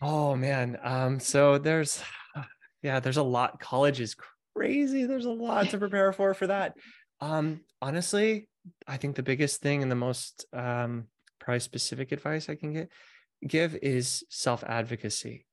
Oh 0.00 0.36
man 0.36 0.78
um, 0.82 1.18
so 1.18 1.58
there's 1.58 2.02
yeah 2.82 3.00
there's 3.00 3.16
a 3.16 3.22
lot. 3.22 3.58
College 3.60 4.00
is 4.00 4.14
crazy. 4.54 5.06
There's 5.06 5.26
a 5.26 5.30
lot 5.30 5.70
to 5.70 5.78
prepare 5.78 6.12
for 6.12 6.34
for 6.34 6.46
that. 6.46 6.76
Um 7.20 7.60
honestly 7.82 8.48
i 8.86 8.96
think 8.96 9.16
the 9.16 9.22
biggest 9.22 9.60
thing 9.60 9.82
and 9.82 9.90
the 9.90 9.96
most 9.96 10.46
um 10.52 11.06
probably 11.38 11.60
specific 11.60 12.12
advice 12.12 12.48
i 12.48 12.54
can 12.54 12.72
get 12.72 12.90
give 13.46 13.74
is 13.76 14.24
self 14.28 14.62
advocacy 14.64 15.46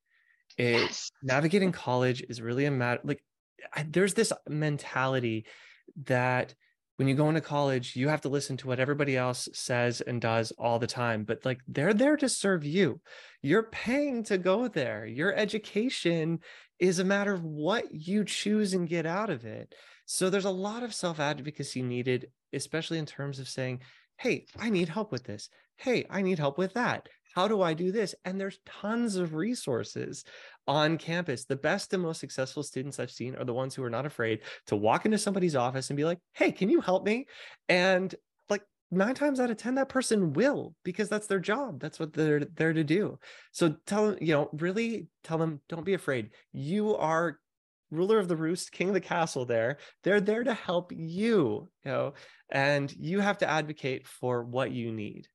it 0.57 0.81
yes. 0.81 1.11
navigating 1.21 1.71
college 1.71 2.23
is 2.29 2.41
really 2.41 2.65
a 2.65 2.71
matter 2.71 3.01
like 3.03 3.23
I, 3.73 3.85
there's 3.89 4.13
this 4.13 4.31
mentality 4.47 5.45
that 6.05 6.53
when 6.97 7.07
you 7.07 7.13
go 7.13 7.29
into 7.29 7.41
college, 7.41 7.95
you 7.95 8.07
have 8.09 8.21
to 8.21 8.29
listen 8.29 8.57
to 8.57 8.67
what 8.67 8.79
everybody 8.79 9.15
else 9.15 9.47
says 9.53 10.01
and 10.01 10.19
does 10.19 10.51
all 10.57 10.79
the 10.79 10.87
time. 10.87 11.23
But 11.23 11.45
like 11.45 11.59
they're 11.67 11.93
there 11.93 12.17
to 12.17 12.27
serve 12.27 12.65
you. 12.65 12.99
You're 13.43 13.69
paying 13.69 14.23
to 14.25 14.37
go 14.37 14.67
there. 14.67 15.05
Your 15.05 15.33
education 15.35 16.39
is 16.79 16.99
a 16.99 17.03
matter 17.03 17.33
of 17.33 17.43
what 17.43 17.85
you 17.91 18.25
choose 18.25 18.73
and 18.73 18.89
get 18.89 19.05
out 19.05 19.29
of 19.29 19.45
it. 19.45 19.73
So 20.07 20.29
there's 20.29 20.45
a 20.45 20.49
lot 20.49 20.83
of 20.83 20.93
self 20.93 21.19
advocacy 21.19 21.83
needed, 21.83 22.31
especially 22.51 22.97
in 22.97 23.05
terms 23.05 23.39
of 23.39 23.47
saying, 23.47 23.81
hey, 24.17 24.45
I 24.57 24.71
need 24.71 24.89
help 24.89 25.11
with 25.11 25.23
this. 25.23 25.49
Hey, 25.77 26.05
I 26.09 26.23
need 26.23 26.39
help 26.39 26.57
with 26.57 26.73
that. 26.73 27.07
How 27.37 27.47
do 27.47 27.61
I 27.61 27.75
do 27.75 27.91
this? 27.91 28.15
And 28.25 28.41
there's 28.41 28.57
tons 28.65 29.15
of 29.15 29.35
resources 29.35 30.23
on 30.67 30.97
campus. 30.97 31.45
The 31.45 31.55
best 31.55 31.93
and 31.93 32.01
most 32.01 32.19
successful 32.19 32.63
students 32.63 32.99
I've 32.99 33.11
seen 33.11 33.35
are 33.35 33.45
the 33.45 33.53
ones 33.53 33.75
who 33.75 33.83
are 33.83 33.91
not 33.91 34.07
afraid 34.07 34.39
to 34.65 34.75
walk 34.75 35.05
into 35.05 35.19
somebody's 35.19 35.55
office 35.55 35.91
and 35.91 35.97
be 35.97 36.03
like, 36.03 36.17
hey, 36.33 36.51
can 36.51 36.67
you 36.67 36.81
help 36.81 37.05
me? 37.05 37.27
And 37.69 38.15
like 38.49 38.63
nine 38.89 39.13
times 39.13 39.39
out 39.39 39.51
of 39.51 39.57
10, 39.57 39.75
that 39.75 39.87
person 39.87 40.33
will 40.33 40.73
because 40.83 41.09
that's 41.09 41.27
their 41.27 41.39
job. 41.39 41.79
That's 41.79 41.99
what 41.99 42.11
they're 42.11 42.39
there 42.39 42.73
to 42.73 42.83
do. 42.83 43.19
So 43.51 43.75
tell 43.85 44.07
them, 44.07 44.17
you 44.19 44.33
know, 44.33 44.49
really 44.53 45.05
tell 45.23 45.37
them, 45.37 45.61
don't 45.69 45.85
be 45.85 45.93
afraid. 45.93 46.31
You 46.53 46.95
are 46.95 47.37
ruler 47.91 48.17
of 48.17 48.29
the 48.29 48.35
roost, 48.35 48.71
king 48.71 48.87
of 48.87 48.95
the 48.95 48.99
castle 48.99 49.45
there. 49.45 49.77
They're 50.03 50.21
there 50.21 50.43
to 50.43 50.55
help 50.55 50.91
you, 50.91 51.69
you 51.85 51.91
know, 51.91 52.15
and 52.49 52.91
you 52.99 53.19
have 53.19 53.37
to 53.37 53.47
advocate 53.47 54.07
for 54.07 54.43
what 54.43 54.71
you 54.71 54.91
need. 54.91 55.27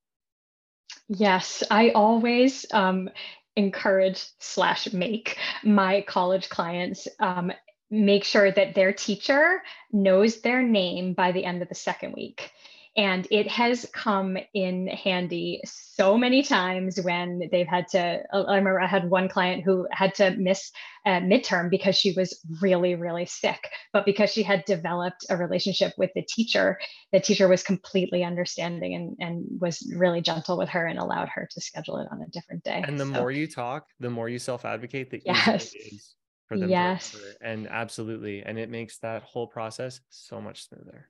Yes, 1.09 1.62
I 1.70 1.90
always 1.90 2.66
um, 2.72 3.11
encourage 3.57 4.24
slash 4.38 4.93
make 4.93 5.36
my 5.62 6.03
college 6.03 6.49
clients 6.49 7.09
um, 7.20 7.53
make 7.90 8.24
sure 8.24 8.51
that 8.51 8.74
their 8.74 8.93
teacher 8.93 9.62
knows 9.93 10.40
their 10.40 10.62
name 10.62 11.12
by 11.12 11.32
the 11.32 11.45
end 11.45 11.62
of 11.62 11.68
the 11.68 11.74
second 11.74 12.14
week. 12.14 12.51
And 12.97 13.26
it 13.30 13.49
has 13.49 13.88
come 13.95 14.36
in 14.53 14.86
handy 14.86 15.62
so 15.64 16.18
many 16.18 16.43
times 16.43 17.01
when 17.01 17.49
they've 17.51 17.66
had 17.66 17.88
to. 17.88 18.22
I 18.32 18.57
remember 18.57 18.80
I 18.80 18.86
had 18.86 19.09
one 19.09 19.30
client 19.30 19.64
who 19.64 19.86
had 19.90 20.14
to 20.16 20.32
miss 20.32 20.70
a 21.07 21.12
midterm 21.12 21.70
because 21.70 21.97
she 21.97 22.12
was 22.12 22.38
really, 22.61 22.95
really 22.95 23.24
sick. 23.24 23.70
But 23.95 24.05
because 24.05 24.30
she 24.30 24.43
had 24.43 24.64
developed 24.66 25.24
a 25.30 25.36
relationship 25.38 25.95
with 25.97 26.11
the 26.14 26.22
teacher, 26.22 26.78
the 27.12 27.20
teacher 27.20 27.49
was 27.49 27.62
completely 27.62 28.24
understanding 28.24 28.95
and, 28.95 29.16
and 29.20 29.61
was 29.61 29.90
really 29.97 30.20
gentle 30.20 30.59
with 30.59 30.68
her 30.68 30.86
and 30.86 30.99
allowed 30.99 31.30
her 31.30 31.49
to 31.51 31.61
schedule 31.62 31.97
it 31.97 32.09
on 32.12 32.20
a 32.20 32.28
different 32.28 32.62
day. 32.62 32.84
And 32.86 33.01
the 33.01 33.07
so, 33.07 33.12
more 33.12 33.30
you 33.30 33.47
talk, 33.47 33.86
the 34.01 34.11
more 34.11 34.28
you 34.28 34.38
self 34.38 34.66
advocate, 34.66 35.11
the 35.11 35.22
yes. 35.24 35.74
easier 35.74 35.80
it 35.80 35.95
is 35.95 36.14
for 36.53 36.59
them 36.59 36.68
yes. 36.68 37.16
And 37.40 37.66
absolutely. 37.68 38.43
And 38.43 38.59
it 38.59 38.68
makes 38.68 38.99
that 38.99 39.22
whole 39.22 39.47
process 39.47 40.01
so 40.11 40.40
much 40.40 40.68
smoother. 40.68 41.09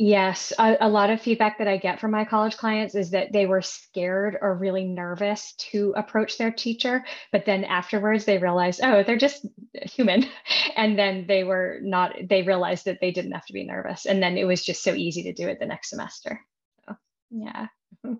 Yes, 0.00 0.52
a, 0.60 0.76
a, 0.80 0.88
lot 0.88 1.10
of 1.10 1.20
feedback 1.20 1.58
that 1.58 1.66
I 1.66 1.76
get 1.76 1.98
from 1.98 2.12
my 2.12 2.24
college 2.24 2.56
clients 2.56 2.94
is 2.94 3.10
that 3.10 3.32
they 3.32 3.46
were 3.46 3.62
scared 3.62 4.38
or 4.40 4.54
really 4.54 4.84
nervous 4.84 5.54
to 5.70 5.92
approach 5.96 6.38
their 6.38 6.52
teacher, 6.52 7.04
but 7.32 7.44
then 7.46 7.64
afterwards 7.64 8.24
they 8.24 8.38
realized, 8.38 8.80
oh, 8.80 9.02
they're 9.02 9.16
just 9.18 9.44
human. 9.74 10.24
And 10.76 10.96
then 10.96 11.26
they 11.26 11.42
were 11.42 11.80
not, 11.82 12.14
they 12.28 12.42
realized 12.42 12.84
that 12.84 12.98
they 13.00 13.10
didn't 13.10 13.32
have 13.32 13.46
to 13.46 13.52
be 13.52 13.64
nervous. 13.64 14.06
And 14.06 14.22
then 14.22 14.38
it 14.38 14.44
was 14.44 14.64
just 14.64 14.84
so 14.84 14.94
easy 14.94 15.24
to 15.24 15.32
do 15.32 15.48
it 15.48 15.58
the 15.58 15.66
next 15.66 15.90
semester. 15.90 16.40
So, 16.86 16.96
yeah. 17.30 17.66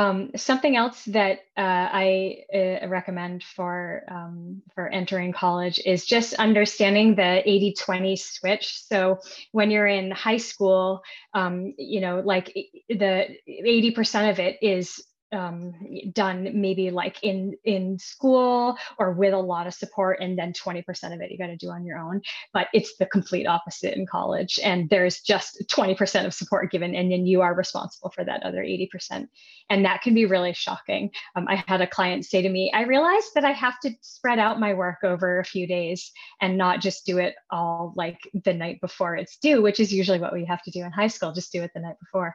Um, 0.00 0.30
something 0.34 0.76
else 0.76 1.04
that 1.06 1.40
uh, 1.58 1.88
I 1.92 2.44
uh, 2.54 2.88
recommend 2.88 3.44
for 3.44 4.02
um, 4.08 4.62
for 4.74 4.88
entering 4.88 5.32
college 5.32 5.78
is 5.84 6.06
just 6.06 6.32
understanding 6.34 7.16
the 7.16 7.42
80-20 7.46 8.18
switch. 8.18 8.80
So 8.88 9.18
when 9.52 9.70
you're 9.70 9.86
in 9.86 10.10
high 10.10 10.38
school, 10.38 11.02
um, 11.34 11.74
you 11.76 12.00
know, 12.00 12.20
like 12.24 12.46
the 12.88 13.28
80% 13.46 14.30
of 14.30 14.38
it 14.38 14.56
is 14.62 15.04
um, 15.32 15.72
done 16.12 16.50
maybe 16.54 16.90
like 16.90 17.22
in 17.22 17.54
in 17.64 17.98
school 17.98 18.76
or 18.98 19.12
with 19.12 19.32
a 19.32 19.38
lot 19.38 19.66
of 19.66 19.74
support 19.74 20.18
and 20.20 20.38
then 20.38 20.52
20% 20.52 20.80
of 21.14 21.20
it 21.20 21.30
you 21.30 21.38
got 21.38 21.46
to 21.46 21.56
do 21.56 21.70
on 21.70 21.84
your 21.84 21.98
own 21.98 22.20
but 22.52 22.68
it's 22.72 22.96
the 22.96 23.06
complete 23.06 23.46
opposite 23.46 23.96
in 23.96 24.06
college 24.06 24.58
and 24.62 24.90
there's 24.90 25.20
just 25.20 25.62
20% 25.68 26.26
of 26.26 26.34
support 26.34 26.70
given 26.72 26.94
and 26.94 27.12
then 27.12 27.26
you 27.26 27.42
are 27.42 27.54
responsible 27.54 28.10
for 28.10 28.24
that 28.24 28.42
other 28.42 28.62
80% 28.62 29.28
and 29.68 29.84
that 29.84 30.02
can 30.02 30.14
be 30.14 30.26
really 30.26 30.52
shocking. 30.52 31.10
Um, 31.36 31.46
i 31.48 31.62
had 31.66 31.80
a 31.80 31.86
client 31.86 32.24
say 32.24 32.42
to 32.42 32.48
me 32.48 32.70
i 32.74 32.82
realized 32.82 33.30
that 33.34 33.44
i 33.44 33.52
have 33.52 33.78
to 33.80 33.90
spread 34.00 34.38
out 34.38 34.60
my 34.60 34.74
work 34.74 34.98
over 35.04 35.38
a 35.38 35.44
few 35.44 35.66
days 35.66 36.10
and 36.40 36.58
not 36.58 36.80
just 36.80 37.06
do 37.06 37.18
it 37.18 37.34
all 37.50 37.92
like 37.96 38.18
the 38.44 38.52
night 38.52 38.80
before 38.80 39.16
it's 39.16 39.36
due 39.36 39.62
which 39.62 39.80
is 39.80 39.92
usually 39.92 40.20
what 40.20 40.32
we 40.32 40.44
have 40.44 40.62
to 40.62 40.70
do 40.70 40.84
in 40.84 40.90
high 40.90 41.06
school 41.06 41.32
just 41.32 41.52
do 41.52 41.62
it 41.62 41.70
the 41.74 41.80
night 41.80 41.96
before 42.00 42.34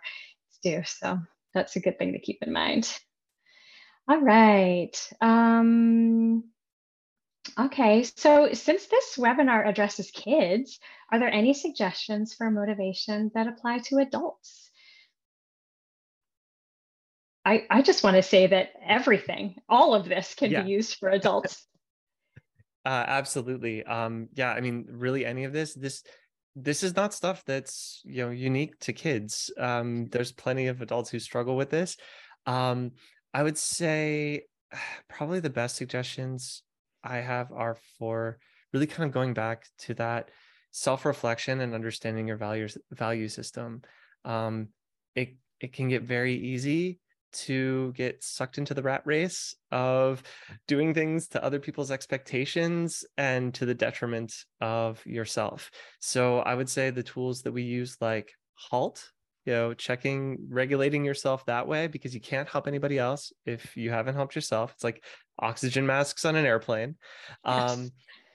it's 0.49 0.59
due 0.59 0.83
so 0.85 1.19
that's 1.55 1.75
a 1.75 1.79
good 1.79 1.97
thing 1.97 2.13
to 2.13 2.19
keep 2.19 2.43
in 2.43 2.53
mind. 2.53 2.87
All 4.07 4.21
right. 4.21 4.95
Um, 5.19 6.43
okay, 7.59 8.03
so 8.03 8.49
since 8.53 8.85
this 8.85 9.15
webinar 9.17 9.67
addresses 9.67 10.11
kids, 10.11 10.79
are 11.11 11.17
there 11.17 11.31
any 11.31 11.55
suggestions 11.55 12.35
for 12.35 12.51
motivation 12.51 13.31
that 13.33 13.47
apply 13.47 13.79
to 13.85 13.97
adults? 13.97 14.69
I, 17.43 17.65
I 17.69 17.81
just 17.81 18.03
want 18.03 18.15
to 18.15 18.23
say 18.23 18.47
that 18.47 18.69
everything, 18.85 19.55
all 19.69 19.93
of 19.93 20.07
this 20.07 20.33
can 20.35 20.51
yeah. 20.51 20.63
be 20.63 20.71
used 20.71 20.97
for 20.97 21.09
adults. 21.09 21.65
uh, 22.85 23.05
absolutely. 23.07 23.83
Um, 23.83 24.29
yeah, 24.33 24.51
I 24.51 24.61
mean, 24.61 24.85
really 24.89 25.25
any 25.25 25.45
of 25.45 25.53
this, 25.53 25.73
this 25.73 26.03
this 26.55 26.83
is 26.83 26.95
not 26.95 27.13
stuff 27.13 27.43
that's 27.45 28.01
you 28.05 28.23
know 28.23 28.31
unique 28.31 28.79
to 28.79 28.93
kids 28.93 29.51
um, 29.57 30.05
there's 30.07 30.31
plenty 30.31 30.67
of 30.67 30.81
adults 30.81 31.09
who 31.09 31.19
struggle 31.19 31.55
with 31.55 31.69
this 31.69 31.97
um, 32.45 32.91
i 33.33 33.43
would 33.43 33.57
say 33.57 34.41
probably 35.09 35.39
the 35.39 35.49
best 35.49 35.75
suggestions 35.75 36.63
i 37.03 37.17
have 37.17 37.51
are 37.51 37.77
for 37.99 38.37
really 38.73 38.87
kind 38.87 39.07
of 39.07 39.13
going 39.13 39.33
back 39.33 39.65
to 39.77 39.93
that 39.93 40.29
self-reflection 40.71 41.61
and 41.61 41.73
understanding 41.73 42.27
your 42.27 42.37
values 42.37 42.77
value 42.91 43.27
system 43.27 43.81
um, 44.23 44.69
it 45.15 45.35
it 45.59 45.73
can 45.73 45.89
get 45.89 46.03
very 46.03 46.35
easy 46.35 46.99
to 47.43 47.93
get 47.93 48.23
sucked 48.23 48.57
into 48.57 48.73
the 48.73 48.83
rat 48.83 49.01
race 49.05 49.55
of 49.71 50.23
doing 50.67 50.93
things 50.93 51.27
to 51.29 51.43
other 51.43 51.59
people's 51.59 51.91
expectations 51.91 53.05
and 53.17 53.53
to 53.55 53.65
the 53.65 53.73
detriment 53.73 54.33
of 54.61 55.05
yourself. 55.05 55.71
So 55.99 56.39
I 56.39 56.55
would 56.55 56.69
say 56.69 56.89
the 56.89 57.03
tools 57.03 57.41
that 57.43 57.51
we 57.51 57.63
use 57.63 57.97
like 58.01 58.31
halt 58.53 59.11
you 59.45 59.53
know 59.53 59.73
checking 59.73 60.37
regulating 60.49 61.05
yourself 61.05 61.45
that 61.45 61.67
way 61.67 61.87
because 61.87 62.13
you 62.13 62.21
can't 62.21 62.49
help 62.49 62.67
anybody 62.67 62.97
else 62.97 63.31
if 63.45 63.77
you 63.77 63.91
haven't 63.91 64.15
helped 64.15 64.35
yourself 64.35 64.71
it's 64.73 64.83
like 64.83 65.03
oxygen 65.39 65.85
masks 65.85 66.25
on 66.25 66.35
an 66.35 66.45
airplane 66.45 66.95
yes. 67.45 67.71
um 67.71 67.89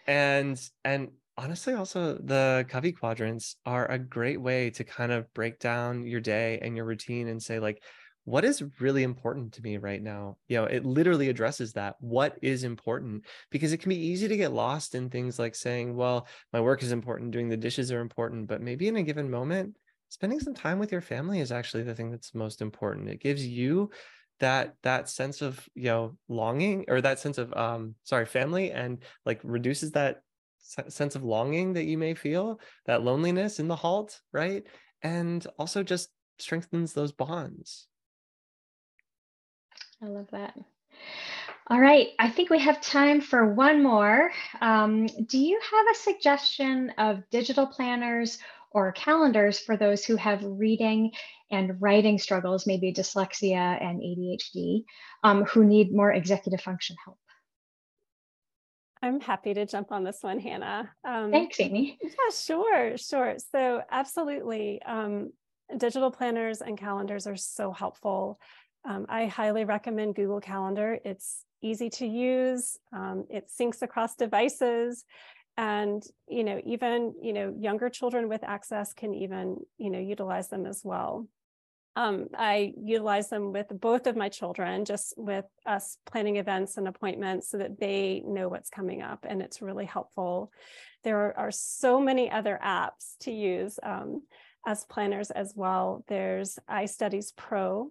and 0.06 0.60
and 0.84 1.08
honestly 1.36 1.74
also 1.74 2.18
the 2.22 2.66
covey 2.68 2.92
quadrants 2.92 3.56
are 3.64 3.90
a 3.90 3.98
great 3.98 4.40
way 4.40 4.70
to 4.70 4.84
kind 4.84 5.10
of 5.10 5.32
break 5.32 5.58
down 5.58 6.06
your 6.06 6.20
day 6.20 6.58
and 6.60 6.76
your 6.76 6.84
routine 6.84 7.28
and 7.28 7.42
say 7.42 7.58
like 7.58 7.82
what 8.24 8.44
is 8.44 8.62
really 8.80 9.02
important 9.02 9.52
to 9.54 9.62
me 9.62 9.76
right 9.78 10.02
now? 10.02 10.36
You 10.48 10.58
know 10.58 10.64
it 10.64 10.84
literally 10.84 11.28
addresses 11.28 11.72
that 11.74 11.96
what 12.00 12.38
is 12.42 12.64
important? 12.64 13.24
Because 13.50 13.72
it 13.72 13.78
can 13.78 13.90
be 13.90 14.06
easy 14.06 14.28
to 14.28 14.36
get 14.36 14.52
lost 14.52 14.94
in 14.94 15.10
things 15.10 15.38
like 15.38 15.54
saying 15.54 15.96
well 15.96 16.26
my 16.52 16.60
work 16.60 16.82
is 16.82 16.92
important 16.92 17.30
doing 17.30 17.48
the 17.48 17.56
dishes 17.56 17.90
are 17.90 18.00
important 18.00 18.46
but 18.46 18.60
maybe 18.60 18.88
in 18.88 18.96
a 18.96 19.02
given 19.02 19.30
moment 19.30 19.76
spending 20.10 20.40
some 20.40 20.54
time 20.54 20.78
with 20.78 20.92
your 20.92 21.00
family 21.00 21.40
is 21.40 21.52
actually 21.52 21.84
the 21.84 21.94
thing 21.94 22.10
that's 22.10 22.34
most 22.34 22.60
important. 22.60 23.08
It 23.08 23.20
gives 23.20 23.46
you 23.46 23.90
that 24.40 24.74
that 24.82 25.08
sense 25.08 25.42
of 25.42 25.66
you 25.74 25.84
know 25.84 26.16
longing 26.28 26.84
or 26.88 27.00
that 27.00 27.18
sense 27.18 27.38
of 27.38 27.52
um 27.54 27.94
sorry 28.04 28.26
family 28.26 28.72
and 28.72 28.98
like 29.24 29.40
reduces 29.42 29.92
that 29.92 30.22
sense 30.88 31.14
of 31.14 31.22
longing 31.22 31.74
that 31.74 31.84
you 31.84 31.98
may 31.98 32.14
feel 32.14 32.60
that 32.86 33.02
loneliness 33.02 33.60
in 33.60 33.68
the 33.68 33.76
halt 33.76 34.20
right? 34.32 34.64
And 35.02 35.46
also 35.58 35.82
just 35.82 36.10
strengthens 36.38 36.92
those 36.92 37.12
bonds 37.12 37.86
I 40.02 40.06
love 40.06 40.28
that. 40.32 40.56
All 41.68 41.80
right, 41.80 42.08
I 42.18 42.30
think 42.30 42.50
we 42.50 42.58
have 42.58 42.80
time 42.80 43.20
for 43.20 43.54
one 43.54 43.82
more. 43.82 44.32
Um, 44.60 45.06
do 45.06 45.38
you 45.38 45.60
have 45.70 45.86
a 45.92 45.98
suggestion 45.98 46.90
of 46.98 47.22
digital 47.30 47.66
planners 47.66 48.38
or 48.72 48.92
calendars 48.92 49.58
for 49.60 49.76
those 49.76 50.04
who 50.04 50.16
have 50.16 50.42
reading 50.44 51.12
and 51.50 51.80
writing 51.80 52.18
struggles, 52.18 52.66
maybe 52.66 52.92
dyslexia 52.92 53.82
and 53.82 54.00
ADHD, 54.00 54.84
um, 55.22 55.44
who 55.44 55.64
need 55.64 55.94
more 55.94 56.12
executive 56.12 56.60
function 56.60 56.96
help? 57.04 57.18
I'm 59.02 59.20
happy 59.20 59.54
to 59.54 59.64
jump 59.64 59.92
on 59.92 60.04
this 60.04 60.18
one, 60.22 60.38
Hannah. 60.38 60.90
Um, 61.04 61.30
Thanks, 61.30 61.58
Amy. 61.58 61.98
Yeah, 62.02 62.34
sure, 62.34 62.96
sure. 62.98 63.36
So, 63.52 63.82
absolutely. 63.90 64.82
Um, 64.82 65.32
digital 65.76 66.10
planners 66.10 66.60
and 66.60 66.76
calendars 66.76 67.26
are 67.26 67.36
so 67.36 67.72
helpful. 67.72 68.38
Um, 68.84 69.06
I 69.08 69.26
highly 69.26 69.64
recommend 69.64 70.14
Google 70.14 70.40
Calendar. 70.40 70.98
It's 71.04 71.44
easy 71.62 71.90
to 71.90 72.06
use. 72.06 72.78
Um, 72.92 73.26
it 73.28 73.48
syncs 73.48 73.82
across 73.82 74.16
devices. 74.16 75.04
And, 75.56 76.02
you 76.26 76.44
know, 76.44 76.60
even, 76.64 77.14
you 77.20 77.32
know, 77.32 77.54
younger 77.58 77.90
children 77.90 78.28
with 78.28 78.42
access 78.44 78.94
can 78.94 79.14
even, 79.14 79.58
you 79.76 79.90
know, 79.90 79.98
utilize 79.98 80.48
them 80.48 80.64
as 80.64 80.80
well. 80.82 81.26
Um, 81.96 82.28
I 82.34 82.72
utilize 82.80 83.28
them 83.28 83.52
with 83.52 83.66
both 83.68 84.06
of 84.06 84.16
my 84.16 84.28
children, 84.28 84.84
just 84.84 85.12
with 85.16 85.44
us 85.66 85.98
planning 86.06 86.36
events 86.36 86.76
and 86.76 86.88
appointments 86.88 87.50
so 87.50 87.58
that 87.58 87.78
they 87.78 88.22
know 88.24 88.48
what's 88.48 88.70
coming 88.70 89.02
up. 89.02 89.26
And 89.28 89.42
it's 89.42 89.60
really 89.60 89.86
helpful. 89.86 90.52
There 91.02 91.36
are, 91.36 91.50
so 91.50 92.00
many 92.00 92.30
other 92.30 92.58
apps 92.64 93.16
to 93.20 93.32
use 93.32 93.78
um, 93.82 94.22
as 94.66 94.84
planners 94.84 95.30
as 95.30 95.52
well. 95.56 96.04
There's 96.06 96.58
iStudiez 96.70 97.36
Pro, 97.36 97.90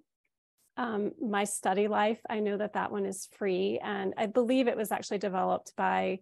um, 0.80 1.12
my 1.22 1.44
study 1.44 1.88
life 1.88 2.20
i 2.30 2.40
know 2.40 2.58
that 2.58 2.74
that 2.74 2.92
one 2.92 3.06
is 3.06 3.28
free 3.38 3.80
and 3.84 4.14
i 4.18 4.26
believe 4.26 4.68
it 4.68 4.78
was 4.78 4.92
actually 4.92 5.20
developed 5.20 5.74
by 5.76 6.20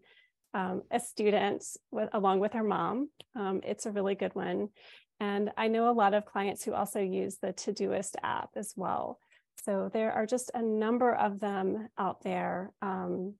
um, 0.53 0.81
a 0.91 0.99
student 0.99 1.63
with, 1.91 2.09
along 2.13 2.39
with 2.39 2.53
her 2.53 2.63
mom. 2.63 3.09
Um, 3.35 3.61
it's 3.63 3.85
a 3.85 3.91
really 3.91 4.15
good 4.15 4.33
one 4.33 4.69
and 5.19 5.51
i 5.55 5.67
know 5.67 5.89
a 5.89 5.93
lot 5.93 6.13
of 6.13 6.25
clients 6.25 6.63
who 6.63 6.73
also 6.73 6.99
use 6.99 7.37
the 7.37 7.53
todoist 7.53 8.15
app 8.23 8.49
as 8.55 8.73
well. 8.75 9.19
So 9.63 9.89
there 9.91 10.11
are 10.11 10.25
just 10.25 10.51
a 10.53 10.61
number 10.61 11.13
of 11.13 11.39
them 11.39 11.89
out 11.97 12.23
there 12.23 12.71
um, 12.81 13.35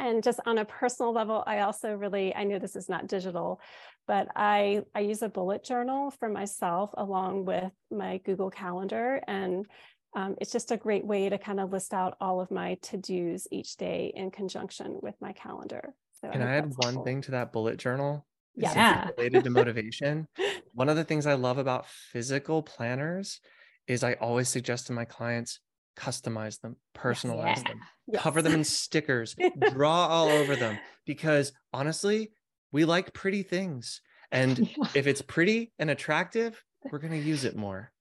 and 0.00 0.22
just 0.22 0.40
on 0.46 0.58
a 0.58 0.64
personal 0.64 1.12
level 1.12 1.44
i 1.46 1.60
also 1.60 1.92
really 1.94 2.34
i 2.34 2.44
know 2.44 2.58
this 2.58 2.76
is 2.76 2.88
not 2.88 3.06
digital 3.06 3.60
but 4.06 4.28
i 4.34 4.82
i 4.94 5.00
use 5.00 5.22
a 5.22 5.28
bullet 5.28 5.62
journal 5.62 6.10
for 6.10 6.28
myself 6.28 6.90
along 6.96 7.44
with 7.44 7.72
my 7.90 8.18
google 8.18 8.50
calendar 8.50 9.20
and 9.28 9.66
um, 10.14 10.36
it's 10.40 10.52
just 10.52 10.72
a 10.72 10.76
great 10.76 11.04
way 11.04 11.28
to 11.28 11.38
kind 11.38 11.60
of 11.60 11.72
list 11.72 11.94
out 11.94 12.16
all 12.20 12.40
of 12.40 12.50
my 12.50 12.74
to-dos 12.82 13.46
each 13.50 13.76
day 13.76 14.12
in 14.14 14.30
conjunction 14.30 14.98
with 15.02 15.14
my 15.20 15.32
calendar. 15.32 15.94
So 16.20 16.30
Can 16.30 16.42
I, 16.42 16.52
I 16.52 16.56
add 16.56 16.64
one 16.64 16.94
helpful. 16.94 17.04
thing 17.04 17.20
to 17.22 17.30
that 17.32 17.52
bullet 17.52 17.78
journal? 17.78 18.26
Yeah. 18.56 19.08
Related 19.16 19.44
to 19.44 19.50
motivation. 19.50 20.26
one 20.74 20.88
of 20.88 20.96
the 20.96 21.04
things 21.04 21.26
I 21.26 21.34
love 21.34 21.58
about 21.58 21.86
physical 21.86 22.62
planners 22.62 23.40
is 23.86 24.04
I 24.04 24.14
always 24.14 24.48
suggest 24.48 24.88
to 24.88 24.92
my 24.92 25.04
clients 25.04 25.60
customize 25.96 26.60
them, 26.60 26.76
personalize 26.96 27.58
yeah. 27.58 27.62
them, 27.68 27.80
yes. 28.08 28.22
cover 28.22 28.42
them 28.42 28.54
in 28.54 28.64
stickers, 28.64 29.36
draw 29.72 30.06
all 30.06 30.28
over 30.28 30.56
them. 30.56 30.78
Because 31.06 31.52
honestly, 31.72 32.32
we 32.72 32.84
like 32.84 33.12
pretty 33.12 33.42
things. 33.42 34.00
And 34.32 34.58
if 34.94 35.06
it's 35.06 35.22
pretty 35.22 35.72
and 35.78 35.90
attractive, 35.90 36.62
we're 36.90 36.98
going 36.98 37.12
to 37.12 37.28
use 37.28 37.44
it 37.44 37.56
more. 37.56 37.92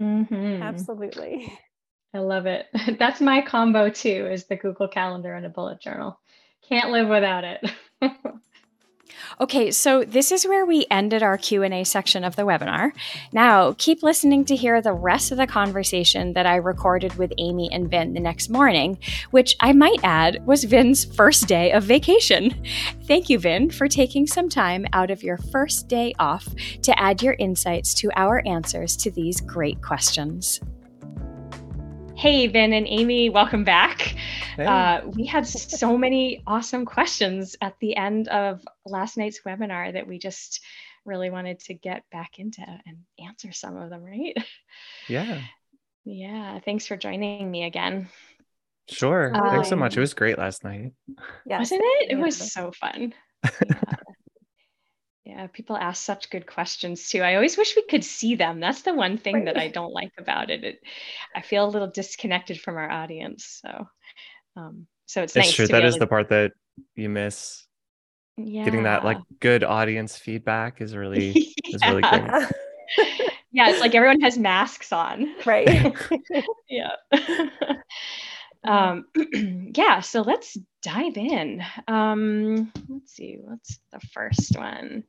Mm-hmm. 0.00 0.62
Absolutely. 0.62 1.52
I 2.14 2.18
love 2.18 2.46
it. 2.46 2.66
That's 2.98 3.20
my 3.20 3.42
combo 3.42 3.90
too, 3.90 4.28
is 4.30 4.46
the 4.46 4.56
Google 4.56 4.88
Calendar 4.88 5.34
and 5.34 5.46
a 5.46 5.50
bullet 5.50 5.80
journal. 5.80 6.18
Can't 6.68 6.90
live 6.90 7.08
without 7.08 7.44
it. 7.44 7.70
Okay, 9.40 9.70
so 9.70 10.04
this 10.04 10.32
is 10.32 10.46
where 10.46 10.66
we 10.66 10.86
ended 10.90 11.22
our 11.22 11.38
Q&A 11.38 11.84
section 11.84 12.24
of 12.24 12.36
the 12.36 12.42
webinar. 12.42 12.92
Now, 13.32 13.74
keep 13.78 14.02
listening 14.02 14.44
to 14.46 14.56
hear 14.56 14.80
the 14.80 14.92
rest 14.92 15.30
of 15.30 15.38
the 15.38 15.46
conversation 15.46 16.32
that 16.32 16.46
I 16.46 16.56
recorded 16.56 17.14
with 17.16 17.32
Amy 17.38 17.68
and 17.72 17.90
Vin 17.90 18.14
the 18.14 18.20
next 18.20 18.48
morning, 18.48 18.98
which 19.30 19.56
I 19.60 19.72
might 19.72 20.00
add 20.02 20.44
was 20.46 20.64
Vin's 20.64 21.04
first 21.04 21.46
day 21.46 21.72
of 21.72 21.84
vacation. 21.84 22.62
Thank 23.04 23.30
you, 23.30 23.38
Vin, 23.38 23.70
for 23.70 23.88
taking 23.88 24.26
some 24.26 24.48
time 24.48 24.86
out 24.92 25.10
of 25.10 25.22
your 25.22 25.36
first 25.36 25.88
day 25.88 26.14
off 26.18 26.48
to 26.82 26.98
add 26.98 27.22
your 27.22 27.34
insights 27.38 27.94
to 27.94 28.10
our 28.16 28.42
answers 28.46 28.96
to 28.98 29.10
these 29.10 29.40
great 29.40 29.80
questions. 29.82 30.60
Hey, 32.18 32.48
Vin 32.48 32.72
and 32.72 32.88
Amy, 32.88 33.30
welcome 33.30 33.62
back. 33.62 34.16
Hey. 34.56 34.66
Uh, 34.66 35.06
we 35.06 35.24
had 35.24 35.46
so 35.46 35.96
many 35.96 36.42
awesome 36.48 36.84
questions 36.84 37.54
at 37.60 37.76
the 37.78 37.94
end 37.94 38.26
of 38.26 38.60
last 38.84 39.16
night's 39.16 39.42
webinar 39.46 39.92
that 39.92 40.08
we 40.08 40.18
just 40.18 40.60
really 41.04 41.30
wanted 41.30 41.60
to 41.60 41.74
get 41.74 42.02
back 42.10 42.40
into 42.40 42.62
and 42.62 42.96
answer 43.24 43.52
some 43.52 43.76
of 43.76 43.88
them, 43.88 44.02
right? 44.02 44.36
Yeah. 45.08 45.40
Yeah, 46.04 46.58
thanks 46.58 46.88
for 46.88 46.96
joining 46.96 47.48
me 47.48 47.62
again. 47.66 48.08
Sure. 48.90 49.32
Um, 49.32 49.50
Thanks 49.50 49.68
so 49.68 49.76
much. 49.76 49.96
It 49.96 50.00
was 50.00 50.12
great 50.12 50.38
last 50.38 50.64
night. 50.64 50.94
Yeah. 51.46 51.60
Wasn't 51.60 51.82
it? 51.84 52.10
It 52.10 52.18
was 52.18 52.36
so 52.36 52.72
fun. 52.72 53.14
Yeah. 53.44 53.70
yeah. 55.28 55.46
people 55.48 55.76
ask 55.76 56.02
such 56.02 56.30
good 56.30 56.46
questions 56.46 57.08
too. 57.10 57.20
I 57.20 57.34
always 57.34 57.58
wish 57.58 57.76
we 57.76 57.82
could 57.82 58.02
see 58.02 58.34
them. 58.34 58.60
That's 58.60 58.82
the 58.82 58.94
one 58.94 59.18
thing 59.18 59.44
that 59.44 59.58
I 59.58 59.68
don't 59.78 59.92
like 59.92 60.12
about 60.18 60.48
it. 60.48 60.64
it. 60.64 60.80
I 61.36 61.42
feel 61.42 61.66
a 61.66 61.68
little 61.68 61.90
disconnected 61.90 62.60
from 62.60 62.76
our 62.76 62.90
audience. 62.90 63.60
So 63.62 63.86
um 64.56 64.86
so 65.04 65.22
it's, 65.22 65.36
it's 65.36 65.46
nice 65.46 65.54
true. 65.54 65.66
That 65.66 65.84
is 65.84 65.94
to... 65.94 66.00
the 66.00 66.06
part 66.06 66.30
that 66.30 66.52
you 66.96 67.10
miss. 67.10 67.66
Yeah. 68.38 68.64
Getting 68.64 68.84
that 68.84 69.04
like 69.04 69.18
good 69.40 69.64
audience 69.64 70.16
feedback 70.16 70.80
is 70.80 70.96
really 70.96 71.32
yeah. 71.64 71.74
is 71.74 71.82
really 71.86 72.02
great. 72.02 72.48
yeah, 73.52 73.68
it's 73.68 73.80
like 73.80 73.94
everyone 73.94 74.20
has 74.22 74.38
masks 74.38 74.92
on. 74.92 75.34
Right. 75.44 75.94
yeah. 76.70 76.90
um, 78.64 79.04
yeah, 79.74 80.00
so 80.00 80.22
let's 80.22 80.56
dive 80.82 81.16
in. 81.16 81.62
Um, 81.86 82.72
let's 82.88 83.14
see, 83.14 83.38
what's 83.40 83.78
the 83.92 84.00
first 84.12 84.56
one? 84.56 85.04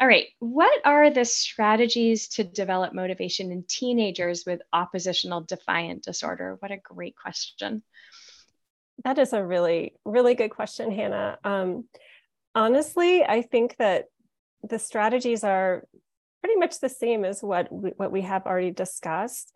All 0.00 0.06
right, 0.06 0.26
what 0.38 0.80
are 0.84 1.10
the 1.10 1.24
strategies 1.24 2.28
to 2.28 2.44
develop 2.44 2.92
motivation 2.92 3.52
in 3.52 3.64
teenagers 3.68 4.44
with 4.46 4.60
oppositional 4.72 5.42
defiant 5.42 6.02
disorder? 6.02 6.56
What 6.58 6.72
a 6.72 6.76
great 6.76 7.14
question. 7.16 7.82
That 9.04 9.18
is 9.18 9.32
a 9.32 9.44
really, 9.44 9.94
really 10.04 10.34
good 10.34 10.50
question, 10.50 10.90
Hannah. 10.90 11.38
Um, 11.44 11.84
honestly, 12.54 13.24
I 13.24 13.42
think 13.42 13.76
that 13.76 14.06
the 14.62 14.78
strategies 14.78 15.44
are 15.44 15.84
pretty 16.40 16.58
much 16.58 16.80
the 16.80 16.88
same 16.88 17.24
as 17.24 17.42
what 17.42 17.72
we, 17.72 17.90
what 17.90 18.12
we 18.12 18.22
have 18.22 18.46
already 18.46 18.70
discussed 18.70 19.52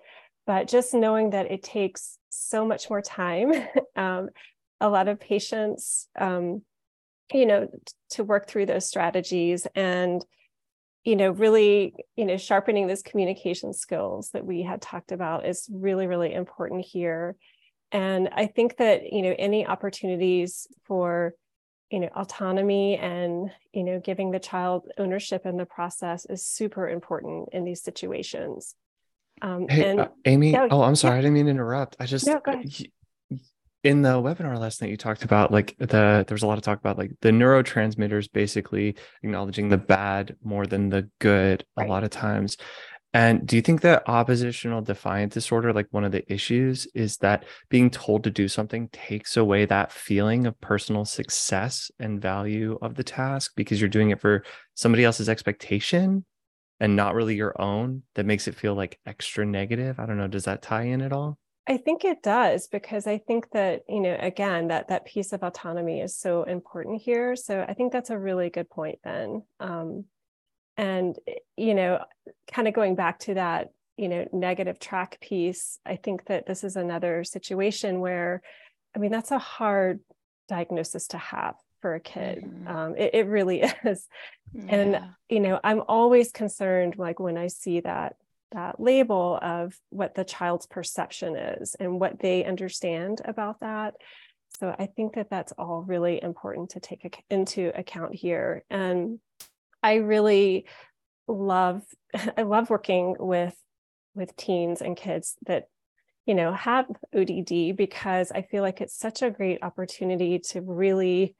but 0.47 0.69
just 0.69 0.95
knowing 0.95 1.31
that 1.31 1.51
it 1.51 1.62
takes 1.62 2.19
so 2.31 2.64
much 2.64 2.89
more 2.89 3.03
time 3.03 3.53
um, 3.97 4.31
a 4.81 4.89
lot 4.89 5.09
of 5.09 5.20
patience 5.20 6.09
um, 6.18 6.62
you 7.33 7.47
know 7.47 7.68
to 8.11 8.24
work 8.24 8.49
through 8.49 8.66
those 8.66 8.87
strategies 8.87 9.66
and 9.74 10.24
you 11.05 11.16
know 11.16 11.31
really 11.31 11.95
you 12.16 12.24
know 12.24 12.37
sharpening 12.37 12.87
those 12.87 13.03
communication 13.03 13.72
skills 13.72 14.31
that 14.31 14.45
we 14.45 14.62
had 14.62 14.81
talked 14.81 15.12
about 15.12 15.47
is 15.47 15.68
really 15.72 16.07
really 16.07 16.33
important 16.33 16.85
here 16.85 17.37
and 17.93 18.29
i 18.33 18.47
think 18.47 18.77
that 18.77 19.12
you 19.12 19.22
know 19.22 19.35
any 19.39 19.66
opportunities 19.66 20.66
for 20.85 21.35
you 21.91 22.01
know 22.01 22.09
autonomy 22.16 22.97
and 22.97 23.51
you 23.72 23.85
know 23.85 24.01
giving 24.01 24.31
the 24.31 24.41
child 24.41 24.89
ownership 24.99 25.47
in 25.47 25.57
the 25.57 25.66
process 25.66 26.27
is 26.27 26.45
super 26.45 26.89
important 26.89 27.49
in 27.53 27.64
these 27.64 27.83
situations 27.83 28.74
um 29.43 29.66
hey, 29.68 29.91
and 29.91 30.01
uh, 30.01 30.09
amy 30.24 30.53
yeah, 30.53 30.66
oh 30.70 30.83
i'm 30.83 30.97
sorry 30.97 31.14
yeah. 31.14 31.18
i 31.18 31.22
didn't 31.22 31.35
mean 31.35 31.47
to 31.47 31.51
interrupt 31.51 31.97
i 32.01 32.07
just 32.07 32.27
no. 32.27 32.41
In 33.87 34.03
the 34.03 34.20
webinar 34.20 34.59
last 34.59 34.82
night 34.82 34.91
you 34.91 34.97
talked 34.97 35.22
about 35.22 35.53
like 35.53 35.76
the 35.78 35.87
there 36.26 36.34
was 36.34 36.43
a 36.43 36.47
lot 36.47 36.59
of 36.59 36.64
talk 36.64 36.78
about 36.78 36.99
like 36.99 37.12
the 37.20 37.30
neurotransmitters 37.30 38.30
basically 38.32 38.97
acknowledging 39.22 39.68
the 39.68 39.78
bad 39.78 40.34
more 40.43 40.66
than 40.66 40.89
the 40.89 41.09
good 41.20 41.64
right. 41.76 41.87
a 41.87 41.89
lot 41.89 42.03
of 42.03 42.11
times 42.11 42.57
and 43.14 43.47
do 43.47 43.57
you 43.57 43.62
think 43.62 43.80
that 43.80 44.03
oppositional 44.07 44.82
defiant 44.82 45.32
disorder, 45.32 45.72
like 45.72 45.87
one 45.91 46.05
of 46.05 46.12
the 46.12 46.30
issues, 46.30 46.87
is 46.95 47.16
that 47.18 47.47
being 47.70 47.89
told 47.89 48.24
to 48.24 48.30
do 48.30 48.47
something 48.47 48.91
takes 48.91 49.39
away 49.39 49.64
that 49.64 49.91
feeling 49.91 50.47
of 50.47 50.61
personal 50.61 51.07
success 51.07 51.91
and 51.99 52.20
value 52.20 52.78
of 52.82 52.95
the 52.95 53.05
task 53.05 53.53
because 53.57 53.80
you're 53.80 53.89
doing 53.89 54.11
it 54.11 54.20
for 54.20 54.45
somebody 54.74 55.03
else's 55.03 55.30
expectation 55.30 56.26
and 56.78 56.95
not 56.95 57.14
really 57.14 57.37
your 57.37 57.59
own? 57.59 58.03
That 58.16 58.26
makes 58.26 58.49
it 58.49 58.55
feel 58.55 58.74
like 58.74 58.99
extra 59.07 59.47
negative. 59.47 59.99
I 59.99 60.05
don't 60.05 60.18
know. 60.18 60.28
Does 60.28 60.45
that 60.45 60.61
tie 60.61 60.82
in 60.82 61.01
at 61.01 61.14
all? 61.14 61.39
I 61.69 61.79
think 61.79 62.05
it 62.05 62.23
does 62.23 62.69
because 62.69 63.07
I 63.07 63.19
think 63.19 63.51
that 63.51 63.83
you 63.89 64.01
know 64.01 64.17
again 64.21 64.69
that 64.69 64.89
that 64.89 65.05
piece 65.05 65.33
of 65.33 65.43
autonomy 65.43 66.01
is 66.01 66.17
so 66.17 66.45
important 66.45 67.03
here. 67.03 67.35
So 67.37 67.64
I 67.69 67.75
think 67.75 67.93
that's 67.93 68.11
a 68.11 68.19
really 68.19 68.51
good 68.51 68.71
point, 68.71 69.01
Vin. 69.05 69.43
Um, 69.59 70.05
and 70.77 71.19
you 71.57 71.75
know 71.75 72.05
kind 72.51 72.69
of 72.69 72.75
going 72.75 72.95
back 72.95 73.19
to 73.19 73.35
that 73.35 73.71
you 73.97 74.09
know 74.09 74.27
negative 74.33 74.79
track 74.79 75.19
piece 75.21 75.79
i 75.87 75.97
think 75.97 76.27
that 76.27 76.47
this 76.47 76.62
is 76.64 76.77
another 76.77 77.25
situation 77.25 78.01
where 78.01 78.43
i 78.95 78.99
mean 78.99 79.11
that's 79.11 79.31
a 79.31 79.39
hard 79.39 80.01
diagnosis 80.49 81.09
to 81.09 81.19
have 81.19 81.55
for 81.81 81.95
a 81.95 82.01
kid 82.01 82.43
mm-hmm. 82.43 82.69
um, 82.69 82.97
it, 82.97 83.11
it, 83.14 83.27
really 83.27 83.62
is 83.85 84.07
yeah. 84.53 84.64
and 84.69 85.01
you 85.29 85.41
know 85.41 85.59
i'm 85.64 85.83
always 85.89 86.31
concerned 86.31 86.97
like 86.99 87.19
when 87.19 87.37
i 87.37 87.47
see 87.47 87.81
that 87.81 88.17
that 88.53 88.80
label 88.80 89.38
of 89.42 89.74
what 89.90 90.14
the 90.14 90.24
child's 90.24 90.66
perception 90.66 91.36
is 91.36 91.74
and 91.78 92.01
what 92.01 92.18
they 92.20 92.44
understand 92.44 93.20
about 93.24 93.61
that. 93.61 93.94
So 94.59 94.74
i 94.78 94.86
think 94.86 95.14
that 95.16 95.28
that's 95.28 95.53
all 95.53 95.82
really 95.86 96.22
important 96.22 96.70
to 96.70 96.80
take 96.80 97.22
into 97.30 97.72
account 97.78 98.14
here. 98.14 98.64
And 98.70 99.18
I 99.82 99.97
really 99.97 100.66
love 101.28 101.82
I 102.36 102.42
love 102.42 102.70
working 102.70 103.16
with 103.18 103.55
with 104.14 104.36
teens 104.36 104.80
and 104.80 104.97
kids 104.97 105.36
that 105.47 105.68
you 106.24 106.34
know 106.34 106.53
have 106.53 106.86
ODD 107.14 107.76
because 107.76 108.32
I 108.32 108.42
feel 108.42 108.62
like 108.62 108.80
it's 108.80 108.99
such 108.99 109.22
a 109.22 109.30
great 109.30 109.62
opportunity 109.62 110.38
to 110.51 110.61
really 110.61 111.34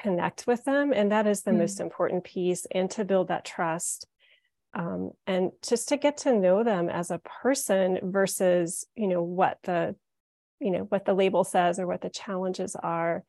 connect 0.00 0.46
with 0.46 0.64
them. 0.64 0.92
And 0.92 1.12
that 1.12 1.26
is 1.26 1.42
the 1.42 1.50
mm. 1.50 1.58
most 1.58 1.80
important 1.80 2.24
piece 2.24 2.66
and 2.70 2.90
to 2.92 3.04
build 3.04 3.28
that 3.28 3.44
trust 3.44 4.06
um, 4.74 5.10
and 5.26 5.52
just 5.66 5.88
to 5.88 5.96
get 5.96 6.18
to 6.18 6.34
know 6.34 6.64
them 6.64 6.88
as 6.88 7.10
a 7.10 7.20
person 7.20 7.98
versus 8.02 8.86
you 8.94 9.08
know 9.08 9.22
what 9.22 9.58
the 9.64 9.94
you 10.60 10.70
know 10.70 10.80
what 10.80 11.04
the 11.04 11.14
label 11.14 11.44
says 11.44 11.78
or 11.78 11.86
what 11.86 12.00
the 12.00 12.10
challenges 12.10 12.76
are 12.76 13.24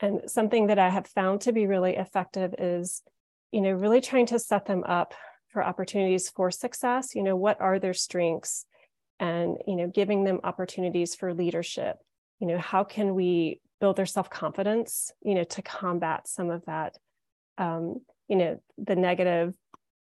and 0.00 0.22
something 0.30 0.66
that 0.66 0.78
i 0.78 0.88
have 0.88 1.06
found 1.06 1.40
to 1.40 1.52
be 1.52 1.66
really 1.66 1.96
effective 1.96 2.54
is 2.58 3.02
you 3.52 3.60
know, 3.60 3.72
really 3.72 4.00
trying 4.00 4.26
to 4.26 4.38
set 4.38 4.66
them 4.66 4.84
up 4.84 5.14
for 5.48 5.64
opportunities 5.64 6.28
for 6.28 6.50
success. 6.50 7.14
You 7.14 7.22
know, 7.22 7.36
what 7.36 7.60
are 7.60 7.78
their 7.78 7.94
strengths? 7.94 8.66
And, 9.18 9.56
you 9.66 9.76
know, 9.76 9.86
giving 9.88 10.24
them 10.24 10.40
opportunities 10.44 11.14
for 11.14 11.32
leadership. 11.32 11.96
You 12.38 12.48
know, 12.48 12.58
how 12.58 12.84
can 12.84 13.14
we 13.14 13.62
build 13.80 13.96
their 13.96 14.04
self 14.04 14.28
confidence, 14.28 15.10
you 15.22 15.34
know, 15.34 15.44
to 15.44 15.62
combat 15.62 16.28
some 16.28 16.50
of 16.50 16.66
that, 16.66 16.98
um, 17.56 18.02
you 18.28 18.36
know, 18.36 18.60
the 18.76 18.96
negative, 18.96 19.54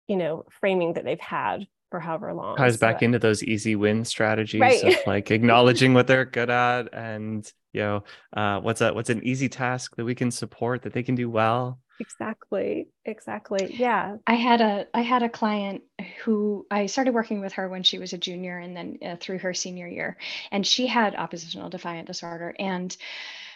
you 0.07 0.17
know, 0.17 0.45
framing 0.59 0.93
that 0.93 1.03
they've 1.03 1.19
had 1.19 1.67
for 1.89 1.99
however 1.99 2.33
long. 2.33 2.57
Ties 2.57 2.75
so, 2.75 2.79
back 2.79 3.01
into 3.01 3.19
those 3.19 3.43
easy 3.43 3.75
win 3.75 4.03
strategies 4.05 4.61
right. 4.61 4.83
of 4.83 4.95
like 5.05 5.31
acknowledging 5.31 5.93
what 5.93 6.07
they're 6.07 6.25
good 6.25 6.49
at 6.49 6.93
and 6.93 7.51
you 7.73 7.81
know 7.81 8.03
uh, 8.35 8.59
what's 8.59 8.81
a 8.81 8.93
what's 8.93 9.09
an 9.09 9.23
easy 9.23 9.49
task 9.49 9.95
that 9.95 10.05
we 10.05 10.15
can 10.15 10.31
support 10.31 10.81
that 10.81 10.93
they 10.93 11.03
can 11.03 11.15
do 11.15 11.29
well 11.29 11.79
exactly 11.99 12.87
exactly 13.05 13.75
yeah 13.77 14.17
i 14.27 14.35
had 14.35 14.61
a 14.61 14.85
i 14.93 15.01
had 15.01 15.23
a 15.23 15.29
client 15.29 15.81
who 16.23 16.65
i 16.69 16.85
started 16.85 17.13
working 17.13 17.41
with 17.41 17.53
her 17.53 17.67
when 17.69 17.83
she 17.83 17.97
was 17.97 18.13
a 18.13 18.17
junior 18.17 18.57
and 18.57 18.77
then 18.77 18.97
uh, 19.03 19.15
through 19.19 19.39
her 19.39 19.53
senior 19.53 19.87
year 19.87 20.17
and 20.51 20.65
she 20.65 20.85
had 20.85 21.15
oppositional 21.15 21.69
defiant 21.69 22.07
disorder 22.07 22.53
and 22.59 22.95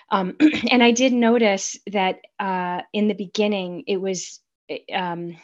um, 0.10 0.36
and 0.72 0.84
i 0.84 0.91
did 0.91 1.14
notice 1.14 1.78
that 1.91 2.20
uh, 2.39 2.82
in 2.93 3.08
the 3.08 3.14
beginning 3.14 3.84
it 3.88 3.97
was 3.97 4.39
um, 4.93 5.36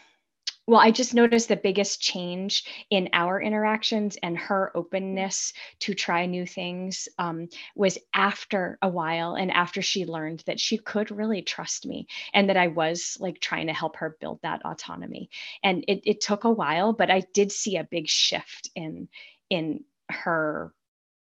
well, 0.67 0.81
I 0.81 0.91
just 0.91 1.13
noticed 1.13 1.47
the 1.47 1.55
biggest 1.55 2.01
change 2.01 2.65
in 2.89 3.09
our 3.13 3.41
interactions 3.41 4.17
and 4.21 4.37
her 4.37 4.69
openness 4.75 5.53
to 5.79 5.93
try 5.93 6.25
new 6.25 6.45
things 6.45 7.07
um, 7.17 7.47
was 7.73 7.97
after 8.13 8.77
a 8.81 8.89
while 8.89 9.35
and 9.35 9.49
after 9.49 9.81
she 9.81 10.05
learned 10.05 10.43
that 10.45 10.59
she 10.59 10.77
could 10.77 11.09
really 11.09 11.41
trust 11.41 11.85
me 11.85 12.05
and 12.33 12.49
that 12.49 12.57
I 12.57 12.67
was 12.67 13.17
like 13.21 13.39
trying 13.39 13.67
to 13.67 13.73
help 13.73 13.95
her 13.95 14.17
build 14.19 14.41
that 14.43 14.65
autonomy. 14.65 15.29
And 15.63 15.85
it, 15.87 16.01
it 16.03 16.19
took 16.19 16.43
a 16.43 16.51
while, 16.51 16.91
but 16.91 17.09
I 17.09 17.21
did 17.33 17.53
see 17.53 17.77
a 17.77 17.87
big 17.89 18.09
shift 18.09 18.69
in 18.75 19.07
in 19.49 19.85
her. 20.09 20.73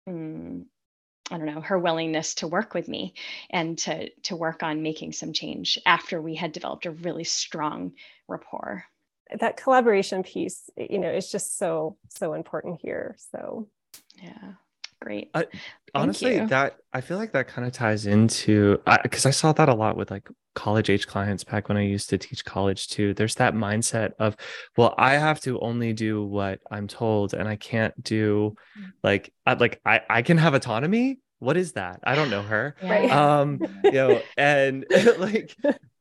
Um, 0.09 0.67
I 1.31 1.37
don't 1.37 1.47
know 1.47 1.61
her 1.61 1.79
willingness 1.79 2.37
to 2.37 2.49
work 2.49 2.75
with 2.75 2.89
me 2.89 3.15
and 3.51 3.79
to 3.81 4.09
to 4.25 4.35
work 4.35 4.63
on 4.63 4.83
making 4.83 5.13
some 5.13 5.33
change 5.33 5.79
after 5.85 6.21
we 6.21 6.35
had 6.35 6.53
developed 6.53 6.87
a 6.87 6.91
really 6.91 7.25
strong 7.25 7.93
rapport 8.27 8.87
that 9.41 9.57
collaboration 9.57 10.23
piece 10.23 10.71
you 10.77 10.99
know 10.99 11.11
is 11.11 11.31
just 11.31 11.59
so 11.59 11.97
so 12.09 12.35
important 12.35 12.81
here 12.83 13.17
so. 13.33 13.69
Yeah 14.23 14.53
great. 15.01 15.31
Uh, 15.35 15.45
honestly 15.95 16.37
you. 16.37 16.47
that 16.47 16.77
i 16.93 17.01
feel 17.01 17.17
like 17.17 17.33
that 17.33 17.49
kind 17.49 17.67
of 17.67 17.73
ties 17.73 18.07
into 18.07 18.79
because 19.03 19.25
I, 19.25 19.31
I 19.31 19.33
saw 19.33 19.53
that 19.53 19.69
a 19.69 19.75
lot 19.75 19.97
with 19.97 20.11
like 20.11 20.29
college 20.55 20.91
age 20.91 21.07
clients 21.07 21.45
back 21.45 21.69
when 21.69 21.79
i 21.79 21.83
used 21.83 22.11
to 22.11 22.19
teach 22.19 22.45
college 22.45 22.89
too. 22.89 23.15
There's 23.15 23.37
that 23.37 23.55
mindset 23.55 24.13
of 24.19 24.37
well 24.77 24.95
i 24.99 25.13
have 25.13 25.41
to 25.43 25.59
only 25.61 25.93
do 25.93 26.25
what 26.25 26.61
i'm 26.71 26.89
told 26.89 27.33
and 27.33 27.49
i 27.49 27.57
can't 27.57 28.03
do 28.03 28.55
mm. 28.79 28.91
like 29.03 29.33
I, 29.47 29.55
like 29.55 29.81
i 29.87 30.01
i 30.11 30.23
can 30.23 30.37
have 30.39 30.55
autonomy? 30.55 31.21
What 31.41 31.57
is 31.57 31.73
that? 31.73 32.01
I 32.03 32.17
don't 32.17 32.31
know 32.31 32.43
her. 32.43 32.75
Right. 32.83 33.09
Um 33.11 33.61
you 33.85 33.93
know 33.93 34.21
and 34.37 34.85
like 35.19 35.57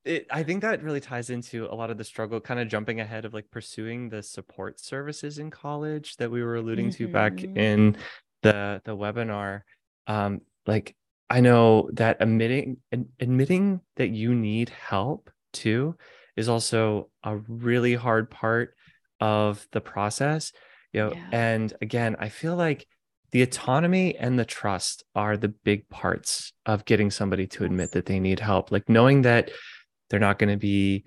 it, 0.07 0.27
I 0.31 0.43
think 0.43 0.61
that 0.61 0.83
really 0.83 0.99
ties 0.99 1.29
into 1.29 1.67
a 1.71 1.75
lot 1.75 1.89
of 1.89 1.97
the 1.97 2.03
struggle, 2.03 2.39
kind 2.39 2.59
of 2.59 2.67
jumping 2.67 2.99
ahead 2.99 3.25
of 3.25 3.33
like 3.33 3.49
pursuing 3.51 4.09
the 4.09 4.23
support 4.23 4.79
services 4.79 5.37
in 5.37 5.51
college 5.51 6.17
that 6.17 6.31
we 6.31 6.43
were 6.43 6.55
alluding 6.55 6.89
mm-hmm. 6.89 7.05
to 7.05 7.11
back 7.11 7.33
mm-hmm. 7.33 7.57
in 7.57 7.97
the 8.43 8.81
the 8.85 8.95
webinar, 8.95 9.61
um, 10.07 10.41
like 10.65 10.95
I 11.29 11.41
know 11.41 11.89
that 11.93 12.17
admitting 12.19 12.77
admitting 13.19 13.81
that 13.97 14.09
you 14.09 14.33
need 14.33 14.69
help 14.69 15.29
too 15.53 15.95
is 16.35 16.49
also 16.49 17.09
a 17.23 17.37
really 17.37 17.95
hard 17.95 18.29
part 18.29 18.75
of 19.19 19.67
the 19.71 19.81
process. 19.81 20.51
You 20.93 21.01
know, 21.01 21.13
yeah. 21.13 21.27
and 21.31 21.73
again, 21.81 22.15
I 22.19 22.29
feel 22.29 22.55
like 22.55 22.87
the 23.31 23.41
autonomy 23.41 24.15
and 24.15 24.39
the 24.39 24.45
trust 24.45 25.03
are 25.13 25.35
the 25.35 25.49
big 25.49 25.89
parts 25.89 26.53
of 26.65 26.85
getting 26.85 27.11
somebody 27.11 27.45
to 27.47 27.65
admit 27.65 27.91
that 27.91 28.05
they 28.05 28.19
need 28.19 28.39
help. 28.39 28.71
Like 28.71 28.87
knowing 28.87 29.23
that 29.23 29.51
they're 30.09 30.19
not 30.19 30.39
going 30.39 30.49
to 30.49 30.57
be 30.57 31.03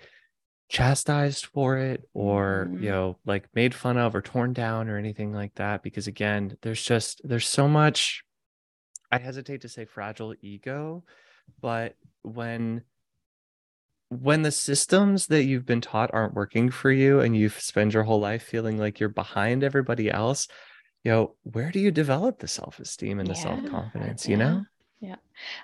chastised 0.70 1.46
for 1.46 1.78
it 1.78 2.09
or 2.14 2.68
mm-hmm. 2.68 2.84
you 2.84 2.90
know 2.90 3.18
like 3.26 3.48
made 3.55 3.74
fun 3.74 3.96
of 3.98 4.14
or 4.14 4.22
torn 4.22 4.53
down 4.53 4.88
or 4.88 4.96
anything 4.96 5.32
like 5.32 5.53
that 5.57 5.82
because 5.82 6.07
again 6.07 6.57
there's 6.62 6.80
just 6.80 7.20
there's 7.24 7.48
so 7.48 7.66
much 7.66 8.22
i 9.11 9.18
hesitate 9.18 9.62
to 9.62 9.68
say 9.68 9.84
fragile 9.84 10.32
ego 10.42 11.03
but 11.61 11.96
when 12.22 12.82
when 14.11 14.42
the 14.42 14.53
systems 14.53 15.26
that 15.26 15.42
you've 15.42 15.66
been 15.66 15.80
taught 15.80 16.11
aren't 16.12 16.34
working 16.34 16.70
for 16.70 16.92
you 16.92 17.18
and 17.18 17.36
you 17.36 17.48
spend 17.48 17.92
your 17.92 18.05
whole 18.05 18.20
life 18.20 18.44
feeling 18.44 18.78
like 18.78 19.01
you're 19.01 19.09
behind 19.09 19.64
everybody 19.64 20.09
else 20.09 20.46
you 21.03 21.11
know 21.11 21.34
where 21.42 21.72
do 21.72 21.80
you 21.80 21.90
develop 21.90 22.38
the 22.38 22.48
self-esteem 22.48 23.18
and 23.18 23.28
the 23.28 23.34
yeah. 23.34 23.42
self-confidence 23.42 24.28
you 24.28 24.36
know 24.36 24.62
yeah. 25.01 25.16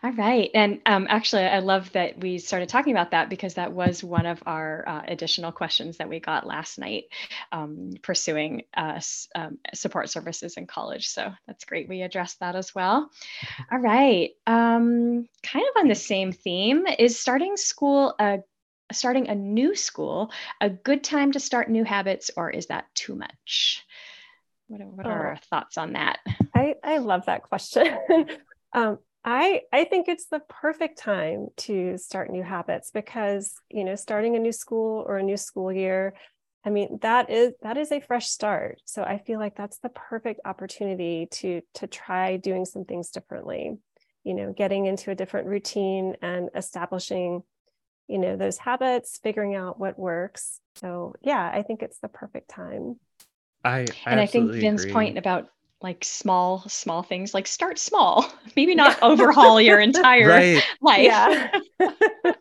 All 0.02 0.12
right. 0.12 0.50
And 0.54 0.80
um, 0.86 1.06
actually, 1.10 1.42
I 1.42 1.58
love 1.58 1.92
that 1.92 2.18
we 2.18 2.38
started 2.38 2.70
talking 2.70 2.92
about 2.92 3.10
that 3.10 3.28
because 3.28 3.54
that 3.54 3.70
was 3.70 4.02
one 4.02 4.24
of 4.24 4.42
our 4.46 4.82
uh, 4.86 5.02
additional 5.06 5.52
questions 5.52 5.98
that 5.98 6.08
we 6.08 6.20
got 6.20 6.46
last 6.46 6.78
night 6.78 7.04
um, 7.52 7.92
pursuing 8.02 8.62
uh, 8.74 8.98
um, 9.34 9.58
support 9.74 10.08
services 10.08 10.56
in 10.56 10.66
college. 10.66 11.08
So 11.08 11.30
that's 11.46 11.66
great. 11.66 11.86
We 11.86 12.00
addressed 12.00 12.40
that 12.40 12.56
as 12.56 12.74
well. 12.74 13.10
All 13.70 13.78
right. 13.78 14.30
Um, 14.46 15.28
kind 15.42 15.66
of 15.68 15.80
on 15.80 15.88
the 15.88 15.94
same 15.94 16.32
theme 16.32 16.86
is 16.98 17.20
starting 17.20 17.58
school 17.58 18.14
a 18.18 18.38
starting 18.92 19.28
a 19.28 19.34
new 19.34 19.74
school 19.74 20.30
a 20.60 20.70
good 20.70 21.02
time 21.02 21.32
to 21.32 21.40
start 21.40 21.68
new 21.68 21.82
habits 21.82 22.30
or 22.36 22.48
is 22.48 22.66
that 22.66 22.86
too 22.94 23.16
much 23.16 23.84
what 24.68 24.80
are, 24.80 24.84
what 24.84 25.06
are 25.06 25.26
oh, 25.26 25.28
our 25.30 25.36
thoughts 25.50 25.76
on 25.76 25.94
that 25.94 26.20
i 26.54 26.76
i 26.84 26.98
love 26.98 27.26
that 27.26 27.42
question 27.42 27.98
um, 28.72 28.96
I, 29.28 29.62
I 29.72 29.84
think 29.84 30.06
it's 30.06 30.26
the 30.26 30.40
perfect 30.48 30.98
time 30.98 31.48
to 31.58 31.98
start 31.98 32.30
new 32.30 32.44
habits 32.44 32.92
because 32.92 33.54
you 33.68 33.82
know 33.84 33.96
starting 33.96 34.36
a 34.36 34.38
new 34.38 34.52
school 34.52 35.04
or 35.06 35.18
a 35.18 35.22
new 35.22 35.36
school 35.36 35.72
year 35.72 36.14
i 36.64 36.70
mean 36.70 37.00
that 37.02 37.28
is 37.28 37.52
that 37.60 37.76
is 37.76 37.90
a 37.90 38.00
fresh 38.00 38.28
start. 38.28 38.80
So 38.84 39.02
i 39.02 39.18
feel 39.18 39.40
like 39.40 39.56
that's 39.56 39.78
the 39.78 39.88
perfect 39.88 40.40
opportunity 40.44 41.26
to 41.32 41.60
to 41.74 41.88
try 41.88 42.36
doing 42.36 42.64
some 42.64 42.84
things 42.84 43.10
differently 43.10 43.76
you 44.22 44.34
know 44.34 44.52
getting 44.52 44.86
into 44.86 45.10
a 45.10 45.16
different 45.16 45.48
routine 45.48 46.14
and 46.22 46.48
establishing 46.54 47.42
you 48.06 48.18
know 48.18 48.36
those 48.36 48.58
habits 48.58 49.18
figuring 49.20 49.56
out 49.56 49.80
what 49.80 49.98
works. 49.98 50.60
So 50.76 51.14
yeah 51.20 51.50
i 51.52 51.62
think 51.62 51.82
it's 51.82 51.98
the 51.98 52.08
perfect 52.08 52.48
time. 52.48 53.00
I, 53.64 53.86
I 54.04 54.10
and 54.12 54.20
i 54.20 54.26
think 54.26 54.52
vin's 54.52 54.82
agree. 54.82 54.92
point 54.92 55.18
about 55.18 55.48
like 55.82 56.04
small 56.04 56.64
small 56.68 57.02
things 57.02 57.34
like 57.34 57.46
start 57.46 57.78
small 57.78 58.26
maybe 58.56 58.74
not 58.74 59.00
overhaul 59.02 59.60
your 59.60 59.80
entire 59.80 60.28
right. 60.28 60.62
life 60.80 61.02
yeah. 61.02 61.58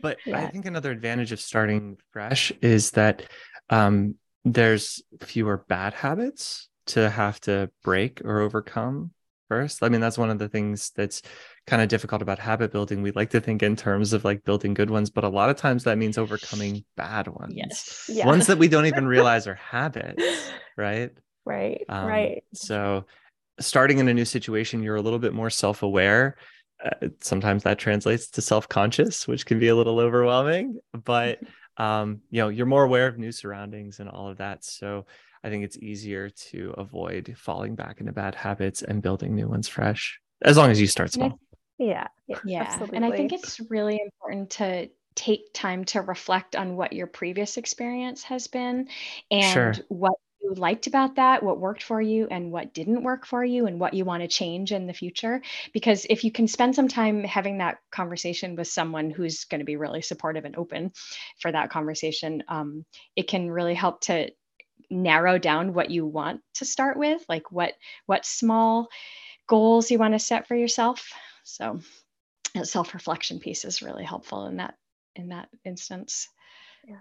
but 0.00 0.18
yeah. 0.24 0.38
i 0.38 0.46
think 0.46 0.66
another 0.66 0.90
advantage 0.90 1.32
of 1.32 1.40
starting 1.40 1.96
fresh 2.12 2.52
is 2.62 2.92
that 2.92 3.24
um, 3.70 4.16
there's 4.44 5.02
fewer 5.20 5.64
bad 5.68 5.94
habits 5.94 6.68
to 6.86 7.08
have 7.08 7.40
to 7.40 7.70
break 7.82 8.20
or 8.24 8.40
overcome 8.40 9.12
first 9.48 9.82
i 9.82 9.88
mean 9.88 10.00
that's 10.00 10.18
one 10.18 10.30
of 10.30 10.38
the 10.38 10.48
things 10.48 10.92
that's 10.96 11.22
kind 11.66 11.82
of 11.82 11.88
difficult 11.88 12.22
about 12.22 12.38
habit 12.38 12.72
building 12.72 13.02
we 13.02 13.10
like 13.12 13.30
to 13.30 13.40
think 13.40 13.62
in 13.62 13.76
terms 13.76 14.12
of 14.12 14.24
like 14.24 14.44
building 14.44 14.74
good 14.74 14.90
ones 14.90 15.10
but 15.10 15.24
a 15.24 15.28
lot 15.28 15.50
of 15.50 15.56
times 15.56 15.84
that 15.84 15.98
means 15.98 16.16
overcoming 16.16 16.84
bad 16.96 17.26
ones 17.28 17.52
yes 17.54 18.08
yeah. 18.08 18.26
ones 18.26 18.46
that 18.46 18.58
we 18.58 18.68
don't 18.68 18.86
even 18.86 19.06
realize 19.06 19.46
are 19.46 19.54
habits 19.56 20.50
right 20.76 21.12
Right. 21.50 21.84
Um, 21.88 22.06
right. 22.06 22.44
So 22.54 23.04
starting 23.58 23.98
in 23.98 24.08
a 24.08 24.14
new 24.14 24.24
situation, 24.24 24.82
you're 24.82 24.96
a 24.96 25.02
little 25.02 25.18
bit 25.18 25.34
more 25.34 25.50
self 25.50 25.82
aware. 25.82 26.36
Uh, 26.84 27.08
sometimes 27.20 27.62
that 27.64 27.78
translates 27.78 28.30
to 28.30 28.40
self 28.40 28.68
conscious, 28.68 29.26
which 29.28 29.46
can 29.46 29.58
be 29.58 29.68
a 29.68 29.76
little 29.76 29.98
overwhelming, 29.98 30.78
but 31.04 31.40
um, 31.76 32.20
you 32.30 32.40
know, 32.40 32.48
you're 32.48 32.66
more 32.66 32.84
aware 32.84 33.06
of 33.06 33.18
new 33.18 33.32
surroundings 33.32 34.00
and 34.00 34.08
all 34.08 34.28
of 34.28 34.38
that. 34.38 34.64
So 34.64 35.06
I 35.42 35.48
think 35.48 35.64
it's 35.64 35.78
easier 35.78 36.30
to 36.30 36.74
avoid 36.76 37.34
falling 37.36 37.74
back 37.74 38.00
into 38.00 38.12
bad 38.12 38.34
habits 38.34 38.82
and 38.82 39.02
building 39.02 39.34
new 39.34 39.48
ones 39.48 39.68
fresh 39.68 40.20
as 40.42 40.56
long 40.56 40.70
as 40.70 40.80
you 40.80 40.86
start 40.86 41.12
small. 41.12 41.38
Yeah. 41.78 42.06
Yeah. 42.26 42.38
yeah. 42.44 42.62
Absolutely. 42.62 42.96
And 42.96 43.04
I 43.04 43.10
think 43.10 43.32
it's 43.32 43.60
really 43.70 44.00
important 44.02 44.50
to 44.50 44.90
take 45.14 45.52
time 45.52 45.84
to 45.84 46.02
reflect 46.02 46.54
on 46.56 46.76
what 46.76 46.92
your 46.92 47.06
previous 47.06 47.56
experience 47.56 48.22
has 48.24 48.46
been 48.46 48.88
and 49.30 49.76
sure. 49.76 49.84
what 49.88 50.14
you 50.42 50.54
liked 50.54 50.86
about 50.86 51.16
that, 51.16 51.42
what 51.42 51.60
worked 51.60 51.82
for 51.82 52.00
you, 52.00 52.26
and 52.30 52.50
what 52.52 52.74
didn't 52.74 53.02
work 53.02 53.26
for 53.26 53.44
you, 53.44 53.66
and 53.66 53.78
what 53.80 53.94
you 53.94 54.04
want 54.04 54.22
to 54.22 54.28
change 54.28 54.72
in 54.72 54.86
the 54.86 54.92
future. 54.92 55.42
Because 55.72 56.06
if 56.08 56.24
you 56.24 56.32
can 56.32 56.48
spend 56.48 56.74
some 56.74 56.88
time 56.88 57.24
having 57.24 57.58
that 57.58 57.78
conversation 57.90 58.56
with 58.56 58.68
someone 58.68 59.10
who's 59.10 59.44
going 59.44 59.60
to 59.60 59.64
be 59.64 59.76
really 59.76 60.02
supportive 60.02 60.44
and 60.44 60.56
open 60.56 60.92
for 61.40 61.52
that 61.52 61.70
conversation, 61.70 62.42
um, 62.48 62.84
it 63.16 63.28
can 63.28 63.50
really 63.50 63.74
help 63.74 64.00
to 64.02 64.30
narrow 64.90 65.38
down 65.38 65.72
what 65.72 65.90
you 65.90 66.06
want 66.06 66.40
to 66.54 66.64
start 66.64 66.96
with, 66.96 67.24
like 67.28 67.52
what 67.52 67.74
what 68.06 68.24
small 68.26 68.88
goals 69.46 69.90
you 69.90 69.98
want 69.98 70.14
to 70.14 70.18
set 70.18 70.48
for 70.48 70.56
yourself. 70.56 71.12
So, 71.44 71.80
that 72.54 72.66
self-reflection 72.68 73.40
piece 73.40 73.64
is 73.64 73.82
really 73.82 74.04
helpful 74.04 74.46
in 74.46 74.56
that 74.56 74.74
in 75.16 75.28
that 75.28 75.48
instance. 75.64 76.28
Yeah. 76.86 76.96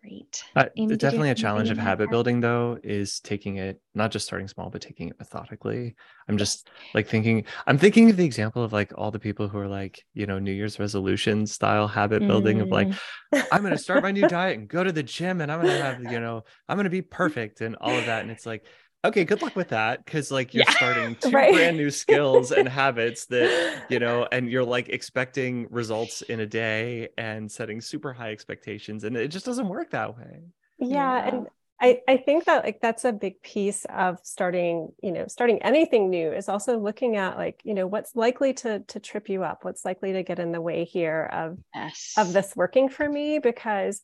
Great. 0.00 0.44
Uh, 0.54 0.66
Amy, 0.76 0.96
definitely 0.96 1.30
a 1.30 1.34
challenge 1.34 1.70
of 1.70 1.78
habit 1.78 2.08
building, 2.10 2.40
though, 2.40 2.78
is 2.84 3.20
taking 3.20 3.56
it 3.56 3.80
not 3.94 4.10
just 4.10 4.26
starting 4.26 4.46
small, 4.46 4.70
but 4.70 4.80
taking 4.80 5.08
it 5.08 5.16
methodically. 5.18 5.96
I'm 6.28 6.38
just 6.38 6.68
like 6.94 7.08
thinking, 7.08 7.44
I'm 7.66 7.78
thinking 7.78 8.08
of 8.10 8.16
the 8.16 8.24
example 8.24 8.62
of 8.62 8.72
like 8.72 8.92
all 8.96 9.10
the 9.10 9.18
people 9.18 9.48
who 9.48 9.58
are 9.58 9.66
like, 9.66 10.04
you 10.14 10.26
know, 10.26 10.38
New 10.38 10.52
Year's 10.52 10.78
resolution 10.78 11.46
style 11.46 11.88
habit 11.88 12.20
building 12.26 12.58
mm. 12.58 12.62
of 12.62 12.68
like, 12.68 12.88
mm. 12.88 13.46
I'm 13.50 13.62
going 13.62 13.72
to 13.72 13.78
start 13.78 14.02
my 14.02 14.12
new 14.12 14.28
diet 14.28 14.58
and 14.58 14.68
go 14.68 14.84
to 14.84 14.92
the 14.92 15.02
gym 15.02 15.40
and 15.40 15.50
I'm 15.50 15.62
going 15.62 15.76
to 15.76 15.82
have, 15.82 16.12
you 16.12 16.20
know, 16.20 16.44
I'm 16.68 16.76
going 16.76 16.84
to 16.84 16.90
be 16.90 17.02
perfect 17.02 17.60
and 17.60 17.76
all 17.76 17.96
of 17.96 18.06
that. 18.06 18.22
And 18.22 18.30
it's 18.30 18.46
like, 18.46 18.64
okay 19.04 19.24
good 19.24 19.40
luck 19.42 19.54
with 19.54 19.68
that 19.68 20.04
because 20.04 20.30
like 20.30 20.52
you're 20.52 20.64
yeah. 20.66 20.72
starting 20.72 21.14
two 21.20 21.30
right. 21.30 21.52
brand 21.52 21.76
new 21.76 21.90
skills 21.90 22.50
and 22.50 22.68
habits 22.68 23.26
that 23.26 23.84
you 23.88 23.98
know 23.98 24.26
and 24.32 24.50
you're 24.50 24.64
like 24.64 24.88
expecting 24.88 25.66
results 25.70 26.22
in 26.22 26.40
a 26.40 26.46
day 26.46 27.08
and 27.16 27.50
setting 27.50 27.80
super 27.80 28.12
high 28.12 28.30
expectations 28.30 29.04
and 29.04 29.16
it 29.16 29.28
just 29.28 29.46
doesn't 29.46 29.68
work 29.68 29.90
that 29.90 30.16
way 30.16 30.40
yeah, 30.80 30.88
yeah. 30.88 31.28
and 31.28 31.46
I, 31.80 32.00
I 32.08 32.16
think 32.16 32.44
that 32.46 32.64
like 32.64 32.80
that's 32.80 33.04
a 33.04 33.12
big 33.12 33.40
piece 33.42 33.86
of 33.88 34.18
starting 34.24 34.92
you 35.02 35.12
know 35.12 35.26
starting 35.28 35.62
anything 35.62 36.10
new 36.10 36.32
is 36.32 36.48
also 36.48 36.78
looking 36.78 37.16
at 37.16 37.36
like 37.36 37.60
you 37.64 37.72
know 37.72 37.86
what's 37.86 38.16
likely 38.16 38.52
to 38.54 38.80
to 38.80 38.98
trip 38.98 39.28
you 39.28 39.44
up 39.44 39.64
what's 39.64 39.84
likely 39.84 40.12
to 40.14 40.24
get 40.24 40.40
in 40.40 40.50
the 40.50 40.60
way 40.60 40.84
here 40.84 41.30
of 41.32 41.58
yes. 41.74 42.14
of 42.16 42.32
this 42.32 42.54
working 42.56 42.88
for 42.88 43.08
me 43.08 43.38
because 43.38 44.02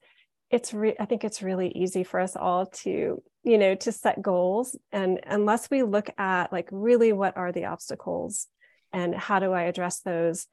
it's 0.51 0.73
re- 0.73 0.95
i 1.01 1.05
think 1.05 1.25
it's 1.25 1.43
really 1.43 1.69
easy 1.71 2.05
for 2.05 2.21
us 2.21 2.37
all 2.37 2.67
to 2.67 3.21
you 3.45 3.59
know 3.59 3.75
to 3.75 3.93
set 3.93 4.23
goals 4.23 4.77
and 4.91 5.21
unless 5.27 5.71
we 5.71 5.83
look 5.83 6.11
at 6.19 6.53
like 6.53 6.69
really 6.73 7.13
what 7.13 7.37
are 7.37 7.53
the 7.53 7.67
obstacles 7.67 8.49
and 8.93 9.15
how 9.15 9.39
do 9.39 9.53
i 9.53 9.63
address 9.63 10.01
those 10.01 10.47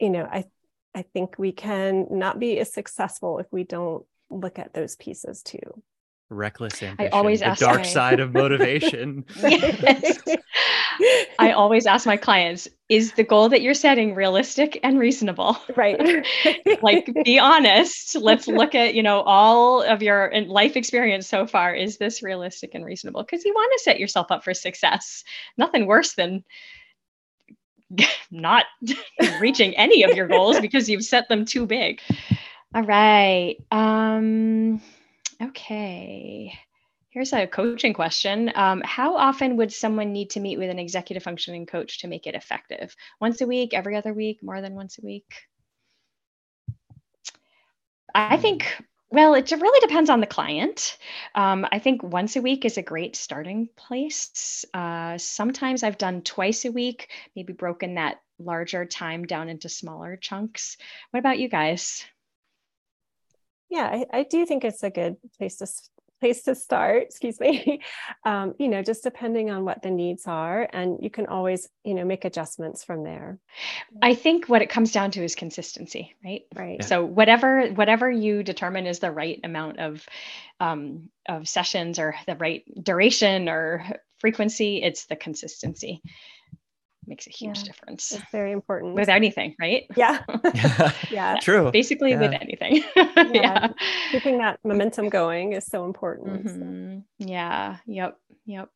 you 0.00 0.10
know 0.10 0.28
i 0.30 0.44
i 0.94 1.02
think 1.02 1.36
we 1.38 1.52
can 1.52 2.06
not 2.10 2.38
be 2.38 2.58
as 2.58 2.72
successful 2.72 3.38
if 3.38 3.46
we 3.50 3.64
don't 3.64 4.04
look 4.28 4.58
at 4.58 4.74
those 4.74 4.96
pieces 4.96 5.42
too 5.42 5.82
reckless 6.28 6.82
ambition 6.82 7.12
i 7.12 7.16
always 7.16 7.40
the 7.40 7.46
ask 7.46 7.60
dark 7.60 7.78
my... 7.78 7.82
side 7.82 8.20
of 8.20 8.32
motivation 8.32 9.24
I 11.38 11.52
always 11.52 11.86
ask 11.86 12.06
my 12.06 12.16
clients, 12.16 12.68
is 12.88 13.12
the 13.12 13.24
goal 13.24 13.48
that 13.48 13.62
you're 13.62 13.74
setting 13.74 14.14
realistic 14.14 14.78
and 14.82 14.98
reasonable? 14.98 15.56
Right. 15.76 16.00
like 16.82 17.10
be 17.24 17.38
honest. 17.38 18.16
Let's 18.16 18.48
look 18.48 18.74
at, 18.74 18.94
you 18.94 19.02
know, 19.02 19.22
all 19.22 19.82
of 19.82 20.02
your 20.02 20.32
life 20.46 20.76
experience 20.76 21.28
so 21.28 21.46
far. 21.46 21.74
Is 21.74 21.98
this 21.98 22.22
realistic 22.22 22.74
and 22.74 22.84
reasonable? 22.84 23.22
Because 23.22 23.44
you 23.44 23.52
want 23.52 23.72
to 23.76 23.84
set 23.84 24.00
yourself 24.00 24.28
up 24.30 24.44
for 24.44 24.54
success. 24.54 25.24
Nothing 25.58 25.86
worse 25.86 26.14
than 26.14 26.44
not 28.30 28.64
reaching 29.40 29.76
any 29.76 30.02
of 30.02 30.16
your 30.16 30.28
goals 30.28 30.60
because 30.60 30.88
you've 30.88 31.04
set 31.04 31.28
them 31.28 31.44
too 31.44 31.66
big. 31.66 32.00
All 32.74 32.82
right. 32.82 33.56
Um 33.70 34.80
okay. 35.42 36.52
Here's 37.10 37.32
a 37.32 37.46
coaching 37.46 37.94
question. 37.94 38.52
Um, 38.54 38.82
how 38.84 39.16
often 39.16 39.56
would 39.56 39.72
someone 39.72 40.12
need 40.12 40.30
to 40.30 40.40
meet 40.40 40.58
with 40.58 40.70
an 40.70 40.78
executive 40.78 41.22
functioning 41.22 41.64
coach 41.66 42.00
to 42.00 42.08
make 42.08 42.26
it 42.26 42.34
effective? 42.34 42.94
Once 43.20 43.40
a 43.40 43.46
week, 43.46 43.72
every 43.72 43.96
other 43.96 44.12
week, 44.12 44.42
more 44.42 44.60
than 44.60 44.74
once 44.74 44.98
a 44.98 45.02
week? 45.02 45.32
I 48.14 48.36
think 48.36 48.82
Well, 49.10 49.34
it 49.34 49.50
really 49.52 49.80
depends 49.80 50.10
on 50.10 50.20
the 50.20 50.26
client. 50.26 50.98
Um, 51.34 51.66
I 51.70 51.78
think 51.78 52.02
once 52.02 52.36
a 52.36 52.42
week 52.42 52.64
is 52.64 52.76
a 52.76 52.82
great 52.82 53.14
starting 53.16 53.68
place. 53.76 54.64
Uh, 54.74 55.16
sometimes 55.18 55.82
I've 55.82 55.98
done 55.98 56.22
twice 56.22 56.64
a 56.64 56.72
week, 56.72 57.10
maybe 57.36 57.52
broken 57.52 57.94
that 57.94 58.20
larger 58.38 58.84
time 58.84 59.24
down 59.24 59.48
into 59.48 59.68
smaller 59.68 60.16
chunks. 60.16 60.76
What 61.10 61.20
about 61.20 61.38
you 61.38 61.48
guys? 61.48 62.04
Yeah, 63.70 63.86
I, 63.86 64.18
I 64.18 64.22
do 64.22 64.46
think 64.46 64.64
it's 64.64 64.82
a 64.82 64.90
good 64.90 65.16
place 65.38 65.56
to 65.58 65.66
place 66.20 66.44
to 66.44 66.54
start 66.54 67.02
excuse 67.02 67.38
me. 67.40 67.80
Um, 68.24 68.54
you 68.58 68.66
know 68.66 68.82
just 68.82 69.04
depending 69.04 69.50
on 69.50 69.64
what 69.64 69.82
the 69.82 69.90
needs 69.90 70.26
are 70.26 70.68
and 70.72 70.98
you 71.00 71.10
can 71.10 71.26
always 71.26 71.68
you 71.84 71.94
know 71.94 72.04
make 72.04 72.24
adjustments 72.24 72.82
from 72.82 73.04
there. 73.04 73.38
I 74.02 74.14
think 74.14 74.48
what 74.48 74.62
it 74.62 74.70
comes 74.70 74.90
down 74.90 75.12
to 75.12 75.22
is 75.22 75.36
consistency 75.36 76.14
right? 76.24 76.42
Right. 76.54 76.78
Yeah. 76.80 76.86
so 76.86 77.04
whatever 77.04 77.68
whatever 77.68 78.10
you 78.10 78.42
determine 78.42 78.86
is 78.86 78.98
the 78.98 79.12
right 79.12 79.38
amount 79.44 79.78
of 79.78 80.04
um, 80.58 81.10
of 81.28 81.48
sessions 81.48 81.98
or 81.98 82.16
the 82.26 82.34
right 82.34 82.64
duration 82.82 83.48
or 83.48 83.84
frequency 84.18 84.82
it's 84.82 85.06
the 85.06 85.16
consistency 85.16 86.02
makes 87.06 87.26
a 87.26 87.30
huge 87.30 87.58
yeah, 87.58 87.64
difference. 87.64 88.12
It's 88.12 88.30
very 88.30 88.52
important 88.52 88.94
with 88.94 89.08
anything, 89.08 89.54
right? 89.60 89.86
Yeah. 89.96 90.22
yeah. 90.54 90.92
yeah. 91.10 91.36
True. 91.40 91.70
Basically 91.70 92.10
yeah. 92.10 92.20
with 92.20 92.32
anything. 92.32 92.84
yeah. 92.96 93.28
yeah. 93.32 93.68
Keeping 94.10 94.38
that 94.38 94.58
momentum 94.64 95.08
going 95.08 95.52
is 95.52 95.66
so 95.66 95.84
important. 95.84 96.46
Mm-hmm. 96.46 96.98
So. 96.98 97.02
Yeah. 97.18 97.76
Yep. 97.86 98.18
Yep. 98.46 98.68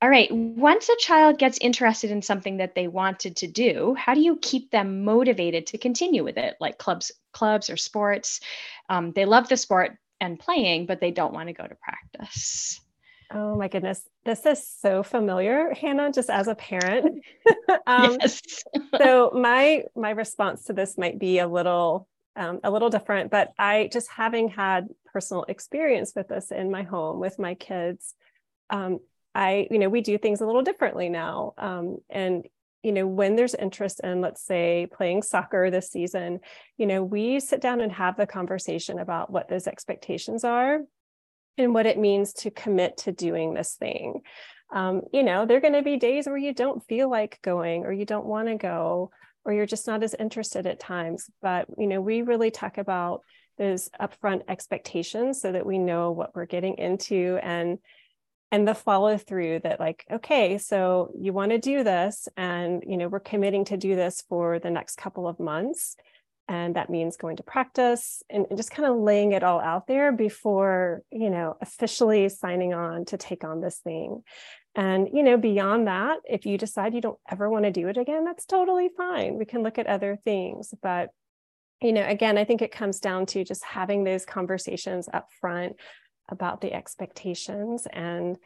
All 0.00 0.08
right. 0.08 0.30
Once 0.30 0.88
a 0.88 0.96
child 0.98 1.38
gets 1.38 1.58
interested 1.58 2.10
in 2.10 2.22
something 2.22 2.58
that 2.58 2.74
they 2.74 2.88
wanted 2.88 3.36
to 3.36 3.46
do, 3.46 3.94
how 3.98 4.14
do 4.14 4.20
you 4.20 4.38
keep 4.40 4.70
them 4.70 5.04
motivated 5.04 5.66
to 5.68 5.78
continue 5.78 6.24
with 6.24 6.36
it? 6.36 6.56
Like 6.60 6.78
clubs, 6.78 7.10
clubs 7.32 7.70
or 7.70 7.76
sports. 7.76 8.40
Um, 8.88 9.12
they 9.12 9.24
love 9.24 9.48
the 9.48 9.56
sport 9.56 9.96
and 10.20 10.38
playing, 10.38 10.86
but 10.86 11.00
they 11.00 11.10
don't 11.10 11.34
want 11.34 11.48
to 11.48 11.54
go 11.54 11.66
to 11.66 11.74
practice. 11.76 12.80
Oh 13.30 13.56
my 13.56 13.68
goodness. 13.68 14.02
This 14.24 14.44
is 14.46 14.66
so 14.66 15.02
familiar, 15.02 15.72
Hannah, 15.74 16.12
just 16.12 16.30
as 16.30 16.48
a 16.48 16.54
parent. 16.54 17.24
um, 17.86 18.16
yes. 18.20 18.42
so 18.98 19.30
my 19.34 19.84
my 19.96 20.10
response 20.10 20.64
to 20.64 20.72
this 20.72 20.98
might 20.98 21.18
be 21.18 21.38
a 21.38 21.48
little 21.48 22.08
um, 22.36 22.60
a 22.64 22.70
little 22.70 22.90
different, 22.90 23.30
but 23.30 23.52
I 23.58 23.88
just 23.92 24.10
having 24.10 24.48
had 24.48 24.88
personal 25.12 25.44
experience 25.48 26.12
with 26.16 26.28
this 26.28 26.50
in 26.50 26.70
my 26.70 26.82
home 26.82 27.20
with 27.20 27.38
my 27.38 27.54
kids, 27.54 28.14
um, 28.70 28.98
I, 29.34 29.68
you 29.70 29.78
know, 29.78 29.88
we 29.88 30.00
do 30.00 30.18
things 30.18 30.40
a 30.40 30.46
little 30.46 30.62
differently 30.62 31.08
now. 31.08 31.54
Um, 31.58 31.98
and, 32.10 32.46
you 32.82 32.92
know, 32.92 33.06
when 33.06 33.36
there's 33.36 33.54
interest 33.54 34.00
in, 34.02 34.20
let's 34.20 34.44
say, 34.44 34.88
playing 34.92 35.22
soccer 35.22 35.70
this 35.70 35.90
season, 35.90 36.40
you 36.76 36.86
know, 36.86 37.02
we 37.02 37.40
sit 37.40 37.60
down 37.60 37.80
and 37.80 37.92
have 37.92 38.16
the 38.16 38.26
conversation 38.26 38.98
about 38.98 39.30
what 39.30 39.48
those 39.48 39.66
expectations 39.66 40.44
are 40.44 40.80
and 41.58 41.74
what 41.74 41.86
it 41.86 41.98
means 41.98 42.32
to 42.32 42.50
commit 42.50 42.98
to 42.98 43.12
doing 43.12 43.54
this 43.54 43.74
thing. 43.74 44.20
Um, 44.72 45.02
you 45.12 45.22
know, 45.22 45.46
there 45.46 45.56
are 45.58 45.62
going 45.62 45.74
to 45.74 45.82
be 45.82 45.96
days 45.96 46.26
where 46.26 46.36
you 46.36 46.52
don't 46.52 46.84
feel 46.86 47.08
like 47.08 47.40
going 47.42 47.84
or 47.84 47.92
you 47.92 48.04
don't 48.04 48.26
want 48.26 48.48
to 48.48 48.56
go 48.56 49.10
or 49.44 49.52
you're 49.52 49.66
just 49.66 49.86
not 49.86 50.02
as 50.02 50.14
interested 50.18 50.66
at 50.66 50.80
times. 50.80 51.30
But, 51.42 51.66
you 51.78 51.86
know, 51.86 52.00
we 52.00 52.22
really 52.22 52.50
talk 52.50 52.78
about 52.78 53.20
those 53.58 53.90
upfront 54.00 54.42
expectations 54.48 55.40
so 55.40 55.52
that 55.52 55.66
we 55.66 55.78
know 55.78 56.10
what 56.10 56.34
we're 56.34 56.46
getting 56.46 56.78
into 56.78 57.38
and 57.42 57.78
and 58.50 58.68
the 58.68 58.74
follow 58.74 59.16
through 59.16 59.60
that 59.60 59.80
like 59.80 60.04
okay 60.12 60.58
so 60.58 61.12
you 61.18 61.32
want 61.32 61.50
to 61.50 61.58
do 61.58 61.84
this 61.84 62.28
and 62.36 62.82
you 62.86 62.96
know 62.96 63.08
we're 63.08 63.20
committing 63.20 63.64
to 63.64 63.76
do 63.76 63.96
this 63.96 64.24
for 64.28 64.58
the 64.58 64.70
next 64.70 64.96
couple 64.96 65.26
of 65.26 65.40
months 65.40 65.96
and 66.48 66.76
that 66.76 66.90
means 66.90 67.16
going 67.16 67.36
to 67.36 67.42
practice 67.42 68.22
and, 68.28 68.46
just 68.56 68.70
kind 68.70 68.88
of 68.88 68.98
laying 68.98 69.32
it 69.32 69.42
all 69.42 69.60
out 69.60 69.86
there 69.86 70.12
before 70.12 71.02
you 71.10 71.30
know 71.30 71.56
officially 71.60 72.28
signing 72.28 72.74
on 72.74 73.04
to 73.06 73.16
take 73.16 73.44
on 73.44 73.60
this 73.60 73.78
thing. 73.78 74.22
And 74.74 75.08
you 75.12 75.22
know 75.22 75.36
beyond 75.36 75.86
that 75.86 76.18
if 76.24 76.46
you 76.46 76.58
decide 76.58 76.94
you 76.94 77.00
don't 77.00 77.18
ever 77.30 77.48
want 77.48 77.64
to 77.64 77.70
do 77.70 77.88
it 77.88 77.96
again 77.96 78.24
that's 78.24 78.46
totally 78.46 78.90
fine. 78.96 79.38
We 79.38 79.44
can 79.44 79.62
look 79.62 79.78
at 79.78 79.86
other 79.86 80.18
things 80.24 80.74
but 80.82 81.10
you 81.82 81.92
know 81.92 82.06
again 82.06 82.38
i 82.38 82.44
think 82.44 82.62
it 82.62 82.72
comes 82.72 83.00
down 83.00 83.26
to 83.26 83.44
just 83.44 83.64
having 83.64 84.04
those 84.04 84.24
conversations 84.24 85.08
up 85.12 85.28
front 85.40 85.76
about 86.28 86.60
the 86.60 86.72
expectations 86.72 87.86
and 87.92 88.38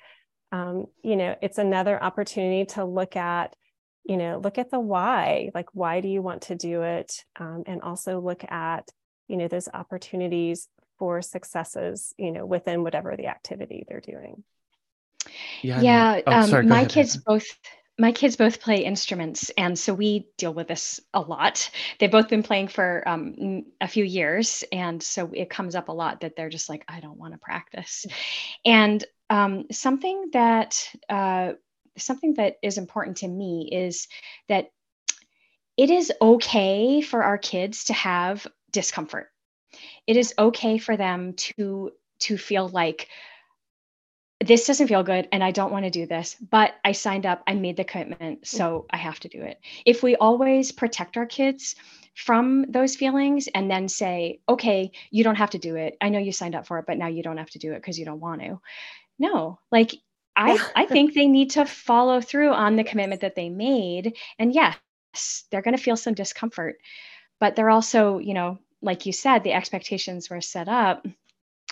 um, 0.51 0.87
you 1.03 1.17
know 1.17 1.37
it's 1.43 1.59
another 1.59 2.03
opportunity 2.03 2.65
to 2.65 2.85
look 2.85 3.17
at 3.17 3.55
you 4.09 4.17
know 4.17 4.41
look 4.43 4.59
at 4.59 4.71
the 4.71 4.81
why 4.81 5.51
like 5.55 5.69
why 5.75 6.01
do 6.01 6.09
you 6.09 6.23
want 6.23 6.43
to 6.43 6.57
do 6.57 6.83
it? 6.83 7.25
Um, 7.39 7.63
and 7.67 7.83
also 7.83 8.21
look 8.21 8.43
at 8.51 8.91
you 9.29 9.37
know 9.37 9.47
those 9.47 9.69
opportunities 9.73 10.67
for 10.99 11.23
successes 11.23 12.15
you 12.19 12.33
know 12.33 12.45
within 12.45 12.83
whatever 12.83 13.17
the 13.17 13.27
activity 13.27 13.85
they're 13.87 14.01
doing. 14.01 14.43
Yeah 15.63 15.81
yeah 15.81 16.21
oh, 16.27 16.33
um, 16.33 16.47
sorry, 16.49 16.67
my 16.67 16.79
ahead. 16.79 16.91
kids 16.91 17.17
both 17.19 17.47
my 17.99 18.13
kids 18.13 18.37
both 18.37 18.61
play 18.61 18.85
instruments 18.85 19.51
and 19.59 19.77
so 19.79 19.93
we 19.93 20.29
deal 20.39 20.55
with 20.55 20.69
this 20.69 21.01
a 21.13 21.21
lot. 21.21 21.69
They've 21.99 22.11
both 22.11 22.29
been 22.29 22.45
playing 22.45 22.69
for 22.69 23.03
um, 23.07 23.65
a 23.81 23.89
few 23.89 24.05
years 24.05 24.65
and 24.71 25.03
so 25.03 25.31
it 25.35 25.51
comes 25.51 25.75
up 25.75 25.89
a 25.89 25.93
lot 25.93 26.21
that 26.21 26.37
they're 26.37 26.49
just 26.49 26.69
like 26.69 26.85
i 26.89 27.01
don't 27.01 27.19
want 27.19 27.35
to 27.35 27.39
practice. 27.39 28.07
And 28.65 29.05
um, 29.31 29.67
something 29.71 30.31
that 30.33 30.89
uh, 31.09 31.53
something 32.03 32.35
that 32.35 32.57
is 32.63 32.79
important 32.79 33.19
to 33.19 33.29
me 33.29 33.69
is 33.71 34.09
that 34.49 34.71
it 35.77 35.91
is 35.91 36.13
okay 36.21 37.01
for 37.01 37.23
our 37.23 37.39
kids 37.39 37.85
to 37.85 37.93
have 37.93 38.47
discomfort. 38.73 39.29
It 40.07 40.17
is 40.17 40.35
okay 40.39 40.79
for 40.79 40.97
them 40.97 41.35
to 41.35 41.93
to 42.21 42.37
feel 42.37 42.69
like 42.69 43.09
this 44.41 44.67
doesn't 44.67 44.89
feel 44.89 45.03
good 45.03 45.29
and 45.33 45.43
I 45.43 45.51
don't 45.51 45.73
want 45.73 45.85
to 45.85 45.91
do 45.91 46.07
this, 46.07 46.37
but 46.37 46.75
I 46.85 46.93
signed 46.93 47.27
up, 47.27 47.43
I 47.47 47.55
made 47.55 47.77
the 47.77 47.85
commitment, 47.85 48.47
so 48.47 48.87
I 48.91 48.97
have 48.97 49.19
to 49.21 49.29
do 49.29 49.43
it. 49.43 49.61
If 49.85 50.03
we 50.03 50.15
always 50.15 50.71
protect 50.71 51.17
our 51.17 51.27
kids 51.27 51.75
from 52.15 52.65
those 52.69 52.95
feelings 52.95 53.49
and 53.53 53.71
then 53.71 53.89
say, 53.89 54.41
okay, 54.49 54.93
you 55.11 55.25
don't 55.25 55.37
have 55.37 55.51
to 55.51 55.59
do 55.59 55.75
it. 55.77 55.97
I 56.01 56.09
know 56.09 56.21
you 56.21 56.33
signed 56.33 56.55
up 56.55 56.67
for 56.67 56.79
it, 56.79 56.85
but 56.87 56.99
now 56.99 57.09
you 57.09 57.23
don't 57.23 57.39
have 57.39 57.51
to 57.51 57.59
do 57.59 57.73
it 57.73 57.77
because 57.77 57.99
you 57.99 58.05
don't 58.05 58.21
want 58.21 58.41
to. 58.43 58.61
No, 59.19 59.59
like 59.73 59.95
I, 60.39 60.59
I 60.77 60.87
think 60.87 61.13
they 61.13 61.27
need 61.27 61.51
to 61.51 61.67
follow 61.67 62.21
through 62.21 62.53
on 62.53 62.77
the 62.77 62.85
commitment 62.85 63.21
that 63.23 63.35
they 63.35 63.49
made. 63.49 64.17
And 64.39 64.55
yes, 64.55 64.79
they're 65.51 65.63
going 65.63 65.77
to 65.77 65.83
feel 65.83 65.97
some 65.97 66.15
discomfort, 66.15 66.77
but 67.41 67.57
they're 67.57 67.71
also, 67.71 68.19
you 68.19 68.35
know, 68.35 68.59
like 68.81 69.05
you 69.05 69.13
said, 69.13 69.43
the 69.43 69.53
expectations 69.53 70.31
were 70.31 70.41
set 70.41 70.69
up. 70.69 71.07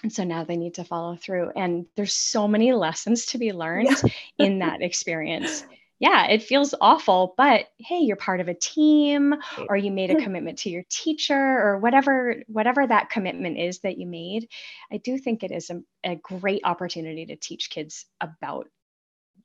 And 0.03 0.13
so 0.13 0.25
now 0.25 0.45
they 0.45 0.57
need 0.57 0.75
to 0.75 0.85
follow 0.85 1.17
through. 1.17 1.53
And 1.57 1.87
there's 1.95 2.13
so 2.13 2.47
many 2.47 2.73
lessons 2.73 3.27
to 3.27 3.39
be 3.39 3.53
learned 3.53 3.89
yeah. 4.37 4.47
in 4.47 4.59
that 4.59 4.83
experience 4.83 5.65
yeah, 5.99 6.27
it 6.27 6.43
feels 6.43 6.75
awful, 6.81 7.35
but 7.37 7.67
hey, 7.79 8.01
you're 8.01 8.17
part 8.17 8.41
of 8.41 8.49
a 8.49 8.55
team 8.55 9.35
or 9.69 9.77
you 9.77 9.91
made 9.91 10.11
a 10.11 10.17
commitment 10.23 10.59
to 10.59 10.71
your 10.71 10.85
teacher 10.91 11.35
or 11.35 11.79
whatever 11.79 12.43
whatever 12.47 12.87
that 12.87 13.11
commitment 13.11 13.59
is 13.59 13.81
that 13.81 13.99
you 13.99 14.07
made. 14.07 14.49
I 14.93 14.99
do 14.99 15.17
think 15.19 15.43
it 15.43 15.51
is 15.51 15.71
a, 15.71 15.81
a 16.05 16.17
great 16.17 16.63
opportunity 16.65 17.27
to 17.27 17.37
teach 17.37 17.71
kids 17.71 18.07
about 18.21 18.69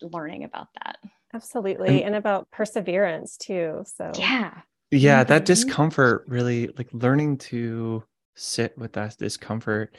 learning 0.02 0.44
about 0.44 0.68
that. 0.84 0.98
Absolutely. 1.34 1.88
And, 1.88 2.08
and 2.08 2.16
about 2.16 2.52
perseverance 2.52 3.38
too. 3.38 3.84
So 3.86 4.12
Yeah. 4.18 4.54
Yeah, 4.94 5.24
that 5.24 5.44
mm-hmm. 5.44 5.46
discomfort 5.46 6.26
really 6.28 6.68
like 6.78 6.90
learning 6.92 7.38
to 7.38 8.04
sit 8.36 8.78
with 8.78 8.94
that 8.94 9.18
discomfort 9.18 9.96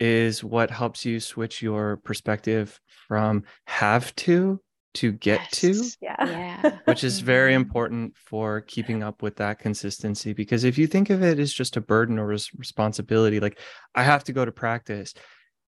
is 0.00 0.42
what 0.42 0.70
helps 0.70 1.04
you 1.04 1.20
switch 1.20 1.62
your 1.62 1.98
perspective 1.98 2.80
from 3.06 3.44
have 3.66 4.12
to 4.16 4.60
to 4.94 5.12
get 5.12 5.40
yes. 5.40 5.50
to 5.50 5.90
yeah. 6.00 6.24
yeah 6.62 6.78
which 6.84 7.04
is 7.04 7.20
very 7.20 7.52
mm-hmm. 7.52 7.62
important 7.62 8.16
for 8.16 8.60
keeping 8.62 9.02
up 9.02 9.22
with 9.22 9.36
that 9.36 9.58
consistency 9.58 10.32
because 10.32 10.64
if 10.64 10.76
you 10.76 10.86
think 10.86 11.10
of 11.10 11.22
it 11.22 11.38
as 11.38 11.52
just 11.52 11.76
a 11.76 11.80
burden 11.80 12.18
or 12.18 12.26
res- 12.26 12.52
responsibility 12.56 13.40
like 13.40 13.58
i 13.94 14.02
have 14.02 14.24
to 14.24 14.32
go 14.32 14.44
to 14.44 14.52
practice 14.52 15.14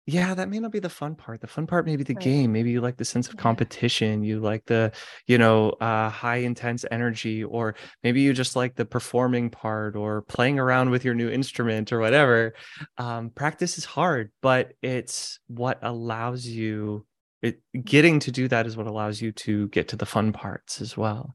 yeah 0.07 0.33
that 0.33 0.49
may 0.49 0.59
not 0.59 0.71
be 0.71 0.79
the 0.79 0.89
fun 0.89 1.15
part 1.15 1.39
the 1.41 1.47
fun 1.47 1.67
part 1.67 1.85
may 1.85 1.95
be 1.95 2.03
the 2.03 2.15
right. 2.15 2.23
game 2.23 2.51
maybe 2.51 2.71
you 2.71 2.81
like 2.81 2.97
the 2.97 3.05
sense 3.05 3.29
of 3.29 3.37
competition 3.37 4.23
you 4.23 4.39
like 4.39 4.65
the 4.65 4.91
you 5.27 5.37
know 5.37 5.69
uh, 5.79 6.09
high 6.09 6.37
intense 6.37 6.83
energy 6.89 7.43
or 7.43 7.75
maybe 8.03 8.21
you 8.21 8.33
just 8.33 8.55
like 8.55 8.75
the 8.75 8.85
performing 8.85 9.49
part 9.49 9.95
or 9.95 10.23
playing 10.23 10.57
around 10.57 10.89
with 10.89 11.05
your 11.05 11.13
new 11.13 11.29
instrument 11.29 11.91
or 11.91 11.99
whatever 11.99 12.53
um, 12.97 13.29
practice 13.29 13.77
is 13.77 13.85
hard 13.85 14.31
but 14.41 14.73
it's 14.81 15.39
what 15.47 15.77
allows 15.83 16.47
you 16.47 17.05
it 17.41 17.59
getting 17.83 18.19
to 18.19 18.31
do 18.31 18.47
that 18.47 18.65
is 18.67 18.77
what 18.77 18.87
allows 18.87 19.21
you 19.21 19.31
to 19.31 19.67
get 19.69 19.87
to 19.89 19.95
the 19.95 20.05
fun 20.05 20.31
parts 20.31 20.81
as 20.81 20.95
well 20.95 21.33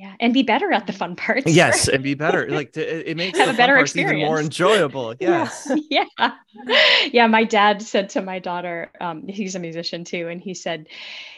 Yeah, 0.00 0.14
and 0.18 0.32
be 0.32 0.42
better 0.42 0.72
at 0.72 0.86
the 0.86 0.94
fun 0.94 1.14
parts. 1.14 1.44
Yes, 1.54 1.86
and 1.86 2.02
be 2.02 2.14
better. 2.14 2.46
Like 2.50 2.72
to, 2.72 2.80
it, 2.80 3.08
it 3.08 3.16
makes 3.18 3.36
Have 3.38 3.48
the 3.48 3.52
a 3.52 3.56
better 3.56 3.74
fun 3.74 3.80
parts 3.80 3.96
even 3.96 4.18
more 4.20 4.40
enjoyable. 4.40 5.14
Yes. 5.20 5.70
yeah 5.90 6.04
yeah 7.12 7.26
my 7.26 7.44
dad 7.44 7.82
said 7.82 8.08
to 8.10 8.22
my 8.22 8.38
daughter 8.38 8.90
um, 9.00 9.28
he's 9.28 9.54
a 9.56 9.58
musician 9.58 10.04
too 10.04 10.28
and 10.28 10.40
he 10.40 10.54
said 10.54 10.86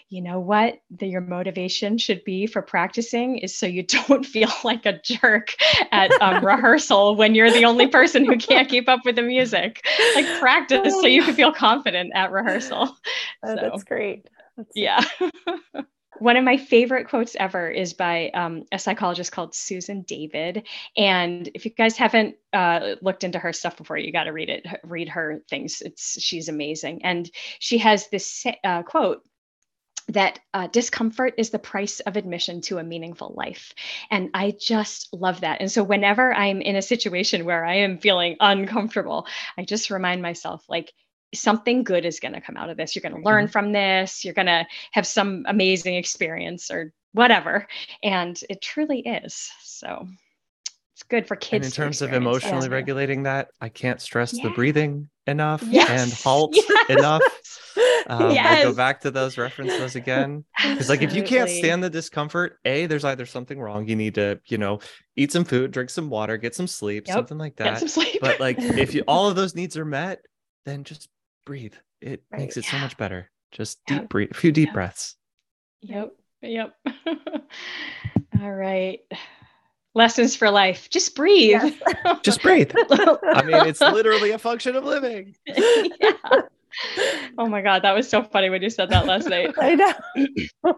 you 0.09 0.23
know 0.23 0.39
what 0.39 0.79
the, 0.91 1.07
your 1.09 1.21
motivation 1.21 1.99
should 1.99 2.23
be 2.25 2.47
for 2.47 2.63
practicing 2.63 3.39
is 3.39 3.53
so 3.59 3.67
you 3.67 3.83
don't 3.83 4.25
feel 4.25 4.51
like 4.63 4.87
a 4.87 5.01
jerk 5.03 5.55
at 5.91 6.13
um, 6.23 6.45
rehearsal 6.45 7.17
when 7.17 7.35
you're 7.35 7.51
the 7.51 7.65
only 7.65 7.89
person 7.89 8.25
who 8.25 8.37
can't 8.37 8.69
keep 8.69 8.89
up 8.89 9.01
with 9.05 9.17
the 9.17 9.23
music 9.23 9.85
like 10.15 10.27
practice 10.39 10.95
so 11.01 11.07
you 11.07 11.23
can 11.25 11.35
feel 11.35 11.53
confident 11.53 12.13
at 12.15 12.31
rehearsal 12.31 12.97
Oh, 13.45 13.55
So, 13.55 13.61
that's 13.61 13.83
great. 13.85 14.29
That's 14.57 14.71
yeah 14.77 15.01
one 16.23 16.37
of 16.37 16.45
my 16.45 16.57
favorite 16.57 17.09
quotes 17.09 17.35
ever 17.35 17.69
is 17.69 17.95
by 17.95 18.31
um, 18.31 18.63
a 18.71 18.79
psychologist 18.79 19.33
called 19.33 19.55
Susan 19.55 20.03
David. 20.03 20.67
And 20.97 21.51
if 21.55 21.65
you 21.65 21.73
guys 21.73 21.97
haven't 21.97 22.37
uh, 22.53 22.95
looked 23.03 23.25
into 23.25 23.41
her 23.41 23.53
stuff 23.53 23.77
before, 23.77 23.97
you 23.97 24.13
got 24.13 24.25
to 24.25 24.33
read 24.33 24.49
it. 24.49 24.65
Read 24.85 25.09
her 25.09 25.43
things. 25.51 25.83
It's 25.83 26.23
she's 26.23 26.49
amazing. 26.49 27.05
And 27.05 27.29
she 27.59 27.79
has 27.79 28.09
this 28.09 28.47
uh, 28.63 28.85
quote 28.85 29.23
that 30.09 30.39
uh, 30.55 30.69
discomfort 30.69 31.35
is 31.39 31.51
the 31.51 31.59
price 31.59 32.01
of 32.01 32.17
admission 32.17 32.61
to 32.61 32.79
a 32.79 32.85
meaningful 32.85 33.35
life. 33.37 33.73
And 34.11 34.31
I 34.35 34.55
just 34.59 35.09
love 35.13 35.41
that. 35.41 35.61
And 35.61 35.71
so 35.71 35.83
whenever 35.83 36.33
I'm 36.33 36.61
in 36.61 36.77
a 36.77 36.83
situation 36.83 37.45
where 37.45 37.65
I 37.65 37.79
am 37.79 37.99
feeling 37.99 38.37
uncomfortable, 38.39 39.27
I 39.59 39.65
just 39.65 39.91
remind 39.91 40.23
myself, 40.23 40.65
like, 40.69 40.93
something 41.35 41.83
good 41.85 42.05
is 42.05 42.21
going 42.21 42.35
to 42.35 42.41
come 42.41 42.57
out 42.57 42.71
of 42.71 42.77
this. 42.77 42.95
You're 42.95 43.03
going 43.09 43.21
to 43.23 43.27
learn 43.29 43.49
from 43.49 43.73
this. 43.73 44.25
You're 44.25 44.35
going 44.35 44.47
to 44.47 44.67
have 44.93 45.07
some 45.07 45.45
amazing 45.49 45.95
experience 45.95 46.71
or 46.71 46.93
whatever. 47.13 47.67
And 48.03 48.39
it 48.51 48.61
truly 48.63 49.01
is. 49.01 49.51
So 49.63 50.07
it's 50.95 51.03
good 51.05 51.27
for 51.27 51.37
kids. 51.37 51.53
And 51.55 51.65
in 51.65 51.71
terms 51.71 52.03
of 52.03 52.11
that 52.11 52.17
emotionally 52.17 52.69
regulating 52.69 53.23
that, 53.25 53.49
I 53.61 53.69
can't 53.69 54.01
stress 54.01 54.33
the 54.33 54.51
breathing 54.51 55.09
enough 55.27 55.63
Yes. 55.71 55.89
and 55.91 56.13
halt 56.13 56.55
Yes. 56.57 56.87
enough. 56.91 57.23
Um, 58.09 58.33
I 58.37 58.61
go 58.63 58.73
back 58.75 59.01
to 59.03 59.11
those, 59.11 59.39
reference 59.39 59.77
those 59.79 59.95
again. 59.95 60.45
Because 60.61 60.89
like 60.89 61.03
if 61.03 61.15
you 61.15 61.23
can't 61.23 61.49
stand 61.49 61.83
the 61.83 61.89
discomfort, 61.89 62.59
A, 62.65 62.87
there's 62.87 63.05
either 63.05 63.25
something 63.27 63.59
wrong. 63.61 63.87
You 63.87 63.97
need 63.97 64.17
to, 64.17 64.41
you 64.47 64.59
know, 64.59 64.81
eat 65.17 65.31
some 65.33 65.45
food, 65.45 65.71
drink 65.71 65.89
some 65.89 66.11
water, 66.11 66.37
get 66.37 66.55
some 66.55 66.67
sleep, 66.67 67.07
Yep. 67.07 67.15
something 67.15 67.39
like 67.39 67.57
Get 67.57 67.65
that. 67.65 67.79
some 67.79 67.89
sleep. 67.89 68.19
But 68.21 68.41
like 68.41 68.59
if 68.59 68.93
you 68.93 69.03
all 69.09 69.29
of 69.29 69.37
those 69.37 69.55
needs 69.55 69.77
are 69.77 69.85
met, 69.85 70.21
then 70.67 70.85
just 70.85 71.09
breathe. 71.45 71.75
It 72.01 72.23
Right. 72.31 72.41
makes 72.43 72.57
it 72.57 72.65
so 72.65 72.79
much 72.79 72.97
better. 72.97 73.31
Just 73.53 73.81
Yeah. 73.89 74.01
deep 74.01 74.09
breathe, 74.09 74.31
a 74.31 74.35
few 74.35 74.53
deep 74.53 74.69
Yeah. 74.69 74.73
breaths. 74.73 75.17
Yep. 75.83 76.13
Yep. 76.43 76.75
All 78.41 78.53
right. 78.53 79.01
Lessons 79.95 80.35
for 80.35 80.51
life. 80.51 80.89
Just 80.91 81.15
breathe. 81.15 81.63
Yes. 81.63 82.19
Just 82.23 82.43
breathe. 82.43 82.73
I 82.91 83.43
mean, 83.45 83.67
it's 83.67 83.81
literally 83.81 84.31
a 84.31 84.39
function 84.39 84.75
of 84.75 84.85
living. 84.85 85.37
yeah. 85.47 86.13
Oh 87.39 87.47
my 87.47 87.63
God. 87.63 87.83
That 87.83 87.95
was 87.95 88.09
so 88.09 88.23
funny 88.23 88.51
when 88.51 88.63
you 88.63 88.71
said 88.71 88.91
that 88.91 89.07
last 89.07 89.29
night. 89.29 89.55
I 89.61 89.75
know. 89.75 89.93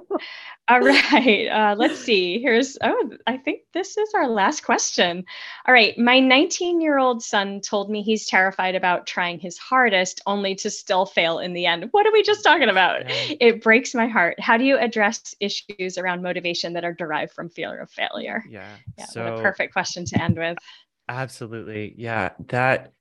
All 0.69 0.81
right. 0.81 1.49
Uh, 1.49 1.75
let's 1.77 1.99
see. 1.99 2.41
Here's, 2.41 2.79
oh, 2.83 3.11
I 3.27 3.37
think 3.37 3.63
this 3.73 3.97
is 3.97 4.15
our 4.15 4.29
last 4.29 4.63
question. 4.63 5.25
All 5.67 5.75
right. 5.75 5.97
My 5.99 6.21
19 6.21 6.81
year 6.81 6.99
old 6.99 7.23
son 7.23 7.61
told 7.61 7.91
me 7.91 8.03
he's 8.03 8.27
terrified 8.27 8.75
about 8.75 9.07
trying 9.07 9.39
his 9.39 9.59
hardest 9.59 10.21
only 10.27 10.55
to 10.57 10.71
still 10.71 11.07
fail 11.07 11.39
in 11.39 11.53
the 11.53 11.67
end. 11.67 11.89
What 11.91 12.07
are 12.07 12.13
we 12.13 12.23
just 12.23 12.45
talking 12.45 12.69
about? 12.69 13.09
Yeah. 13.09 13.37
It 13.41 13.63
breaks 13.63 13.95
my 13.95 14.07
heart. 14.07 14.41
How 14.41 14.57
do 14.57 14.65
you 14.65 14.79
address 14.79 15.35
issues 15.41 15.99
around 15.99 16.23
motivation 16.23 16.73
that 16.75 16.85
are 16.85 16.95
derived 16.95 17.33
from 17.33 17.51
fear 17.51 17.81
of 17.81 17.91
failure? 17.91 18.45
Yeah. 18.49 18.77
Yeah, 18.99 19.07
so 19.07 19.25
what 19.25 19.39
a 19.41 19.43
perfect 19.43 19.73
question 19.73 20.05
to 20.07 20.23
end 20.23 20.39
with. 20.39 20.57
Absolutely. 21.09 21.95
Yeah. 21.99 22.31
That 22.49 22.93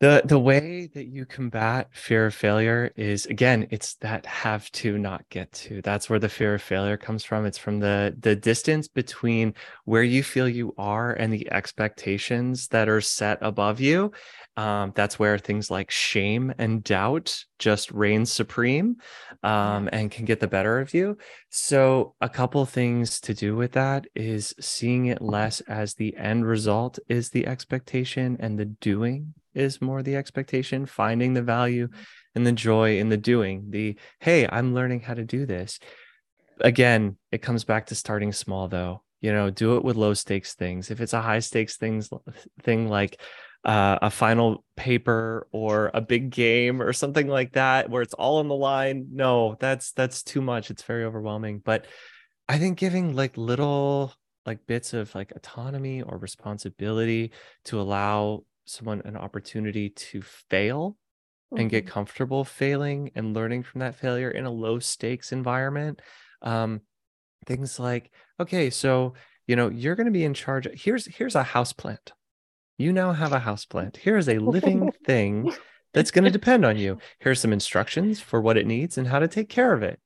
the 0.00 0.22
the 0.24 0.38
way 0.38 0.88
that 0.94 1.06
you 1.06 1.26
combat 1.26 1.88
fear 1.90 2.26
of 2.26 2.34
failure 2.34 2.92
is 2.94 3.26
again, 3.26 3.66
it's 3.70 3.94
that 3.96 4.24
have 4.26 4.70
to 4.72 4.96
not 4.96 5.28
get 5.28 5.50
to. 5.52 5.82
That's 5.82 6.08
where 6.08 6.20
the 6.20 6.28
fear 6.28 6.54
of 6.54 6.62
failure 6.62 6.96
comes 6.96 7.24
from. 7.24 7.44
It's 7.46 7.58
from 7.58 7.80
the 7.80 8.14
the 8.20 8.36
distance 8.36 8.86
between 8.86 9.54
where 9.86 10.04
you 10.04 10.22
feel 10.22 10.48
you 10.48 10.72
are 10.78 11.12
and 11.12 11.32
the 11.32 11.50
expectations 11.50 12.68
that 12.68 12.88
are 12.88 13.00
set 13.00 13.38
above 13.40 13.80
you. 13.80 14.12
Um, 14.56 14.92
that's 14.94 15.18
where 15.18 15.38
things 15.38 15.70
like 15.70 15.90
shame 15.90 16.52
and 16.58 16.82
doubt 16.82 17.44
just 17.58 17.90
reign 17.92 18.26
supreme 18.26 18.96
um, 19.44 19.88
and 19.92 20.10
can 20.10 20.24
get 20.24 20.40
the 20.40 20.48
better 20.48 20.80
of 20.80 20.94
you. 20.94 21.16
So, 21.50 22.14
a 22.20 22.28
couple 22.28 22.64
things 22.66 23.20
to 23.20 23.34
do 23.34 23.56
with 23.56 23.72
that 23.72 24.06
is 24.14 24.54
seeing 24.60 25.06
it 25.06 25.22
less 25.22 25.60
as 25.62 25.94
the 25.94 26.16
end 26.16 26.46
result 26.46 26.98
is 27.08 27.30
the 27.30 27.46
expectation 27.46 28.36
and 28.40 28.58
the 28.58 28.64
doing 28.64 29.34
is 29.58 29.82
more 29.82 30.02
the 30.02 30.16
expectation, 30.16 30.86
finding 30.86 31.34
the 31.34 31.42
value 31.42 31.88
and 32.34 32.46
the 32.46 32.52
joy 32.52 32.98
in 32.98 33.08
the 33.08 33.16
doing. 33.16 33.66
The 33.70 33.96
hey, 34.20 34.48
I'm 34.50 34.74
learning 34.74 35.00
how 35.00 35.14
to 35.14 35.24
do 35.24 35.46
this. 35.46 35.78
Again, 36.60 37.16
it 37.32 37.42
comes 37.42 37.64
back 37.64 37.86
to 37.86 37.94
starting 37.94 38.32
small 38.32 38.68
though. 38.68 39.02
You 39.20 39.32
know, 39.32 39.50
do 39.50 39.76
it 39.76 39.84
with 39.84 39.96
low 39.96 40.14
stakes 40.14 40.54
things. 40.54 40.90
If 40.90 41.00
it's 41.00 41.12
a 41.12 41.20
high 41.20 41.40
stakes 41.40 41.76
things 41.76 42.08
thing 42.62 42.88
like 42.88 43.20
uh, 43.64 43.98
a 44.02 44.10
final 44.10 44.64
paper 44.76 45.48
or 45.52 45.90
a 45.92 46.00
big 46.00 46.30
game 46.30 46.80
or 46.80 46.92
something 46.92 47.26
like 47.26 47.52
that 47.52 47.90
where 47.90 48.02
it's 48.02 48.14
all 48.14 48.38
on 48.38 48.48
the 48.48 48.54
line 48.54 49.08
no 49.12 49.56
that's 49.58 49.92
that's 49.92 50.22
too 50.22 50.40
much 50.40 50.70
it's 50.70 50.84
very 50.84 51.04
overwhelming 51.04 51.60
but 51.64 51.84
i 52.48 52.56
think 52.56 52.78
giving 52.78 53.16
like 53.16 53.36
little 53.36 54.14
like 54.46 54.64
bits 54.66 54.94
of 54.94 55.12
like 55.14 55.32
autonomy 55.32 56.02
or 56.02 56.16
responsibility 56.16 57.32
to 57.64 57.80
allow 57.80 58.44
someone 58.68 59.02
an 59.04 59.16
opportunity 59.16 59.90
to 59.90 60.22
fail 60.22 60.96
and 61.56 61.70
get 61.70 61.86
comfortable 61.86 62.44
failing 62.44 63.10
and 63.14 63.34
learning 63.34 63.62
from 63.62 63.80
that 63.80 63.94
failure 63.94 64.30
in 64.30 64.44
a 64.44 64.50
low 64.50 64.78
stakes 64.78 65.32
environment 65.32 66.02
um 66.42 66.82
things 67.46 67.78
like 67.78 68.10
okay 68.38 68.68
so 68.68 69.14
you 69.48 69.56
know 69.56 69.68
you're 69.70 69.96
going 69.96 70.06
to 70.06 70.12
be 70.12 70.24
in 70.24 70.34
charge 70.34 70.68
here's 70.74 71.06
here's 71.06 71.34
a 71.34 71.42
house 71.42 71.72
plant. 71.72 72.12
You 72.76 72.92
now 72.92 73.12
have 73.12 73.32
a 73.32 73.40
house 73.40 73.64
plant. 73.64 73.96
Here 73.96 74.16
is 74.16 74.28
a 74.28 74.38
living 74.38 74.92
thing 75.04 75.52
that's 75.92 76.12
going 76.12 76.24
to 76.24 76.30
depend 76.30 76.64
on 76.64 76.76
you. 76.76 76.98
Here's 77.18 77.40
some 77.40 77.52
instructions 77.52 78.20
for 78.20 78.40
what 78.40 78.56
it 78.56 78.68
needs 78.68 78.98
and 78.98 79.08
how 79.08 79.18
to 79.18 79.26
take 79.26 79.48
care 79.48 79.72
of 79.72 79.82
it. 79.82 79.98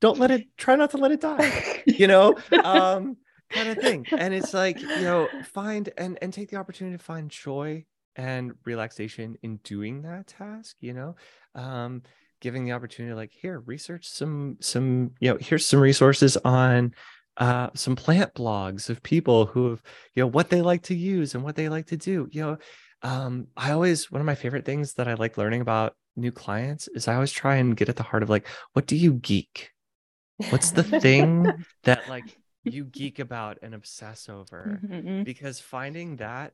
Don't 0.00 0.18
let 0.18 0.30
it 0.30 0.46
try 0.56 0.76
not 0.76 0.92
to 0.92 0.96
let 0.96 1.10
it 1.10 1.20
die 1.20 1.82
you 1.86 2.06
know? 2.06 2.36
Um 2.64 3.18
kind 3.50 3.68
of 3.68 3.78
thing 3.78 4.06
and 4.12 4.34
it's 4.34 4.52
like 4.54 4.80
you 4.80 5.02
know 5.02 5.28
find 5.44 5.90
and 5.96 6.18
and 6.20 6.32
take 6.32 6.50
the 6.50 6.56
opportunity 6.56 6.96
to 6.96 7.02
find 7.02 7.30
joy 7.30 7.84
and 8.16 8.52
relaxation 8.64 9.36
in 9.42 9.56
doing 9.64 10.02
that 10.02 10.26
task 10.26 10.76
you 10.80 10.92
know 10.92 11.14
um 11.54 12.02
giving 12.40 12.64
the 12.64 12.72
opportunity 12.72 13.14
like 13.14 13.32
here 13.32 13.60
research 13.60 14.06
some 14.08 14.56
some 14.60 15.10
you 15.20 15.30
know 15.30 15.38
here's 15.40 15.66
some 15.66 15.80
resources 15.80 16.36
on 16.38 16.92
uh 17.38 17.68
some 17.74 17.96
plant 17.96 18.32
blogs 18.34 18.90
of 18.90 19.02
people 19.02 19.46
who 19.46 19.70
have 19.70 19.82
you 20.14 20.22
know 20.22 20.26
what 20.26 20.50
they 20.50 20.62
like 20.62 20.82
to 20.82 20.94
use 20.94 21.34
and 21.34 21.42
what 21.42 21.56
they 21.56 21.68
like 21.68 21.86
to 21.86 21.96
do 21.96 22.28
you 22.30 22.42
know 22.42 22.58
um 23.02 23.46
i 23.56 23.70
always 23.70 24.10
one 24.10 24.20
of 24.20 24.26
my 24.26 24.34
favorite 24.34 24.64
things 24.64 24.94
that 24.94 25.08
i 25.08 25.14
like 25.14 25.38
learning 25.38 25.60
about 25.60 25.94
new 26.16 26.32
clients 26.32 26.88
is 26.94 27.06
i 27.06 27.14
always 27.14 27.32
try 27.32 27.56
and 27.56 27.76
get 27.76 27.88
at 27.88 27.96
the 27.96 28.02
heart 28.02 28.22
of 28.22 28.28
like 28.28 28.46
what 28.72 28.86
do 28.86 28.96
you 28.96 29.14
geek? 29.14 29.70
What's 30.50 30.70
the 30.70 30.82
thing 31.00 31.64
that 31.84 32.08
like 32.08 32.36
you 32.72 32.84
geek 32.84 33.18
about 33.18 33.58
and 33.62 33.74
obsess 33.74 34.28
over 34.28 34.80
Mhm. 34.84 35.24
because 35.24 35.60
finding 35.60 36.16
that 36.16 36.52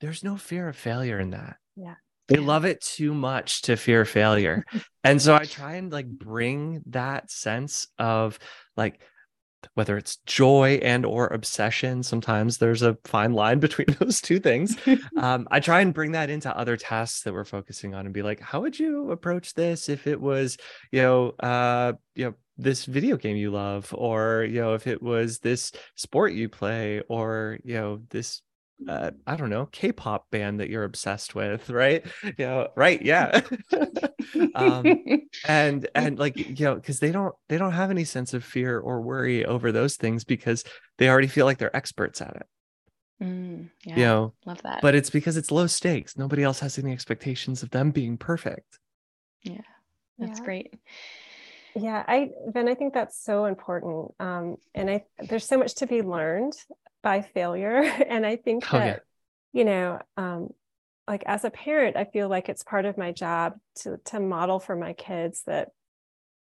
there's 0.00 0.24
no 0.24 0.36
fear 0.36 0.68
of 0.68 0.76
failure 0.76 1.18
in 1.18 1.30
that 1.30 1.56
Yeah. 1.76 1.94
they 2.28 2.36
love 2.36 2.64
it 2.64 2.80
too 2.80 3.14
much 3.14 3.62
to 3.62 3.76
fear 3.76 4.04
failure 4.04 4.64
and 5.04 5.20
so 5.20 5.34
i 5.34 5.44
try 5.44 5.74
and 5.76 5.92
like 5.92 6.08
bring 6.08 6.82
that 6.86 7.30
sense 7.30 7.86
of 7.98 8.38
like 8.76 9.00
whether 9.74 9.96
it's 9.96 10.16
joy 10.26 10.78
and 10.82 11.06
or 11.06 11.26
obsession 11.28 12.02
sometimes 12.02 12.58
there's 12.58 12.82
a 12.82 12.98
fine 13.04 13.32
line 13.32 13.60
between 13.66 13.86
those 13.98 14.20
two 14.20 14.38
things 14.38 14.76
um, 15.16 15.48
i 15.50 15.58
try 15.58 15.80
and 15.80 15.94
bring 15.94 16.12
that 16.12 16.28
into 16.28 16.54
other 16.54 16.76
tasks 16.76 17.22
that 17.22 17.32
we're 17.32 17.44
focusing 17.44 17.94
on 17.94 18.04
and 18.04 18.12
be 18.14 18.20
like 18.22 18.40
how 18.40 18.60
would 18.60 18.78
you 18.78 19.10
approach 19.10 19.54
this 19.54 19.88
if 19.88 20.06
it 20.06 20.20
was 20.20 20.58
you 20.92 21.00
know 21.00 21.30
uh 21.40 21.92
you 22.14 22.26
know 22.26 22.34
this 22.56 22.84
video 22.84 23.16
game 23.16 23.36
you 23.36 23.50
love 23.50 23.92
or 23.96 24.44
you 24.48 24.60
know 24.60 24.74
if 24.74 24.86
it 24.86 25.02
was 25.02 25.40
this 25.40 25.72
sport 25.96 26.32
you 26.32 26.48
play 26.48 27.02
or 27.08 27.58
you 27.64 27.74
know 27.74 28.00
this 28.10 28.42
uh, 28.86 29.12
I 29.26 29.36
don't 29.36 29.48
know, 29.48 29.64
K-pop 29.66 30.30
band 30.30 30.60
that 30.60 30.68
you're 30.68 30.84
obsessed 30.84 31.34
with, 31.34 31.70
right? 31.70 32.04
You 32.22 32.34
know, 32.46 32.68
right? 32.76 33.00
Yeah. 33.00 33.40
um, 34.54 34.98
and 35.44 35.88
and 35.94 36.18
like 36.18 36.36
you 36.36 36.64
know, 36.64 36.74
because 36.74 37.00
they 37.00 37.12
don't 37.12 37.34
they 37.48 37.58
don't 37.58 37.72
have 37.72 37.90
any 37.90 38.04
sense 38.04 38.34
of 38.34 38.44
fear 38.44 38.78
or 38.78 39.00
worry 39.00 39.44
over 39.44 39.72
those 39.72 39.96
things 39.96 40.24
because 40.24 40.64
they 40.98 41.08
already 41.08 41.28
feel 41.28 41.46
like 41.46 41.58
they're 41.58 41.74
experts 41.76 42.20
at 42.20 42.36
it. 42.36 42.46
Mm, 43.20 43.70
yeah, 43.84 43.96
You 43.96 44.04
know, 44.04 44.34
love 44.44 44.62
that. 44.62 44.80
but 44.80 44.94
it's 44.94 45.10
because 45.10 45.36
it's 45.36 45.50
low 45.50 45.66
stakes. 45.66 46.16
Nobody 46.16 46.42
else 46.42 46.60
has 46.60 46.78
any 46.78 46.92
expectations 46.92 47.62
of 47.62 47.70
them 47.70 47.90
being 47.90 48.16
perfect. 48.16 48.78
Yeah, 49.42 49.60
that's 50.18 50.38
Yeah. 50.38 50.44
great. 50.44 50.74
Yeah, 51.74 52.04
I 52.06 52.30
Vin, 52.46 52.68
I 52.68 52.74
think 52.74 52.94
that's 52.94 53.22
so 53.22 53.46
important. 53.46 54.12
Um, 54.20 54.56
and 54.74 54.90
I 54.90 55.04
there's 55.18 55.46
so 55.46 55.58
much 55.58 55.74
to 55.76 55.86
be 55.86 56.02
learned 56.02 56.54
by 57.02 57.22
failure. 57.22 57.82
And 58.08 58.24
I 58.24 58.36
think 58.36 58.72
Oh, 58.72 58.78
that, 58.78 58.86
yeah. 58.86 58.98
you 59.52 59.64
know, 59.64 60.00
um, 60.16 60.50
like 61.08 61.24
as 61.26 61.44
a 61.44 61.50
parent, 61.50 61.96
I 61.96 62.04
feel 62.04 62.28
like 62.28 62.48
it's 62.48 62.62
part 62.64 62.84
of 62.86 62.96
my 62.98 63.12
job 63.12 63.54
to 63.80 63.98
to 64.06 64.20
model 64.20 64.60
for 64.60 64.76
my 64.76 64.92
kids 64.92 65.42
that, 65.46 65.70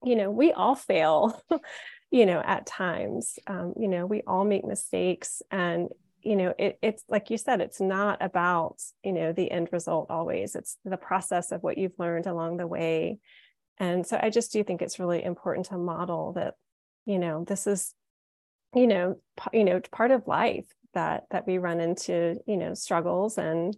you 0.04 0.16
know, 0.16 0.30
we 0.30 0.52
all 0.52 0.74
fail, 0.74 1.40
you 2.10 2.26
know, 2.26 2.40
at 2.44 2.66
times. 2.66 3.38
Um, 3.46 3.74
you 3.78 3.88
know, 3.88 4.06
we 4.06 4.22
all 4.26 4.44
make 4.44 4.64
mistakes 4.64 5.42
and 5.50 5.88
you 6.22 6.36
know 6.36 6.52
it, 6.58 6.78
it's 6.82 7.02
like 7.08 7.30
you 7.30 7.38
said 7.38 7.62
it's 7.62 7.80
not 7.80 8.18
about 8.20 8.76
you 9.02 9.12
know 9.12 9.32
the 9.32 9.50
end 9.50 9.70
result 9.72 10.10
always 10.10 10.54
it's 10.54 10.76
the 10.84 10.98
process 10.98 11.50
of 11.50 11.62
what 11.62 11.78
you've 11.78 11.98
learned 11.98 12.26
along 12.26 12.58
the 12.58 12.66
way 12.66 13.18
and 13.80 14.06
so 14.06 14.18
i 14.22 14.30
just 14.30 14.52
do 14.52 14.62
think 14.62 14.82
it's 14.82 15.00
really 15.00 15.24
important 15.24 15.66
to 15.66 15.76
model 15.76 16.32
that 16.34 16.54
you 17.06 17.18
know 17.18 17.44
this 17.44 17.66
is 17.66 17.94
you 18.74 18.86
know 18.86 19.16
p- 19.36 19.58
you 19.58 19.64
know 19.64 19.80
part 19.90 20.12
of 20.12 20.28
life 20.28 20.66
that 20.94 21.24
that 21.30 21.46
we 21.46 21.58
run 21.58 21.80
into 21.80 22.36
you 22.46 22.56
know 22.56 22.74
struggles 22.74 23.38
and 23.38 23.76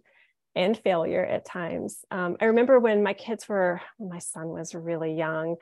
and 0.55 0.77
failure 0.77 1.25
at 1.25 1.45
times 1.45 2.05
um, 2.11 2.37
i 2.39 2.45
remember 2.45 2.79
when 2.79 3.01
my 3.01 3.13
kids 3.13 3.49
were 3.49 3.81
my 3.99 4.19
son 4.19 4.49
was 4.49 4.75
really 4.75 5.15
young 5.15 5.55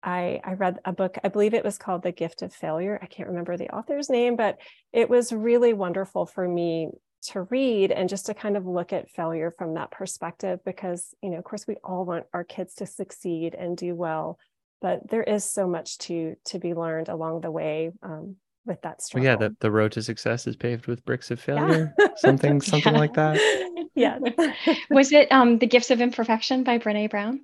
I, 0.00 0.40
I 0.44 0.52
read 0.52 0.78
a 0.84 0.92
book, 0.92 1.18
I 1.24 1.28
believe 1.28 1.54
it 1.54 1.64
was 1.64 1.76
called 1.76 2.04
The 2.04 2.12
Gift 2.12 2.42
of 2.42 2.54
Failure. 2.54 3.00
I 3.02 3.06
can't 3.06 3.30
remember 3.30 3.56
the 3.56 3.74
author's 3.74 4.08
name, 4.08 4.36
but 4.36 4.58
it 4.92 5.10
was 5.10 5.32
really 5.32 5.72
wonderful 5.72 6.24
for 6.24 6.46
me 6.46 6.90
to 7.20 7.42
read 7.42 7.90
and 7.90 8.08
just 8.08 8.26
to 8.26 8.34
kind 8.34 8.56
of 8.56 8.66
look 8.66 8.92
at 8.92 9.10
failure 9.10 9.52
from 9.56 9.74
that 9.74 9.90
perspective 9.90 10.60
because, 10.64 11.14
you 11.22 11.30
know, 11.30 11.38
of 11.38 11.44
course, 11.44 11.66
we 11.66 11.76
all 11.84 12.04
want 12.04 12.26
our 12.32 12.44
kids 12.44 12.74
to 12.76 12.86
succeed 12.86 13.54
and 13.54 13.76
do 13.76 13.94
well, 13.94 14.38
but 14.80 15.08
there 15.10 15.22
is 15.22 15.44
so 15.44 15.66
much 15.66 15.98
to 15.98 16.36
to 16.46 16.58
be 16.58 16.74
learned 16.74 17.08
along 17.08 17.40
the 17.40 17.50
way 17.50 17.90
um, 18.02 18.36
with 18.64 18.80
that 18.82 19.02
Well, 19.12 19.24
yeah, 19.24 19.36
the, 19.36 19.56
the 19.60 19.70
road 19.70 19.92
to 19.92 20.02
success 20.02 20.46
is 20.46 20.56
paved 20.56 20.86
with 20.86 21.04
bricks 21.04 21.30
of 21.30 21.38
Yeah. 21.48 21.54
failure. 21.56 21.94
Something 22.16 22.60
something 22.60 22.92
Yeah. 22.92 22.98
like 22.98 23.14
that. 23.14 23.88
yeah. 23.94 24.18
Was 24.90 25.12
it 25.12 25.30
um, 25.32 25.58
The 25.58 25.66
Gifts 25.66 25.90
of 25.90 26.00
Imperfection 26.00 26.64
by 26.64 26.78
Brene 26.78 27.10
Brown? 27.10 27.40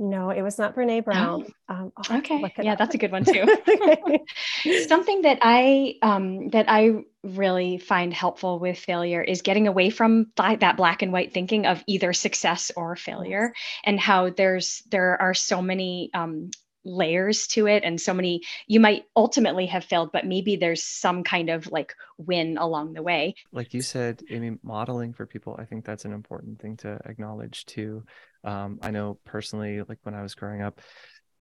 No, 0.00 0.30
it 0.30 0.40
was 0.40 0.58
not 0.58 0.74
Brene 0.74 1.04
Brown. 1.04 1.44
Um, 1.68 1.92
to 2.04 2.16
Okay. 2.16 2.52
Yeah, 2.58 2.72
up. 2.72 2.78
that's 2.78 2.94
a 2.94 2.98
good 2.98 3.12
one 3.12 3.22
too. 3.22 3.44
Something 4.88 5.22
that 5.22 5.38
I 5.42 5.96
um, 6.00 6.48
that 6.48 6.64
I 6.68 7.04
really 7.22 7.76
find 7.76 8.12
helpful 8.14 8.58
with 8.58 8.78
failure 8.78 9.22
is 9.22 9.42
getting 9.42 9.68
away 9.68 9.90
from 9.90 10.32
th- 10.36 10.60
that 10.60 10.78
black 10.78 11.02
and 11.02 11.12
white 11.12 11.34
thinking 11.34 11.66
of 11.66 11.84
either 11.86 12.14
success 12.14 12.72
or 12.74 12.96
failure, 12.96 13.52
and 13.84 14.00
how 14.00 14.30
there's 14.30 14.82
there 14.90 15.20
are 15.20 15.34
so 15.34 15.60
many 15.60 16.10
um, 16.14 16.50
layers 16.84 17.46
to 17.48 17.66
it, 17.66 17.84
and 17.84 18.00
so 18.00 18.14
many 18.14 18.42
you 18.66 18.80
might 18.80 19.04
ultimately 19.16 19.66
have 19.66 19.84
failed, 19.84 20.10
but 20.12 20.26
maybe 20.26 20.56
there's 20.56 20.82
some 20.82 21.24
kind 21.24 21.50
of 21.50 21.70
like 21.70 21.94
win 22.18 22.56
along 22.58 22.94
the 22.94 23.02
way. 23.02 23.34
like 23.52 23.74
you 23.74 23.82
said, 23.82 24.22
Amy, 24.30 24.56
modeling 24.62 25.12
for 25.12 25.26
people, 25.26 25.56
I 25.58 25.64
think 25.64 25.84
that's 25.84 26.04
an 26.04 26.12
important 26.12 26.60
thing 26.60 26.76
to 26.78 27.00
acknowledge 27.04 27.66
too. 27.66 28.04
Um, 28.44 28.78
I 28.82 28.90
know 28.90 29.18
personally, 29.24 29.82
like 29.88 29.98
when 30.04 30.14
I 30.14 30.22
was 30.22 30.34
growing 30.34 30.62
up, 30.62 30.80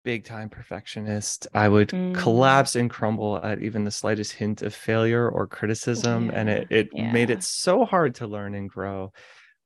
big 0.04 0.26
time 0.26 0.50
perfectionist, 0.50 1.48
I 1.54 1.70
would 1.70 1.94
Mm. 1.94 2.02
collapse 2.14 2.76
and 2.76 2.90
crumble 2.90 3.38
at 3.44 3.62
even 3.62 3.84
the 3.84 3.92
slightest 3.92 4.34
hint 4.34 4.64
of 4.64 4.74
failure 4.74 5.30
or 5.30 5.48
criticism. 5.48 6.32
And 6.34 6.50
it, 6.50 6.68
it 6.72 6.90
made 6.98 7.30
it 7.30 7.44
so 7.44 7.86
hard 7.86 8.16
to 8.16 8.28
learn 8.28 8.56
and 8.56 8.70
grow. 8.70 9.14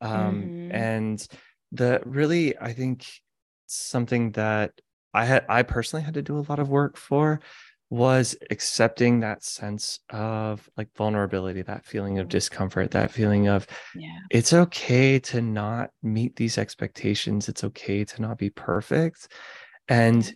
Um, 0.02 0.54
Mhm. 0.54 0.62
and 0.70 1.26
the 1.72 2.02
really, 2.06 2.58
I 2.60 2.74
think 2.74 3.08
something 3.68 4.32
that 4.34 4.74
I 5.16 5.26
had, 5.26 5.46
I 5.50 5.64
personally 5.64 6.04
had 6.04 6.14
to 6.16 6.22
do 6.22 6.38
a 6.38 6.46
lot 6.50 6.60
of 6.60 6.70
work 6.70 6.98
for 6.98 7.40
was 7.90 8.36
accepting 8.50 9.20
that 9.20 9.44
sense 9.44 10.00
of 10.10 10.68
like 10.76 10.90
vulnerability, 10.98 11.62
that 11.62 11.86
feeling 11.86 12.20
of 12.20 12.28
discomfort, 12.28 12.92
that 12.92 13.12
feeling 13.12 13.48
of 13.48 13.68
Yeah. 13.96 14.10
it's 14.32 14.54
okay 14.54 15.20
to 15.20 15.42
not 15.42 15.92
meet 16.02 16.36
these 16.36 16.58
expectations. 16.58 17.48
It's 17.48 17.64
okay 17.64 18.04
to 18.04 18.22
not 18.22 18.38
be 18.38 18.50
perfect. 18.50 19.32
And 19.88 20.36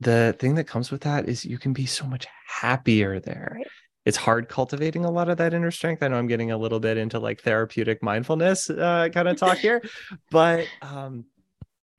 the 0.00 0.34
thing 0.38 0.54
that 0.56 0.64
comes 0.64 0.90
with 0.90 1.02
that 1.02 1.28
is 1.28 1.44
you 1.44 1.58
can 1.58 1.72
be 1.72 1.86
so 1.86 2.06
much 2.06 2.26
happier 2.48 3.20
there. 3.20 3.52
Right. 3.56 3.66
It's 4.06 4.16
hard 4.16 4.48
cultivating 4.48 5.04
a 5.04 5.10
lot 5.10 5.28
of 5.28 5.36
that 5.38 5.52
inner 5.52 5.70
strength. 5.70 6.02
I 6.02 6.08
know 6.08 6.16
I'm 6.16 6.28
getting 6.28 6.50
a 6.50 6.56
little 6.58 6.80
bit 6.80 6.96
into 6.96 7.18
like 7.18 7.42
therapeutic 7.42 8.02
mindfulness 8.02 8.70
uh, 8.70 9.08
kind 9.12 9.28
of 9.28 9.36
talk 9.36 9.58
here, 9.58 9.82
but 10.30 10.66
um, 10.80 11.24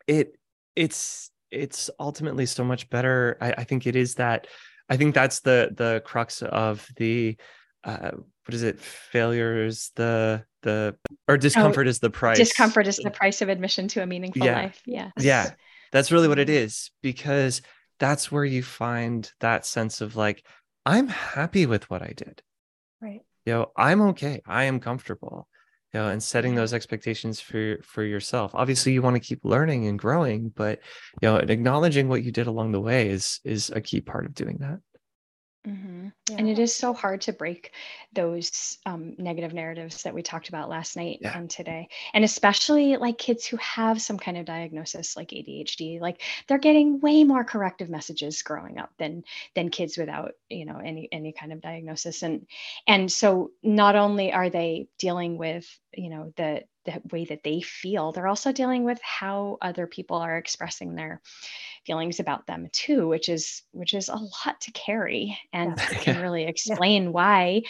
it 0.07 0.37
it's 0.75 1.31
it's 1.51 1.89
ultimately 1.99 2.45
so 2.45 2.63
much 2.63 2.89
better. 2.89 3.37
I, 3.41 3.51
I 3.59 3.63
think 3.63 3.87
it 3.87 3.95
is 3.95 4.15
that. 4.15 4.47
I 4.89 4.97
think 4.97 5.13
that's 5.15 5.41
the 5.41 5.73
the 5.75 6.01
crux 6.05 6.41
of 6.41 6.87
the 6.95 7.37
uh, 7.83 8.11
what 8.45 8.53
is 8.53 8.63
it? 8.63 8.79
Failures 8.79 9.91
the 9.95 10.43
the 10.63 10.95
or 11.27 11.37
discomfort 11.37 11.87
is 11.87 11.99
the 11.99 12.09
price. 12.09 12.37
Discomfort 12.37 12.87
is 12.87 12.97
the 12.97 13.11
price 13.11 13.41
of 13.41 13.49
admission 13.49 13.87
to 13.89 14.01
a 14.01 14.05
meaningful 14.05 14.45
Yeah. 14.45 14.55
life. 14.55 14.81
Yeah. 14.85 15.11
Yeah, 15.19 15.51
that's 15.91 16.11
really 16.11 16.27
what 16.27 16.39
it 16.39 16.49
Mhm. 16.49 16.89
because 17.01 17.61
that's 17.99 18.31
where 18.31 18.45
you 18.45 18.63
find 18.63 19.29
that 19.39 19.65
sense 19.65 20.01
of 20.01 20.15
like, 20.15 20.45
I'm 20.85 21.07
happy 21.07 21.65
with 21.65 21.89
what 21.89 22.01
I 22.01 22.13
did. 22.15 22.41
Right. 23.01 23.21
You 23.45 23.53
know, 23.53 23.71
I'm 23.75 24.01
okay. 24.09 24.41
I 24.45 24.65
am 24.65 24.79
comfortable. 24.79 25.47
You 25.97 26.03
know, 26.03 26.09
and 26.09 26.21
setting 26.21 26.51
mm-hmm. 26.51 26.57
those 26.57 26.73
expectations 26.75 27.39
for 27.39 27.79
for 27.81 28.03
yourself. 28.03 28.51
Obviously, 28.53 28.91
you 28.93 29.01
want 29.01 29.15
to 29.15 29.19
keep 29.19 29.43
learning 29.43 29.87
and 29.87 29.97
growing, 29.97 30.49
but 30.49 30.79
you 31.23 31.27
know, 31.27 31.37
and 31.37 31.49
acknowledging 31.49 32.07
what 32.07 32.23
you 32.23 32.31
did 32.31 32.45
along 32.45 32.71
the 32.71 32.79
way 32.79 33.09
is 33.09 33.39
is 33.43 33.71
a 33.71 33.81
key 33.81 33.99
part 33.99 34.27
of 34.27 34.35
doing 34.35 34.57
that. 34.59 34.77
Mhm. 35.65 36.13
Yeah. 36.29 36.37
And 36.37 36.47
it 36.47 36.59
is 36.59 36.73
so 36.73 36.93
hard 36.93 37.21
to 37.21 37.33
break 37.33 37.71
those 38.13 38.77
um, 38.85 39.15
negative 39.17 39.53
narratives 39.53 40.03
that 40.03 40.13
we 40.13 40.21
talked 40.21 40.47
about 40.49 40.69
last 40.69 40.95
night 40.95 41.19
Yeah. 41.19 41.33
and 41.33 41.49
today. 41.49 41.89
And 42.13 42.23
especially 42.23 42.95
like 42.95 43.17
kids 43.17 43.45
who 43.45 43.57
have 43.57 44.01
some 44.01 44.17
kind 44.17 44.37
of 44.37 44.45
diagnosis 44.45 45.17
like 45.17 45.33
ADHD, 45.33 45.99
like 45.99 46.21
they're 46.47 46.57
getting 46.57 46.99
way 47.01 47.23
more 47.23 47.43
corrective 47.43 47.89
messages 47.89 48.41
growing 48.43 48.77
up 48.77 48.91
than 48.97 49.23
than 49.55 49.69
kids 49.69 49.97
without, 49.97 50.33
you 50.49 50.65
know, 50.65 50.77
any 50.77 51.09
any 51.11 51.33
kind 51.33 51.51
of 51.51 51.59
diagnosis. 51.61 52.23
And 52.23 52.47
and 52.87 53.11
so 53.11 53.51
not 53.63 53.95
only 53.95 54.31
are 54.31 54.49
they 54.49 54.87
dealing 54.99 55.37
with, 55.37 55.65
you 55.93 56.09
know, 56.09 56.31
the 56.37 56.63
the 56.87 56.99
way 57.11 57.25
that 57.25 57.43
they 57.43 57.61
feel, 57.61 58.11
they're 58.11 58.27
also 58.27 58.51
dealing 58.51 58.83
with 58.83 58.99
how 59.03 59.59
other 59.61 59.85
people 59.85 60.17
are 60.17 60.37
expressing 60.37 60.95
their 60.95 61.21
feelings 61.85 62.19
about 62.19 62.45
them 62.47 62.67
too 62.73 63.07
which 63.07 63.29
is 63.29 63.61
which 63.71 63.93
is 63.93 64.09
a 64.09 64.15
lot 64.15 64.59
to 64.59 64.71
carry 64.73 65.37
and 65.53 65.71
it 65.79 66.01
can 66.01 66.19
really 66.21 66.43
explain 66.43 67.13
why 67.13 67.61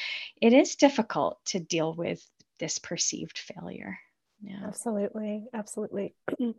it 0.41 0.53
is 0.53 0.75
difficult 0.75 1.37
to 1.45 1.59
deal 1.59 1.93
with 1.93 2.27
this 2.59 2.79
perceived 2.79 3.37
failure. 3.37 3.97
Yeah. 4.41 4.65
Absolutely. 4.65 5.45
Absolutely. 5.53 6.15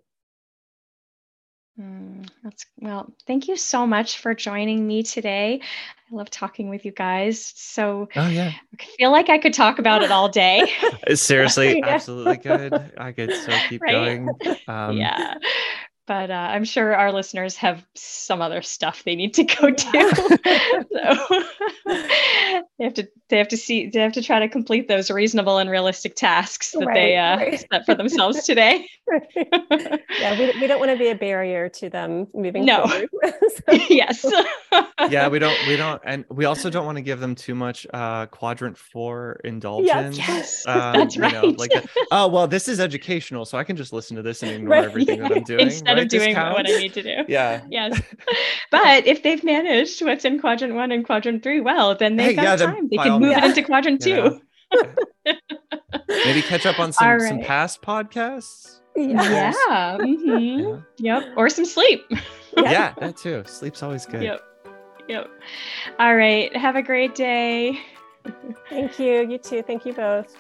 Mm, 1.79 2.29
that's 2.43 2.67
well 2.81 3.13
thank 3.29 3.47
you 3.47 3.57
so 3.57 3.87
much 3.87 4.19
for 4.19 4.35
joining 4.35 4.85
me 4.85 5.05
today 5.05 5.61
i 5.63 6.15
love 6.17 6.29
talking 6.29 6.69
with 6.71 6.85
you 6.85 6.91
guys 6.91 7.53
so 7.55 8.09
Oh 8.17 8.29
yeah, 8.29 8.51
i 8.81 8.85
feel 8.97 9.13
like 9.13 9.29
i 9.29 9.39
could 9.39 9.55
talk 9.55 9.79
about 9.79 10.03
it 10.03 10.11
all 10.11 10.29
day 10.29 10.73
seriously, 11.15 11.79
Yeah. 11.79 11.95
absolutely 11.95 12.39
good. 12.39 12.95
I 12.99 13.13
could 13.13 13.33
so 13.33 13.61
keep 13.69 13.81
Right? 13.87 13.93
going. 13.93 14.29
Um, 14.67 14.97
yeah 14.97 15.35
but 16.09 16.31
uh, 16.31 16.35
i'm 16.51 16.65
sure 16.65 16.95
our 16.95 17.13
listeners 17.13 17.55
have 17.57 17.87
some 17.95 18.41
other 18.43 18.63
stuff 18.63 19.05
they 19.05 19.15
need 19.15 19.35
to 19.35 19.45
go 19.45 19.69
Yeah. 19.95 20.11
do 20.11 20.11
so 20.93 21.45
they 22.79 22.85
have 22.85 22.95
to 22.95 23.09
they 23.29 23.39
have 23.39 23.49
to 23.49 23.57
see 23.57 23.89
they 23.89 24.01
have 24.01 24.15
to 24.15 24.23
try 24.23 24.41
to 24.41 24.49
complete 24.49 24.89
those 24.89 25.11
reasonable 25.11 25.59
and 25.59 25.71
realistic 25.71 26.17
tasks 26.17 26.73
that 26.73 26.89
they 26.95 27.17
uh, 27.17 27.37
right. 27.37 27.65
set 27.71 27.85
for 27.87 27.95
themselves 27.95 28.43
today 28.45 28.87
yeah, 30.21 30.39
we, 30.39 30.51
we 30.61 30.67
don't 30.67 30.81
want 30.81 30.91
to 30.91 30.97
be 30.99 31.09
a 31.09 31.15
barrier 31.15 31.69
to 31.69 31.89
them 31.89 32.27
moving 32.35 32.65
No. 32.65 32.87
forward. 32.87 33.09
Yes 33.91 34.25
yeah 35.11 35.29
we 35.29 35.39
don't 35.39 35.67
we 35.67 35.77
don't 35.77 36.01
and 36.05 36.25
we 36.31 36.45
also 36.47 36.71
don't 36.71 36.85
want 36.87 36.97
to 36.97 37.03
give 37.03 37.21
them 37.21 37.35
too 37.35 37.55
much 37.55 37.87
uh 37.93 38.27
quadrant 38.27 38.77
four 38.77 39.41
indulgence 39.45 40.17
yes 40.19 40.67
um, 40.67 40.93
that's 40.95 41.17
right 41.19 41.33
know, 41.33 41.49
like 41.59 41.71
the, 41.73 41.85
oh 42.11 42.29
well 42.29 42.47
this 42.47 42.69
is 42.69 42.81
educational 42.81 43.45
so 43.45 43.59
i 43.59 43.65
can 43.65 43.77
just 43.77 43.93
listen 43.93 44.17
to 44.17 44.23
this 44.23 44.43
and 44.43 44.51
ignore 44.53 44.75
Right, 44.75 44.85
everything 44.85 45.21
that 45.21 45.33
i'm 45.33 45.45
doing 45.45 45.67
instead 45.67 45.98
right? 45.99 46.05
of 46.05 46.11
This 46.11 46.23
doing 46.25 46.35
what 46.37 46.67
i 46.69 46.77
need 46.79 46.95
to 46.95 47.03
do 47.03 47.15
yeah 47.29 47.63
yes 47.71 48.01
but 48.71 49.07
if 49.07 49.23
they've 49.23 49.43
managed 49.45 50.01
what's 50.03 50.25
in 50.25 50.41
quadrant 50.41 50.75
one 50.75 50.91
and 50.93 51.05
quadrant 51.05 51.43
three 51.43 51.61
well 51.61 51.95
then 51.95 52.17
they've 52.17 52.29
Hey, 52.29 52.35
got 52.37 52.59
yeah, 52.61 52.67
time 52.67 52.89
they 52.89 52.97
can 52.97 53.11
all 53.13 53.21
move 53.21 53.37
it 53.37 53.45
into 53.45 53.63
quadrant 53.63 54.05
You 54.07 54.17
know, 54.17 54.41
two 54.75 55.35
maybe 56.25 56.43
catch 56.43 56.67
up 56.67 56.79
on 56.79 56.93
some 56.93 57.09
All 57.09 57.21
some 57.21 57.41
past 57.41 57.83
podcasts 57.83 58.81
Yes. 58.97 59.55
yeah 59.69 59.97
mhm. 60.01 60.83
yeah. 60.99 61.21
yep 61.21 61.33
or 61.37 61.49
some 61.49 61.65
sleep 61.65 62.05
Yeah. 62.57 62.71
yeah 62.71 62.95
that 62.99 63.17
too 63.17 63.45
sleep's 63.47 63.83
always 63.83 64.07
good 64.07 64.23
Yep. 64.23 64.41
Yep. 65.09 65.27
All 65.99 66.15
right. 66.15 66.55
Have 66.55 66.77
a 66.77 66.83
great 66.83 67.15
day. 67.15 67.79
Thank 68.69 68.99
you. 68.99 69.27
You 69.27 69.39
too. 69.39 69.63
Thank 69.63 69.87
you 69.87 69.95
both. 69.95 70.37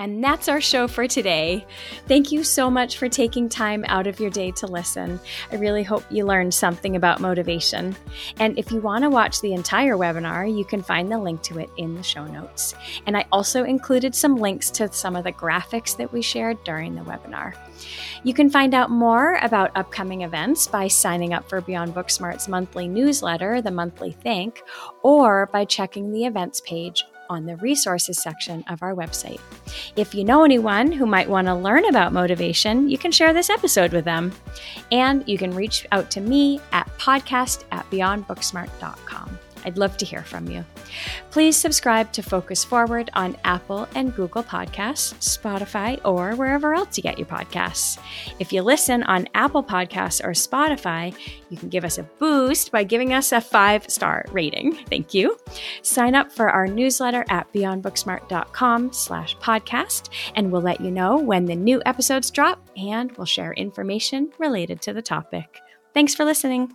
And 0.00 0.24
that's 0.24 0.48
our 0.48 0.62
show 0.62 0.88
for 0.88 1.06
today. 1.06 1.66
Thank 2.08 2.32
you 2.32 2.42
so 2.42 2.70
much 2.70 2.96
for 2.96 3.06
taking 3.06 3.50
time 3.50 3.84
out 3.86 4.06
of 4.06 4.18
your 4.18 4.30
day 4.30 4.50
to 4.52 4.66
listen. 4.66 5.20
I 5.52 5.56
really 5.56 5.82
hope 5.82 6.04
you 6.08 6.24
learned 6.24 6.54
something 6.54 6.96
about 6.96 7.20
motivation. 7.20 7.94
And 8.38 8.58
if 8.58 8.72
you 8.72 8.80
want 8.80 9.04
to 9.04 9.10
watch 9.10 9.42
the 9.42 9.52
entire 9.52 9.96
webinar, 9.96 10.56
you 10.56 10.64
can 10.64 10.82
find 10.82 11.12
the 11.12 11.18
link 11.18 11.42
to 11.42 11.58
it 11.58 11.68
in 11.76 11.94
the 11.94 12.02
show 12.02 12.24
notes. 12.24 12.74
And 13.06 13.14
I 13.14 13.26
also 13.30 13.64
included 13.64 14.14
some 14.14 14.36
links 14.36 14.70
to 14.70 14.90
some 14.90 15.16
of 15.16 15.24
the 15.24 15.32
graphics 15.32 15.94
that 15.98 16.10
we 16.10 16.22
shared 16.22 16.64
during 16.64 16.94
the 16.94 17.02
webinar. 17.02 17.54
You 18.24 18.32
can 18.32 18.48
find 18.48 18.72
out 18.72 18.90
more 18.90 19.38
about 19.42 19.70
upcoming 19.76 20.22
events 20.22 20.66
by 20.66 20.88
signing 20.88 21.34
up 21.34 21.46
for 21.46 21.60
Beyond 21.60 21.94
Booksmart's 21.94 22.48
monthly 22.48 22.88
newsletter, 22.88 23.60
the 23.60 23.70
Monthly 23.70 24.12
Think, 24.12 24.62
or 25.02 25.50
by 25.52 25.66
checking 25.66 26.10
the 26.10 26.24
events 26.24 26.62
page 26.62 27.04
on 27.30 27.46
the 27.46 27.56
resources 27.56 28.20
section 28.20 28.62
of 28.68 28.82
our 28.82 28.94
website. 28.94 29.40
If 29.96 30.14
you 30.14 30.24
know 30.24 30.44
anyone 30.44 30.92
who 30.92 31.06
might 31.06 31.30
want 31.30 31.46
to 31.46 31.54
learn 31.54 31.86
about 31.86 32.12
motivation, 32.12 32.90
you 32.90 32.98
can 32.98 33.12
share 33.12 33.32
this 33.32 33.48
episode 33.48 33.92
with 33.92 34.04
them. 34.04 34.32
And 34.92 35.26
you 35.26 35.38
can 35.38 35.54
reach 35.54 35.86
out 35.92 36.10
to 36.10 36.20
me 36.20 36.60
at 36.72 36.86
podcast 36.98 37.64
at 37.70 37.88
beyondbooksmart.com. 37.90 39.38
I'd 39.64 39.78
love 39.78 39.96
to 39.98 40.04
hear 40.04 40.22
from 40.22 40.48
you. 40.48 40.64
Please 41.30 41.56
subscribe 41.56 42.12
to 42.12 42.22
Focus 42.22 42.64
Forward 42.64 43.10
on 43.14 43.36
Apple 43.44 43.88
and 43.94 44.14
Google 44.14 44.42
Podcasts, 44.42 45.14
Spotify, 45.18 46.00
or 46.04 46.34
wherever 46.34 46.74
else 46.74 46.96
you 46.96 47.02
get 47.02 47.18
your 47.18 47.26
podcasts. 47.26 47.98
If 48.38 48.52
you 48.52 48.62
listen 48.62 49.02
on 49.04 49.28
Apple 49.34 49.62
Podcasts 49.62 50.22
or 50.24 50.30
Spotify, 50.30 51.14
you 51.50 51.56
can 51.56 51.68
give 51.68 51.84
us 51.84 51.98
a 51.98 52.02
boost 52.02 52.72
by 52.72 52.84
giving 52.84 53.12
us 53.12 53.32
a 53.32 53.40
five 53.40 53.88
star 53.90 54.24
rating. 54.32 54.74
Thank 54.86 55.14
you. 55.14 55.36
Sign 55.82 56.14
up 56.14 56.32
for 56.32 56.50
our 56.50 56.66
newsletter 56.66 57.24
at 57.28 57.52
beyondbooksmart.com 57.52 58.92
slash 58.92 59.36
podcast, 59.38 60.10
and 60.34 60.50
we'll 60.50 60.62
let 60.62 60.80
you 60.80 60.90
know 60.90 61.16
when 61.16 61.46
the 61.46 61.56
new 61.56 61.82
episodes 61.86 62.30
drop 62.30 62.60
and 62.76 63.12
we'll 63.12 63.26
share 63.26 63.52
information 63.54 64.32
related 64.38 64.80
to 64.82 64.92
the 64.92 65.02
topic. 65.02 65.60
Thanks 65.92 66.14
for 66.14 66.24
listening. 66.24 66.72